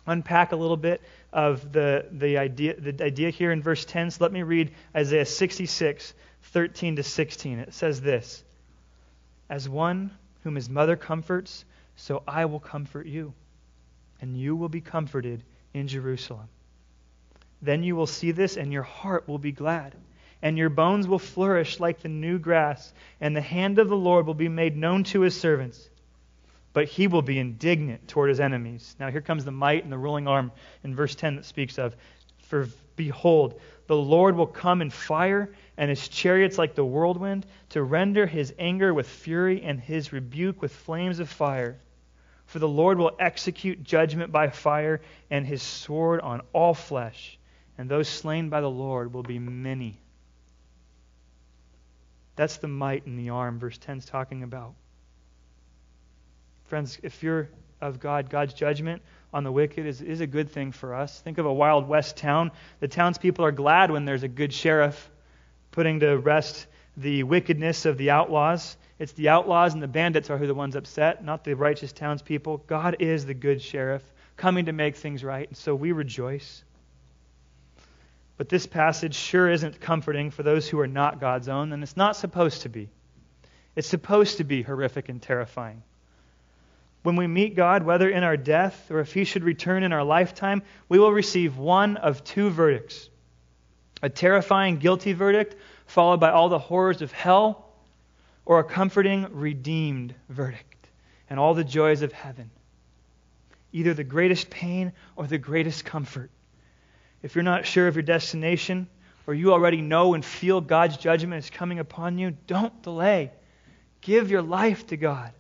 unpack 0.06 0.52
a 0.52 0.56
little 0.56 0.78
bit 0.78 1.02
of 1.32 1.72
the, 1.72 2.06
the, 2.12 2.38
idea, 2.38 2.80
the 2.80 3.04
idea 3.04 3.30
here 3.30 3.52
in 3.52 3.62
verse 3.62 3.86
10. 3.86 4.12
So 4.12 4.24
let 4.24 4.32
me 4.32 4.44
read 4.44 4.72
Isaiah 4.96 5.26
66, 5.26 6.14
13 6.44 6.98
to 6.98 7.04
16. 7.04 7.60
It 7.60 7.74
says 7.74 8.02
this 8.02 8.44
as 9.50 9.70
one 9.70 10.12
whom 10.44 10.56
his 10.56 10.70
mother 10.70 10.96
comforts, 10.96 11.66
so 11.96 12.24
I 12.28 12.46
will 12.46 12.60
comfort 12.60 13.06
you, 13.06 13.34
and 14.20 14.36
you 14.38 14.56
will 14.56 14.70
be 14.70 14.82
comforted 14.82 15.44
in 15.74 15.88
Jerusalem. 15.88 16.48
Then 17.62 17.84
you 17.84 17.96
will 17.96 18.08
see 18.08 18.32
this, 18.32 18.58
and 18.58 18.74
your 18.74 18.84
heart 18.84 19.28
will 19.28 19.38
be 19.38 19.52
glad, 19.52 19.96
and 20.42 20.58
your 20.58 20.70
bones 20.70 21.08
will 21.08 21.20
flourish 21.20 21.80
like 21.80 22.02
the 22.02 22.10
new 22.10 22.40
grass, 22.40 22.94
and 23.22 23.36
the 23.36 23.42
hand 23.42 23.80
of 23.80 23.90
the 23.90 23.96
Lord 23.96 24.26
will 24.26 24.34
be 24.34 24.50
made 24.50 24.76
known 24.76 25.04
to 25.06 25.22
his 25.22 25.40
servants. 25.40 25.90
But 26.74 26.86
he 26.86 27.08
will 27.08 27.22
be 27.22 27.40
indignant 27.40 28.08
toward 28.08 28.30
his 28.30 28.40
enemies. 28.40 28.96
Now, 29.00 29.12
here 29.12 29.22
comes 29.22 29.46
the 29.46 29.52
might 29.52 29.84
and 29.84 29.92
the 29.92 29.98
ruling 29.98 30.28
arm 30.28 30.52
in 30.84 30.96
verse 30.96 31.16
10 31.16 31.36
that 31.38 31.46
speaks 31.46 31.78
of. 31.78 31.96
For 32.48 32.68
behold, 32.96 33.60
the 33.88 33.96
Lord 33.96 34.36
will 34.36 34.48
come 34.48 34.82
in 34.82 34.90
fire 34.90 35.54
and 35.78 35.90
his 35.90 36.08
chariots 36.08 36.58
like 36.58 36.76
the 36.76 36.86
whirlwind, 36.86 37.46
to 37.70 37.82
render 37.82 38.26
his 38.26 38.54
anger 38.60 38.94
with 38.94 39.08
fury 39.08 39.64
and 39.64 39.80
his 39.80 40.14
rebuke 40.14 40.62
with 40.62 40.72
flames 40.72 41.20
of 41.20 41.30
fire. 41.30 41.80
For 42.46 42.60
the 42.60 42.68
Lord 42.68 42.98
will 42.98 43.16
execute 43.20 43.84
judgment 43.84 44.32
by 44.32 44.50
fire, 44.50 45.02
and 45.32 45.46
his 45.46 45.64
sword 45.64 46.22
on 46.22 46.42
all 46.54 46.74
flesh, 46.74 47.40
and 47.78 47.90
those 47.90 48.08
slain 48.08 48.50
by 48.50 48.62
the 48.62 48.70
Lord 48.70 49.14
will 49.14 49.24
be 49.24 49.40
many. 49.40 50.00
That's 52.36 52.58
the 52.58 52.68
might 52.68 53.08
in 53.08 53.16
the 53.16 53.30
arm, 53.30 53.60
verse 53.60 53.78
10 53.78 54.00
is 54.00 54.06
talking 54.06 54.44
about. 54.44 54.76
Friends, 56.74 56.98
if 57.04 57.22
you're 57.22 57.50
of 57.82 58.00
God, 58.00 58.32
God's 58.32 58.56
judgment 58.56 59.04
on 59.32 59.44
the 59.44 59.52
wicked 59.52 59.86
is, 59.86 60.02
is 60.02 60.22
a 60.22 60.26
good 60.26 60.50
thing 60.50 60.72
for 60.72 60.96
us. 60.96 61.22
Think 61.22 61.38
of 61.38 61.46
a 61.46 61.54
Wild 61.54 61.88
West 61.88 62.18
town. 62.18 62.50
The 62.80 62.88
townspeople 62.88 63.46
are 63.46 63.52
glad 63.52 63.92
when 63.92 64.06
there's 64.06 64.24
a 64.24 64.28
good 64.28 64.52
sheriff 64.52 65.12
putting 65.70 66.00
to 66.00 66.18
rest 66.18 66.66
the 66.98 67.22
wickedness 67.22 67.86
of 67.86 68.00
the 68.00 68.10
outlaws. 68.10 68.76
It's 68.98 69.12
the 69.12 69.30
outlaws 69.30 69.76
and 69.76 69.84
the 69.84 69.88
bandits 69.88 70.32
are 70.32 70.38
who 70.40 70.48
the 70.48 70.56
ones 70.56 70.76
upset, 70.76 71.24
not 71.24 71.44
the 71.44 71.54
righteous 71.54 71.94
townspeople. 71.94 72.64
God 72.66 72.96
is 73.02 73.28
the 73.28 73.36
good 73.36 73.62
sheriff 73.62 74.02
coming 74.36 74.66
to 74.66 74.74
make 74.74 74.96
things 74.96 75.24
right, 75.24 75.48
and 75.48 75.56
so 75.56 75.76
we 75.76 75.92
rejoice. 75.92 76.64
But 78.36 78.50
this 78.50 78.66
passage 78.66 79.14
sure 79.14 79.48
isn't 79.48 79.80
comforting 79.80 80.32
for 80.32 80.42
those 80.42 80.68
who 80.68 80.80
are 80.80 80.88
not 80.88 81.20
God's 81.20 81.50
own, 81.50 81.72
and 81.72 81.84
it's 81.84 81.96
not 81.96 82.16
supposed 82.16 82.64
to 82.64 82.70
be. 82.70 82.90
It's 83.76 83.88
supposed 83.88 84.38
to 84.38 84.44
be 84.44 84.64
horrific 84.64 85.08
and 85.08 85.22
terrifying. 85.22 85.84
When 87.04 87.18
we 87.18 87.28
meet 87.28 87.56
God, 87.56 87.84
whether 87.84 88.10
in 88.10 88.24
our 88.24 88.38
death 88.38 88.90
or 88.90 89.00
if 89.00 89.14
He 89.14 89.26
should 89.26 89.44
return 89.44 89.84
in 89.84 89.94
our 89.94 90.04
lifetime, 90.04 90.64
we 90.90 91.00
will 91.00 91.12
receive 91.12 91.58
one 91.58 91.98
of 91.98 92.24
two 92.24 92.50
verdicts 92.50 93.10
a 94.02 94.10
terrifying, 94.10 94.80
guilty 94.80 95.14
verdict, 95.14 95.56
followed 95.86 96.20
by 96.20 96.30
all 96.30 96.50
the 96.50 96.60
horrors 96.60 97.02
of 97.02 97.14
hell, 97.14 97.70
or 98.46 98.60
a 98.60 98.64
comforting, 98.64 99.28
redeemed 99.32 100.14
verdict 100.28 100.90
and 101.30 101.40
all 101.40 101.54
the 101.54 101.64
joys 101.64 102.02
of 102.02 102.12
heaven. 102.12 102.52
Either 103.72 103.94
the 103.94 104.04
greatest 104.04 104.50
pain 104.50 104.92
or 105.16 105.26
the 105.26 105.38
greatest 105.38 105.86
comfort. 105.86 106.30
If 107.22 107.36
you're 107.36 107.44
not 107.44 107.66
sure 107.66 107.88
of 107.88 107.96
your 107.96 108.04
destination, 108.04 108.88
or 109.26 109.34
you 109.34 109.54
already 109.54 109.82
know 109.82 110.14
and 110.14 110.24
feel 110.24 110.60
God's 110.60 110.98
judgment 110.98 111.44
is 111.44 111.50
coming 111.50 111.80
upon 111.80 112.18
you, 112.18 112.32
don't 112.46 112.84
delay. 112.84 113.32
Give 114.02 114.30
your 114.30 114.42
life 114.42 114.86
to 114.88 114.98
God. 114.98 115.32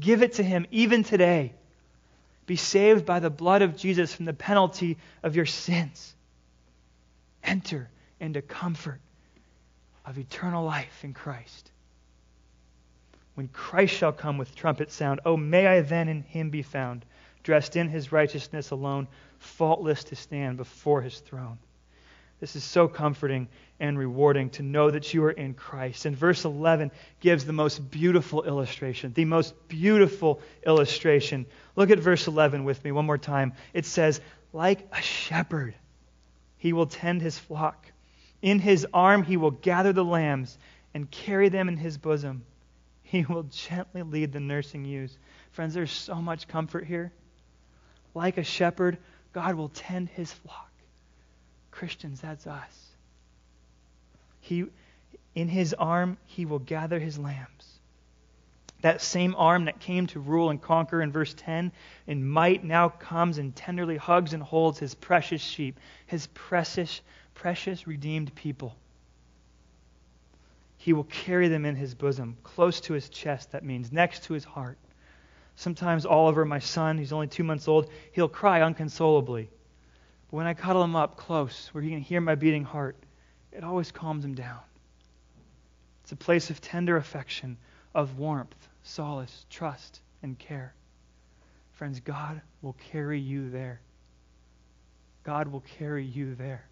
Give 0.00 0.22
it 0.22 0.34
to 0.34 0.42
Him 0.42 0.66
even 0.70 1.04
today. 1.04 1.52
Be 2.46 2.56
saved 2.56 3.06
by 3.06 3.20
the 3.20 3.30
blood 3.30 3.62
of 3.62 3.76
Jesus 3.76 4.12
from 4.12 4.24
the 4.24 4.32
penalty 4.32 4.98
of 5.22 5.36
your 5.36 5.46
sins. 5.46 6.14
Enter 7.44 7.88
into 8.18 8.42
comfort 8.42 9.00
of 10.04 10.18
eternal 10.18 10.64
life 10.64 11.04
in 11.04 11.12
Christ. 11.14 11.70
When 13.34 13.48
Christ 13.48 13.94
shall 13.94 14.12
come 14.12 14.38
with 14.38 14.54
trumpet 14.54 14.90
sound, 14.90 15.20
oh, 15.24 15.36
may 15.36 15.66
I 15.66 15.80
then 15.82 16.08
in 16.08 16.22
Him 16.22 16.50
be 16.50 16.62
found, 16.62 17.04
dressed 17.42 17.76
in 17.76 17.88
His 17.88 18.10
righteousness 18.10 18.70
alone, 18.70 19.06
faultless 19.38 20.04
to 20.04 20.16
stand 20.16 20.56
before 20.56 21.02
His 21.02 21.20
throne. 21.20 21.58
This 22.40 22.56
is 22.56 22.64
so 22.64 22.88
comforting 22.88 23.48
and 23.78 23.98
rewarding 23.98 24.48
to 24.50 24.62
know 24.62 24.90
that 24.90 25.12
you 25.12 25.22
are 25.24 25.30
in 25.30 25.52
Christ. 25.52 26.06
And 26.06 26.16
verse 26.16 26.46
11 26.46 26.90
gives 27.20 27.44
the 27.44 27.52
most 27.52 27.90
beautiful 27.90 28.42
illustration, 28.44 29.12
the 29.12 29.26
most 29.26 29.54
beautiful 29.68 30.40
illustration. 30.66 31.44
Look 31.76 31.90
at 31.90 31.98
verse 31.98 32.26
11 32.26 32.64
with 32.64 32.82
me 32.82 32.92
one 32.92 33.04
more 33.04 33.18
time. 33.18 33.52
It 33.74 33.84
says, 33.84 34.22
Like 34.54 34.88
a 34.92 35.02
shepherd, 35.02 35.74
he 36.56 36.72
will 36.72 36.86
tend 36.86 37.20
his 37.20 37.38
flock. 37.38 37.86
In 38.40 38.58
his 38.58 38.86
arm, 38.92 39.22
he 39.22 39.36
will 39.36 39.50
gather 39.50 39.92
the 39.92 40.04
lambs 40.04 40.56
and 40.94 41.10
carry 41.10 41.50
them 41.50 41.68
in 41.68 41.76
his 41.76 41.98
bosom. 41.98 42.44
He 43.02 43.24
will 43.24 43.42
gently 43.44 44.02
lead 44.02 44.32
the 44.32 44.40
nursing 44.40 44.86
ewes. 44.86 45.18
Friends, 45.52 45.74
there's 45.74 45.90
so 45.90 46.14
much 46.14 46.48
comfort 46.48 46.86
here. 46.86 47.12
Like 48.14 48.38
a 48.38 48.44
shepherd, 48.44 48.96
God 49.34 49.56
will 49.56 49.68
tend 49.68 50.08
his 50.08 50.32
flock. 50.32 50.69
Christians, 51.80 52.20
that's 52.20 52.46
us. 52.46 52.90
He, 54.42 54.66
in 55.34 55.48
his 55.48 55.72
arm, 55.72 56.18
he 56.26 56.44
will 56.44 56.58
gather 56.58 57.00
his 57.00 57.18
lambs. 57.18 57.80
That 58.82 59.00
same 59.00 59.34
arm 59.38 59.64
that 59.64 59.80
came 59.80 60.06
to 60.08 60.20
rule 60.20 60.50
and 60.50 60.60
conquer 60.60 61.00
in 61.00 61.10
verse 61.10 61.32
10 61.32 61.72
in 62.06 62.28
might 62.28 62.62
now 62.64 62.90
comes 62.90 63.38
and 63.38 63.56
tenderly 63.56 63.96
hugs 63.96 64.34
and 64.34 64.42
holds 64.42 64.78
his 64.78 64.94
precious 64.94 65.40
sheep, 65.40 65.80
his 66.04 66.26
precious, 66.34 67.00
precious 67.32 67.86
redeemed 67.86 68.34
people. 68.34 68.76
He 70.76 70.92
will 70.92 71.04
carry 71.04 71.48
them 71.48 71.64
in 71.64 71.76
his 71.76 71.94
bosom, 71.94 72.36
close 72.42 72.82
to 72.82 72.92
his 72.92 73.08
chest, 73.08 73.52
that 73.52 73.64
means, 73.64 73.90
next 73.90 74.24
to 74.24 74.34
his 74.34 74.44
heart. 74.44 74.76
Sometimes 75.56 76.04
Oliver, 76.04 76.44
my 76.44 76.58
son, 76.58 76.98
he's 76.98 77.14
only 77.14 77.28
two 77.28 77.44
months 77.44 77.68
old, 77.68 77.90
he'll 78.12 78.28
cry 78.28 78.60
unconsolably. 78.60 79.48
But 80.30 80.36
when 80.36 80.46
I 80.46 80.54
cuddle 80.54 80.84
him 80.84 80.94
up 80.94 81.16
close, 81.16 81.68
where 81.72 81.82
he 81.82 81.90
can 81.90 82.00
hear 82.00 82.20
my 82.20 82.36
beating 82.36 82.62
heart, 82.62 82.96
it 83.52 83.64
always 83.64 83.90
calms 83.90 84.24
him 84.24 84.34
down. 84.34 84.60
It's 86.04 86.12
a 86.12 86.16
place 86.16 86.50
of 86.50 86.60
tender 86.60 86.96
affection, 86.96 87.56
of 87.94 88.18
warmth, 88.18 88.68
solace, 88.84 89.44
trust, 89.50 90.00
and 90.22 90.38
care. 90.38 90.72
Friends, 91.72 91.98
God 91.98 92.40
will 92.62 92.74
carry 92.74 93.18
you 93.18 93.50
there. 93.50 93.80
God 95.24 95.48
will 95.48 95.64
carry 95.78 96.04
you 96.04 96.34
there. 96.36 96.64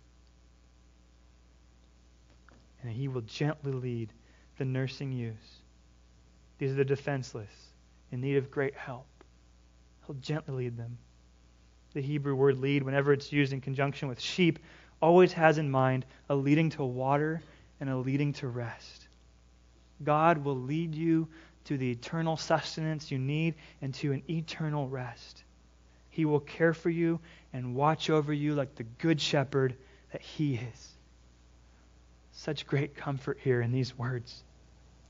And 2.83 2.93
He 2.93 3.09
will 3.09 3.23
gently 3.23 3.73
lead 3.73 4.13
the 4.57 4.65
nursing 4.65 5.11
ewes. 5.11 5.35
These 6.59 6.73
are 6.73 6.77
the 6.77 6.85
defenseless, 6.85 7.51
in 8.13 8.21
need 8.21 8.37
of 8.37 8.51
great 8.51 8.75
help. 8.75 9.07
He'll 10.07 10.17
gently 10.17 10.55
lead 10.55 10.77
them 10.77 10.99
the 11.95 12.01
Hebrew 12.03 12.35
word 12.35 12.59
lead, 12.59 12.83
whenever 12.83 13.13
it's 13.13 13.33
used 13.33 13.53
in 13.53 13.61
conjunction 13.61 14.09
with 14.09 14.21
sheep, 14.21 14.59
always 15.01 15.33
has 15.33 15.59
in 15.59 15.71
mind 15.71 16.05
a 16.29 16.35
leading 16.35 16.71
to 16.71 16.85
water 16.85 17.41
and 17.81 17.89
a 17.89 17.97
leading 17.97 18.33
to 18.35 18.49
rest. 18.49 19.09
God 20.03 20.39
will 20.39 20.57
lead 20.57 20.95
you 20.95 21.29
to 21.65 21.77
the 21.77 21.91
eternal 21.91 22.37
sustenance 22.37 23.11
you 23.11 23.19
need 23.19 23.55
and 23.83 23.93
to 23.95 24.13
an 24.13 24.23
eternal 24.29 24.89
rest. 24.89 25.45
He 26.11 26.25
will 26.25 26.41
care 26.41 26.75
for 26.75 26.91
you 26.91 27.21
and 27.53 27.75
watch 27.75 28.11
over 28.11 28.33
you 28.33 28.55
like 28.55 28.75
the 28.75 28.85
good 28.85 29.21
shepherd 29.21 29.77
that 30.13 30.23
He 30.23 30.55
is. 30.55 30.89
Such 32.33 32.67
great 32.67 32.97
comfort 32.97 33.39
here 33.43 33.61
in 33.61 33.73
these 33.73 33.97
words. 33.99 34.43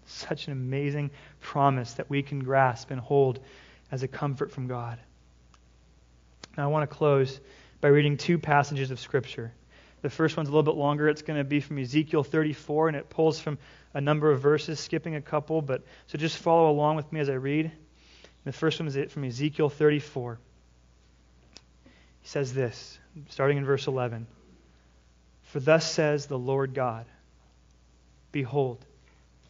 Such 0.07 0.47
an 0.47 0.53
amazing 0.53 1.11
promise 1.41 1.95
that 1.95 2.09
we 2.09 2.23
can 2.23 2.41
grasp 2.41 2.91
and 2.91 3.01
hold 3.01 3.41
as 3.91 4.03
a 4.03 4.09
comfort 4.09 4.51
from 4.51 4.67
God. 4.67 4.99
Now, 6.59 6.65
I 6.65 6.67
want 6.67 6.91
to 6.91 6.97
close 6.97 7.41
by 7.81 7.87
reading 7.87 8.17
two 8.17 8.37
passages 8.37 8.91
of 8.91 8.99
Scripture. 8.99 9.53
The 10.03 10.11
first 10.11 10.37
one's 10.37 10.49
a 10.49 10.53
little 10.53 10.65
bit 10.65 10.75
longer. 10.75 11.09
It's 11.09 11.23
going 11.23 11.39
to 11.39 11.45
be 11.45 11.61
from 11.61 11.79
Ezekiel 11.79 12.25
34, 12.25 12.89
and 12.89 12.97
it 12.97 13.09
pulls 13.09 13.39
from 13.39 13.59
a 13.95 14.01
number 14.01 14.33
of 14.33 14.41
verses, 14.41 14.81
skipping 14.81 15.15
a 15.15 15.21
couple. 15.21 15.63
But 15.63 15.85
so 16.09 16.19
just 16.19 16.37
follow 16.37 16.69
along 16.69 16.97
with 16.97 17.13
me 17.13 17.21
as 17.21 17.29
I 17.29 17.35
read. 17.35 17.71
The 18.45 18.51
first 18.51 18.81
one 18.81 18.89
is 18.89 19.13
from 19.13 19.23
Ezekiel 19.23 19.69
34. 19.69 20.41
He 22.23 22.29
says 22.29 22.53
this, 22.53 22.99
starting 23.29 23.59
in 23.59 23.65
verse 23.65 23.87
11 23.87 24.27
For 25.43 25.61
thus 25.61 25.89
says 25.89 26.27
the 26.27 26.39
Lord 26.39 26.75
God 26.75 27.07
Behold, 28.33 28.85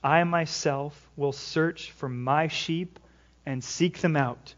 I 0.05 0.25
myself 0.25 1.09
will 1.17 1.33
search 1.33 1.91
for 1.93 2.09
my 2.11 2.49
sheep 2.49 2.99
and 3.47 3.65
seek 3.65 3.99
them 4.03 4.15
out. 4.15 4.55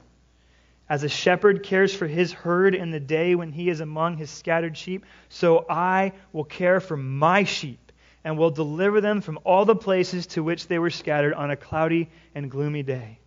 As 0.91 1.05
a 1.05 1.09
shepherd 1.09 1.63
cares 1.63 1.95
for 1.95 2.09
his 2.09 2.33
herd 2.33 2.75
in 2.75 2.91
the 2.91 2.99
day 2.99 3.37
when 3.37 3.53
he 3.53 3.71
is 3.71 3.79
among 3.79 4.17
his 4.17 4.29
scattered 4.29 4.77
sheep, 4.77 5.07
so 5.29 5.65
I 5.71 6.13
will 6.33 6.43
care 6.43 6.81
for 6.81 6.97
my 6.97 7.45
sheep 7.45 7.93
and 8.25 8.37
will 8.37 8.51
deliver 8.51 9.01
them 9.01 9.21
from 9.21 9.39
all 9.45 9.65
the 9.65 9.77
places 9.77 10.27
to 10.27 10.43
which 10.43 10.67
they 10.67 10.81
were 10.81 10.91
scattered 10.91 11.33
on 11.33 11.53
a 11.53 11.57
cloudy 11.57 12.11
and 12.35 12.51
gloomy 12.51 12.83
day. 12.83 13.21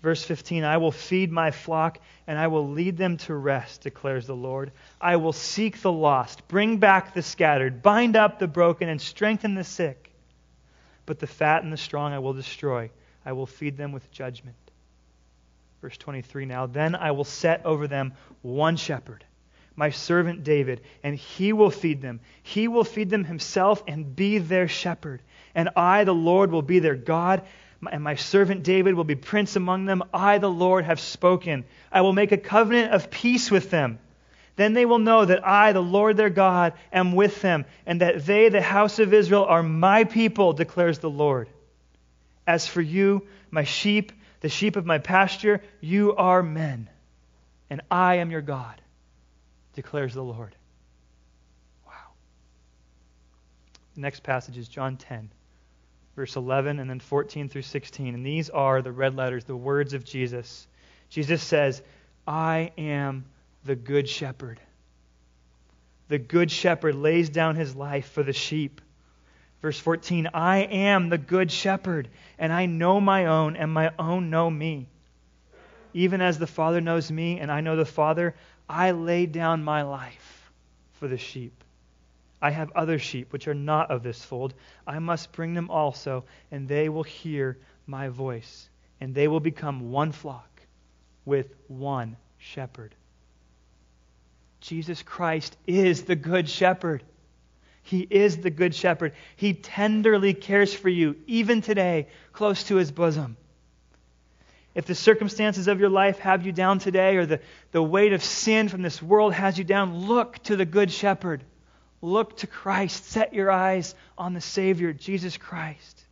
Verse 0.00 0.22
15 0.22 0.62
I 0.62 0.76
will 0.76 0.92
feed 0.92 1.32
my 1.32 1.50
flock 1.50 1.98
and 2.28 2.38
I 2.38 2.46
will 2.46 2.68
lead 2.68 2.96
them 2.96 3.16
to 3.16 3.34
rest, 3.34 3.80
declares 3.80 4.28
the 4.28 4.36
Lord. 4.36 4.70
I 5.00 5.16
will 5.16 5.32
seek 5.32 5.82
the 5.82 5.90
lost, 5.90 6.46
bring 6.46 6.78
back 6.78 7.14
the 7.14 7.22
scattered, 7.22 7.82
bind 7.82 8.14
up 8.14 8.38
the 8.38 8.46
broken, 8.46 8.88
and 8.88 9.00
strengthen 9.00 9.56
the 9.56 9.64
sick. 9.64 10.12
But 11.04 11.18
the 11.18 11.26
fat 11.26 11.64
and 11.64 11.72
the 11.72 11.76
strong 11.76 12.12
I 12.12 12.20
will 12.20 12.32
destroy. 12.32 12.90
I 13.24 13.32
will 13.32 13.46
feed 13.46 13.76
them 13.76 13.90
with 13.90 14.08
judgment. 14.12 14.56
Verse 15.86 15.98
23 15.98 16.46
now, 16.46 16.66
then 16.66 16.96
I 16.96 17.12
will 17.12 17.22
set 17.22 17.64
over 17.64 17.86
them 17.86 18.14
one 18.42 18.74
shepherd, 18.74 19.24
my 19.76 19.90
servant 19.90 20.42
David, 20.42 20.80
and 21.04 21.14
he 21.14 21.52
will 21.52 21.70
feed 21.70 22.02
them. 22.02 22.18
He 22.42 22.66
will 22.66 22.82
feed 22.82 23.08
them 23.08 23.22
himself 23.22 23.84
and 23.86 24.16
be 24.16 24.38
their 24.38 24.66
shepherd. 24.66 25.22
And 25.54 25.68
I, 25.76 26.02
the 26.02 26.12
Lord, 26.12 26.50
will 26.50 26.62
be 26.62 26.80
their 26.80 26.96
God, 26.96 27.42
and 27.88 28.02
my 28.02 28.16
servant 28.16 28.64
David 28.64 28.94
will 28.94 29.04
be 29.04 29.14
prince 29.14 29.54
among 29.54 29.84
them. 29.84 30.02
I, 30.12 30.38
the 30.38 30.50
Lord, 30.50 30.84
have 30.84 30.98
spoken. 30.98 31.64
I 31.92 32.00
will 32.00 32.12
make 32.12 32.32
a 32.32 32.36
covenant 32.36 32.92
of 32.92 33.08
peace 33.08 33.48
with 33.48 33.70
them. 33.70 34.00
Then 34.56 34.72
they 34.72 34.86
will 34.86 34.98
know 34.98 35.24
that 35.24 35.46
I, 35.46 35.70
the 35.70 35.80
Lord 35.80 36.16
their 36.16 36.30
God, 36.30 36.72
am 36.92 37.12
with 37.12 37.40
them, 37.42 37.64
and 37.86 38.00
that 38.00 38.26
they, 38.26 38.48
the 38.48 38.60
house 38.60 38.98
of 38.98 39.14
Israel, 39.14 39.44
are 39.44 39.62
my 39.62 40.02
people, 40.02 40.52
declares 40.52 40.98
the 40.98 41.08
Lord. 41.08 41.48
As 42.44 42.66
for 42.66 42.80
you, 42.80 43.28
my 43.52 43.62
sheep, 43.62 44.10
the 44.46 44.50
sheep 44.50 44.76
of 44.76 44.86
my 44.86 44.98
pasture, 44.98 45.60
you 45.80 46.14
are 46.14 46.40
men, 46.40 46.88
and 47.68 47.80
I 47.90 48.18
am 48.18 48.30
your 48.30 48.42
God, 48.42 48.80
declares 49.74 50.14
the 50.14 50.22
Lord. 50.22 50.54
Wow. 51.84 52.12
The 53.96 54.02
next 54.02 54.22
passage 54.22 54.56
is 54.56 54.68
John 54.68 54.98
10, 54.98 55.32
verse 56.14 56.36
11, 56.36 56.78
and 56.78 56.88
then 56.88 57.00
14 57.00 57.48
through 57.48 57.62
16. 57.62 58.14
And 58.14 58.24
these 58.24 58.48
are 58.48 58.82
the 58.82 58.92
red 58.92 59.16
letters, 59.16 59.42
the 59.42 59.56
words 59.56 59.94
of 59.94 60.04
Jesus. 60.04 60.68
Jesus 61.08 61.42
says, 61.42 61.82
I 62.24 62.70
am 62.78 63.24
the 63.64 63.74
good 63.74 64.08
shepherd. 64.08 64.60
The 66.06 66.18
good 66.18 66.52
shepherd 66.52 66.94
lays 66.94 67.30
down 67.30 67.56
his 67.56 67.74
life 67.74 68.12
for 68.12 68.22
the 68.22 68.32
sheep. 68.32 68.80
Verse 69.62 69.78
14 69.78 70.28
I 70.34 70.58
am 70.58 71.08
the 71.08 71.18
good 71.18 71.50
shepherd, 71.50 72.08
and 72.38 72.52
I 72.52 72.66
know 72.66 73.00
my 73.00 73.26
own, 73.26 73.56
and 73.56 73.72
my 73.72 73.92
own 73.98 74.30
know 74.30 74.50
me. 74.50 74.88
Even 75.94 76.20
as 76.20 76.38
the 76.38 76.46
Father 76.46 76.80
knows 76.80 77.10
me, 77.10 77.40
and 77.40 77.50
I 77.50 77.62
know 77.62 77.76
the 77.76 77.84
Father, 77.84 78.34
I 78.68 78.90
lay 78.90 79.26
down 79.26 79.64
my 79.64 79.82
life 79.82 80.50
for 80.92 81.08
the 81.08 81.16
sheep. 81.16 81.64
I 82.40 82.50
have 82.50 82.70
other 82.72 82.98
sheep 82.98 83.32
which 83.32 83.48
are 83.48 83.54
not 83.54 83.90
of 83.90 84.02
this 84.02 84.22
fold. 84.22 84.52
I 84.86 84.98
must 84.98 85.32
bring 85.32 85.54
them 85.54 85.70
also, 85.70 86.24
and 86.50 86.68
they 86.68 86.88
will 86.88 87.02
hear 87.02 87.56
my 87.86 88.08
voice, 88.08 88.68
and 89.00 89.14
they 89.14 89.26
will 89.26 89.40
become 89.40 89.90
one 89.90 90.12
flock 90.12 90.60
with 91.24 91.54
one 91.68 92.16
shepherd. 92.38 92.94
Jesus 94.60 95.02
Christ 95.02 95.56
is 95.66 96.04
the 96.04 96.16
good 96.16 96.48
shepherd. 96.48 97.02
He 97.86 98.00
is 98.00 98.38
the 98.38 98.50
good 98.50 98.74
shepherd. 98.74 99.12
He 99.36 99.54
tenderly 99.54 100.34
cares 100.34 100.74
for 100.74 100.88
you, 100.88 101.14
even 101.28 101.60
today, 101.60 102.08
close 102.32 102.64
to 102.64 102.74
his 102.74 102.90
bosom. 102.90 103.36
If 104.74 104.86
the 104.86 104.94
circumstances 104.96 105.68
of 105.68 105.78
your 105.78 105.88
life 105.88 106.18
have 106.18 106.44
you 106.44 106.50
down 106.50 106.80
today, 106.80 107.16
or 107.16 107.26
the, 107.26 107.40
the 107.70 107.82
weight 107.82 108.12
of 108.12 108.24
sin 108.24 108.68
from 108.68 108.82
this 108.82 109.00
world 109.00 109.34
has 109.34 109.56
you 109.56 109.62
down, 109.62 110.08
look 110.08 110.42
to 110.44 110.56
the 110.56 110.64
good 110.64 110.90
shepherd. 110.90 111.44
Look 112.02 112.38
to 112.38 112.48
Christ. 112.48 113.04
Set 113.06 113.32
your 113.32 113.52
eyes 113.52 113.94
on 114.18 114.34
the 114.34 114.40
Savior, 114.40 114.92
Jesus 114.92 115.36
Christ. 115.36 116.02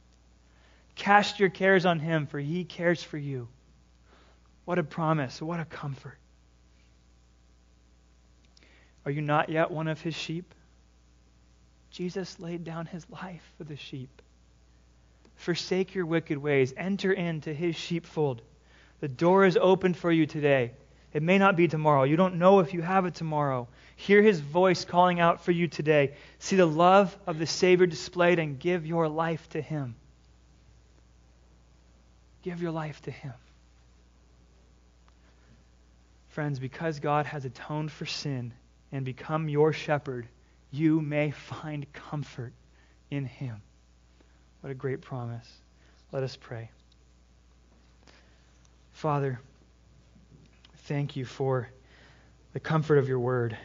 Cast 0.94 1.40
your 1.40 1.50
cares 1.50 1.84
on 1.86 1.98
him, 1.98 2.28
for 2.28 2.38
he 2.38 2.62
cares 2.62 3.02
for 3.02 3.18
you. 3.18 3.48
What 4.64 4.78
a 4.78 4.84
promise. 4.84 5.42
What 5.42 5.58
a 5.58 5.64
comfort. 5.64 6.18
Are 9.04 9.10
you 9.10 9.22
not 9.22 9.48
yet 9.48 9.72
one 9.72 9.88
of 9.88 10.00
his 10.00 10.14
sheep? 10.14 10.54
Jesus 11.94 12.40
laid 12.40 12.64
down 12.64 12.86
his 12.86 13.08
life 13.08 13.52
for 13.56 13.62
the 13.62 13.76
sheep. 13.76 14.20
Forsake 15.36 15.94
your 15.94 16.06
wicked 16.06 16.38
ways. 16.38 16.74
Enter 16.76 17.12
into 17.12 17.54
his 17.54 17.76
sheepfold. 17.76 18.42
The 18.98 19.06
door 19.06 19.44
is 19.44 19.56
open 19.56 19.94
for 19.94 20.10
you 20.10 20.26
today. 20.26 20.72
It 21.12 21.22
may 21.22 21.38
not 21.38 21.56
be 21.56 21.68
tomorrow. 21.68 22.02
You 22.02 22.16
don't 22.16 22.40
know 22.40 22.58
if 22.58 22.74
you 22.74 22.82
have 22.82 23.06
it 23.06 23.14
tomorrow. 23.14 23.68
Hear 23.94 24.22
his 24.22 24.40
voice 24.40 24.84
calling 24.84 25.20
out 25.20 25.44
for 25.44 25.52
you 25.52 25.68
today. 25.68 26.14
See 26.40 26.56
the 26.56 26.66
love 26.66 27.16
of 27.28 27.38
the 27.38 27.46
Savior 27.46 27.86
displayed 27.86 28.40
and 28.40 28.58
give 28.58 28.84
your 28.84 29.08
life 29.08 29.48
to 29.50 29.62
him. 29.62 29.94
Give 32.42 32.60
your 32.60 32.72
life 32.72 33.00
to 33.02 33.12
him. 33.12 33.34
Friends, 36.30 36.58
because 36.58 36.98
God 36.98 37.26
has 37.26 37.44
atoned 37.44 37.92
for 37.92 38.04
sin 38.04 38.52
and 38.90 39.04
become 39.04 39.48
your 39.48 39.72
shepherd, 39.72 40.26
you 40.74 41.00
may 41.00 41.30
find 41.30 41.90
comfort 41.92 42.52
in 43.10 43.24
him. 43.24 43.62
What 44.60 44.70
a 44.70 44.74
great 44.74 45.02
promise. 45.02 45.48
Let 46.10 46.22
us 46.22 46.36
pray. 46.36 46.70
Father, 48.92 49.38
thank 50.86 51.16
you 51.16 51.24
for 51.24 51.68
the 52.52 52.60
comfort 52.60 52.98
of 52.98 53.08
your 53.08 53.18
word, 53.18 53.56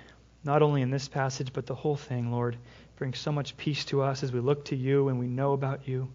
not 0.44 0.62
only 0.62 0.82
in 0.82 0.92
this 0.92 1.08
passage, 1.08 1.52
but 1.52 1.66
the 1.66 1.76
whole 1.76 1.96
thing, 1.96 2.32
Lord. 2.32 2.58
Brings 2.98 3.18
so 3.18 3.32
much 3.32 3.56
peace 3.56 3.86
to 3.86 4.02
us 4.02 4.24
as 4.24 4.32
we 4.32 4.40
look 4.40 4.66
to 4.66 4.76
you 4.76 5.08
and 5.08 5.20
we 5.20 5.28
know 5.28 5.54
about 5.54 5.88
you. 5.88 6.10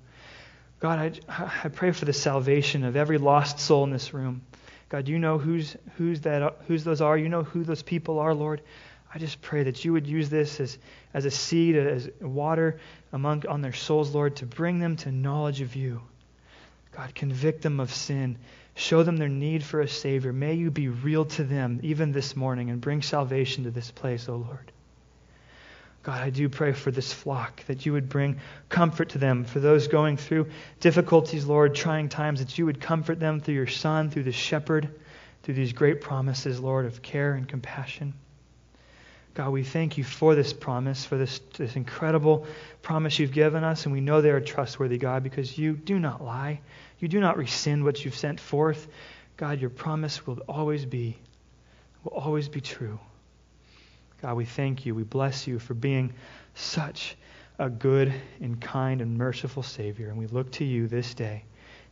God, 0.80 1.20
I, 1.28 1.51
I 1.64 1.68
pray 1.70 1.92
for 1.92 2.05
the 2.05 2.12
salvation 2.12 2.84
of 2.84 2.95
every 2.95 3.16
lost 3.18 3.59
soul 3.59 3.84
in 3.84 3.90
this 3.90 4.12
room. 4.12 4.42
God, 4.90 5.09
you 5.09 5.18
know 5.18 5.38
who's, 5.38 5.76
who's, 5.97 6.20
that, 6.20 6.59
who's 6.66 6.84
those 6.84 7.01
are. 7.01 7.16
You 7.16 7.30
know 7.30 7.42
who 7.42 7.64
those 7.64 7.82
people 7.82 8.18
are, 8.18 8.34
Lord. 8.34 8.61
I 9.15 9.19
just 9.19 9.41
pray 9.41 9.62
that 9.62 9.85
you 9.85 9.93
would 9.93 10.09
use 10.09 10.29
this 10.29 10.59
as, 10.59 10.77
as 11.12 11.25
a 11.25 11.31
seed, 11.31 11.77
as 11.77 12.11
water 12.21 12.81
among, 13.12 13.47
on 13.47 13.61
their 13.61 13.73
souls, 13.73 14.12
Lord, 14.12 14.37
to 14.37 14.47
bring 14.47 14.81
them 14.81 14.97
to 14.97 15.12
knowledge 15.12 15.61
of 15.61 15.77
you. 15.77 16.03
God, 16.91 17.15
convict 17.15 17.62
them 17.62 17.79
of 17.79 17.95
sin. 17.95 18.39
Show 18.75 19.05
them 19.05 19.17
their 19.17 19.29
need 19.29 19.62
for 19.62 19.81
a 19.81 19.89
Savior. 19.89 20.33
May 20.33 20.55
you 20.55 20.73
be 20.73 20.89
real 20.89 21.27
to 21.27 21.45
them 21.45 21.79
even 21.85 22.11
this 22.11 22.35
morning 22.35 22.71
and 22.71 22.81
bring 22.81 23.03
salvation 23.03 23.65
to 23.65 23.71
this 23.71 23.93
place, 23.93 24.29
O 24.29 24.35
oh 24.35 24.37
Lord. 24.49 24.73
God, 26.03 26.21
I 26.21 26.31
do 26.31 26.49
pray 26.49 26.73
for 26.73 26.91
this 26.91 27.12
flock 27.12 27.65
that 27.67 27.87
you 27.87 27.93
would 27.93 28.09
bring 28.09 28.41
comfort 28.69 29.11
to 29.11 29.19
them. 29.19 29.45
For 29.45 29.61
those 29.61 29.87
going 29.87 30.17
through 30.17 30.49
difficulties, 30.81 31.47
Lord, 31.47 31.77
trying 31.77 32.09
times, 32.09 32.41
that 32.41 32.59
you 32.59 32.67
would 32.67 32.81
comfort 32.81 33.21
them 33.21 33.41
through 33.41 33.55
your 33.55 33.69
Son, 33.69 34.11
through 34.11 34.25
the 34.25 34.33
shepherd, 34.33 34.89
through 35.45 35.55
these 35.55 35.73
great 35.73 36.01
promises, 36.01 36.59
Lord, 36.59 36.85
of 36.85 37.01
care 37.01 37.35
and 37.35 37.49
compassion. 37.49 38.12
God, 39.35 39.51
we 39.51 39.64
thank 39.64 39.99
you 39.99 40.05
for 40.05 40.37
this 40.37 40.53
promise, 40.53 41.05
for 41.05 41.16
this, 41.16 41.41
this 41.57 41.74
incredible 41.74 42.47
promise 42.82 43.18
you've 43.18 43.32
given 43.32 43.64
us, 43.64 43.85
and 43.85 43.93
we 43.93 44.01
know 44.01 44.20
they 44.20 44.30
are 44.30 44.41
trustworthy, 44.41 44.97
God, 44.97 45.24
because 45.24 45.59
you 45.59 45.72
do 45.72 45.99
not 45.99 46.22
lie. 46.22 46.61
You 47.01 47.09
do 47.09 47.18
not 47.18 47.37
rescind 47.37 47.82
what 47.82 48.05
you've 48.05 48.14
sent 48.14 48.39
forth. 48.39 48.87
God, 49.37 49.61
your 49.61 49.70
promise 49.70 50.24
will 50.24 50.39
always 50.49 50.87
be, 50.87 51.18
will 52.05 52.12
always 52.12 52.49
be 52.49 52.61
true. 52.61 53.01
God, 54.22 54.37
we 54.37 54.45
thank 54.45 54.87
you. 54.87 54.95
We 54.95 55.03
bless 55.03 55.49
you 55.49 55.59
for 55.59 55.74
being 55.74 56.14
such 56.55 57.16
a 57.59 57.68
good 57.68 58.14
and 58.41 58.61
kind 58.61 59.01
and 59.01 59.18
merciful 59.18 59.64
Savior, 59.64 60.11
and 60.11 60.18
we 60.18 60.28
look 60.28 60.53
to 60.53 60.64
you 60.64 60.87
this 60.87 61.12
day. 61.12 61.45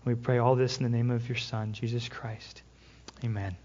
And 0.05 0.17
we 0.17 0.21
pray 0.21 0.39
all 0.39 0.55
this 0.55 0.79
in 0.79 0.85
the 0.85 0.89
name 0.89 1.11
of 1.11 1.29
your 1.29 1.39
Son, 1.39 1.73
Jesus 1.73 2.09
Christ. 2.09 2.63
Amen. 3.25 3.57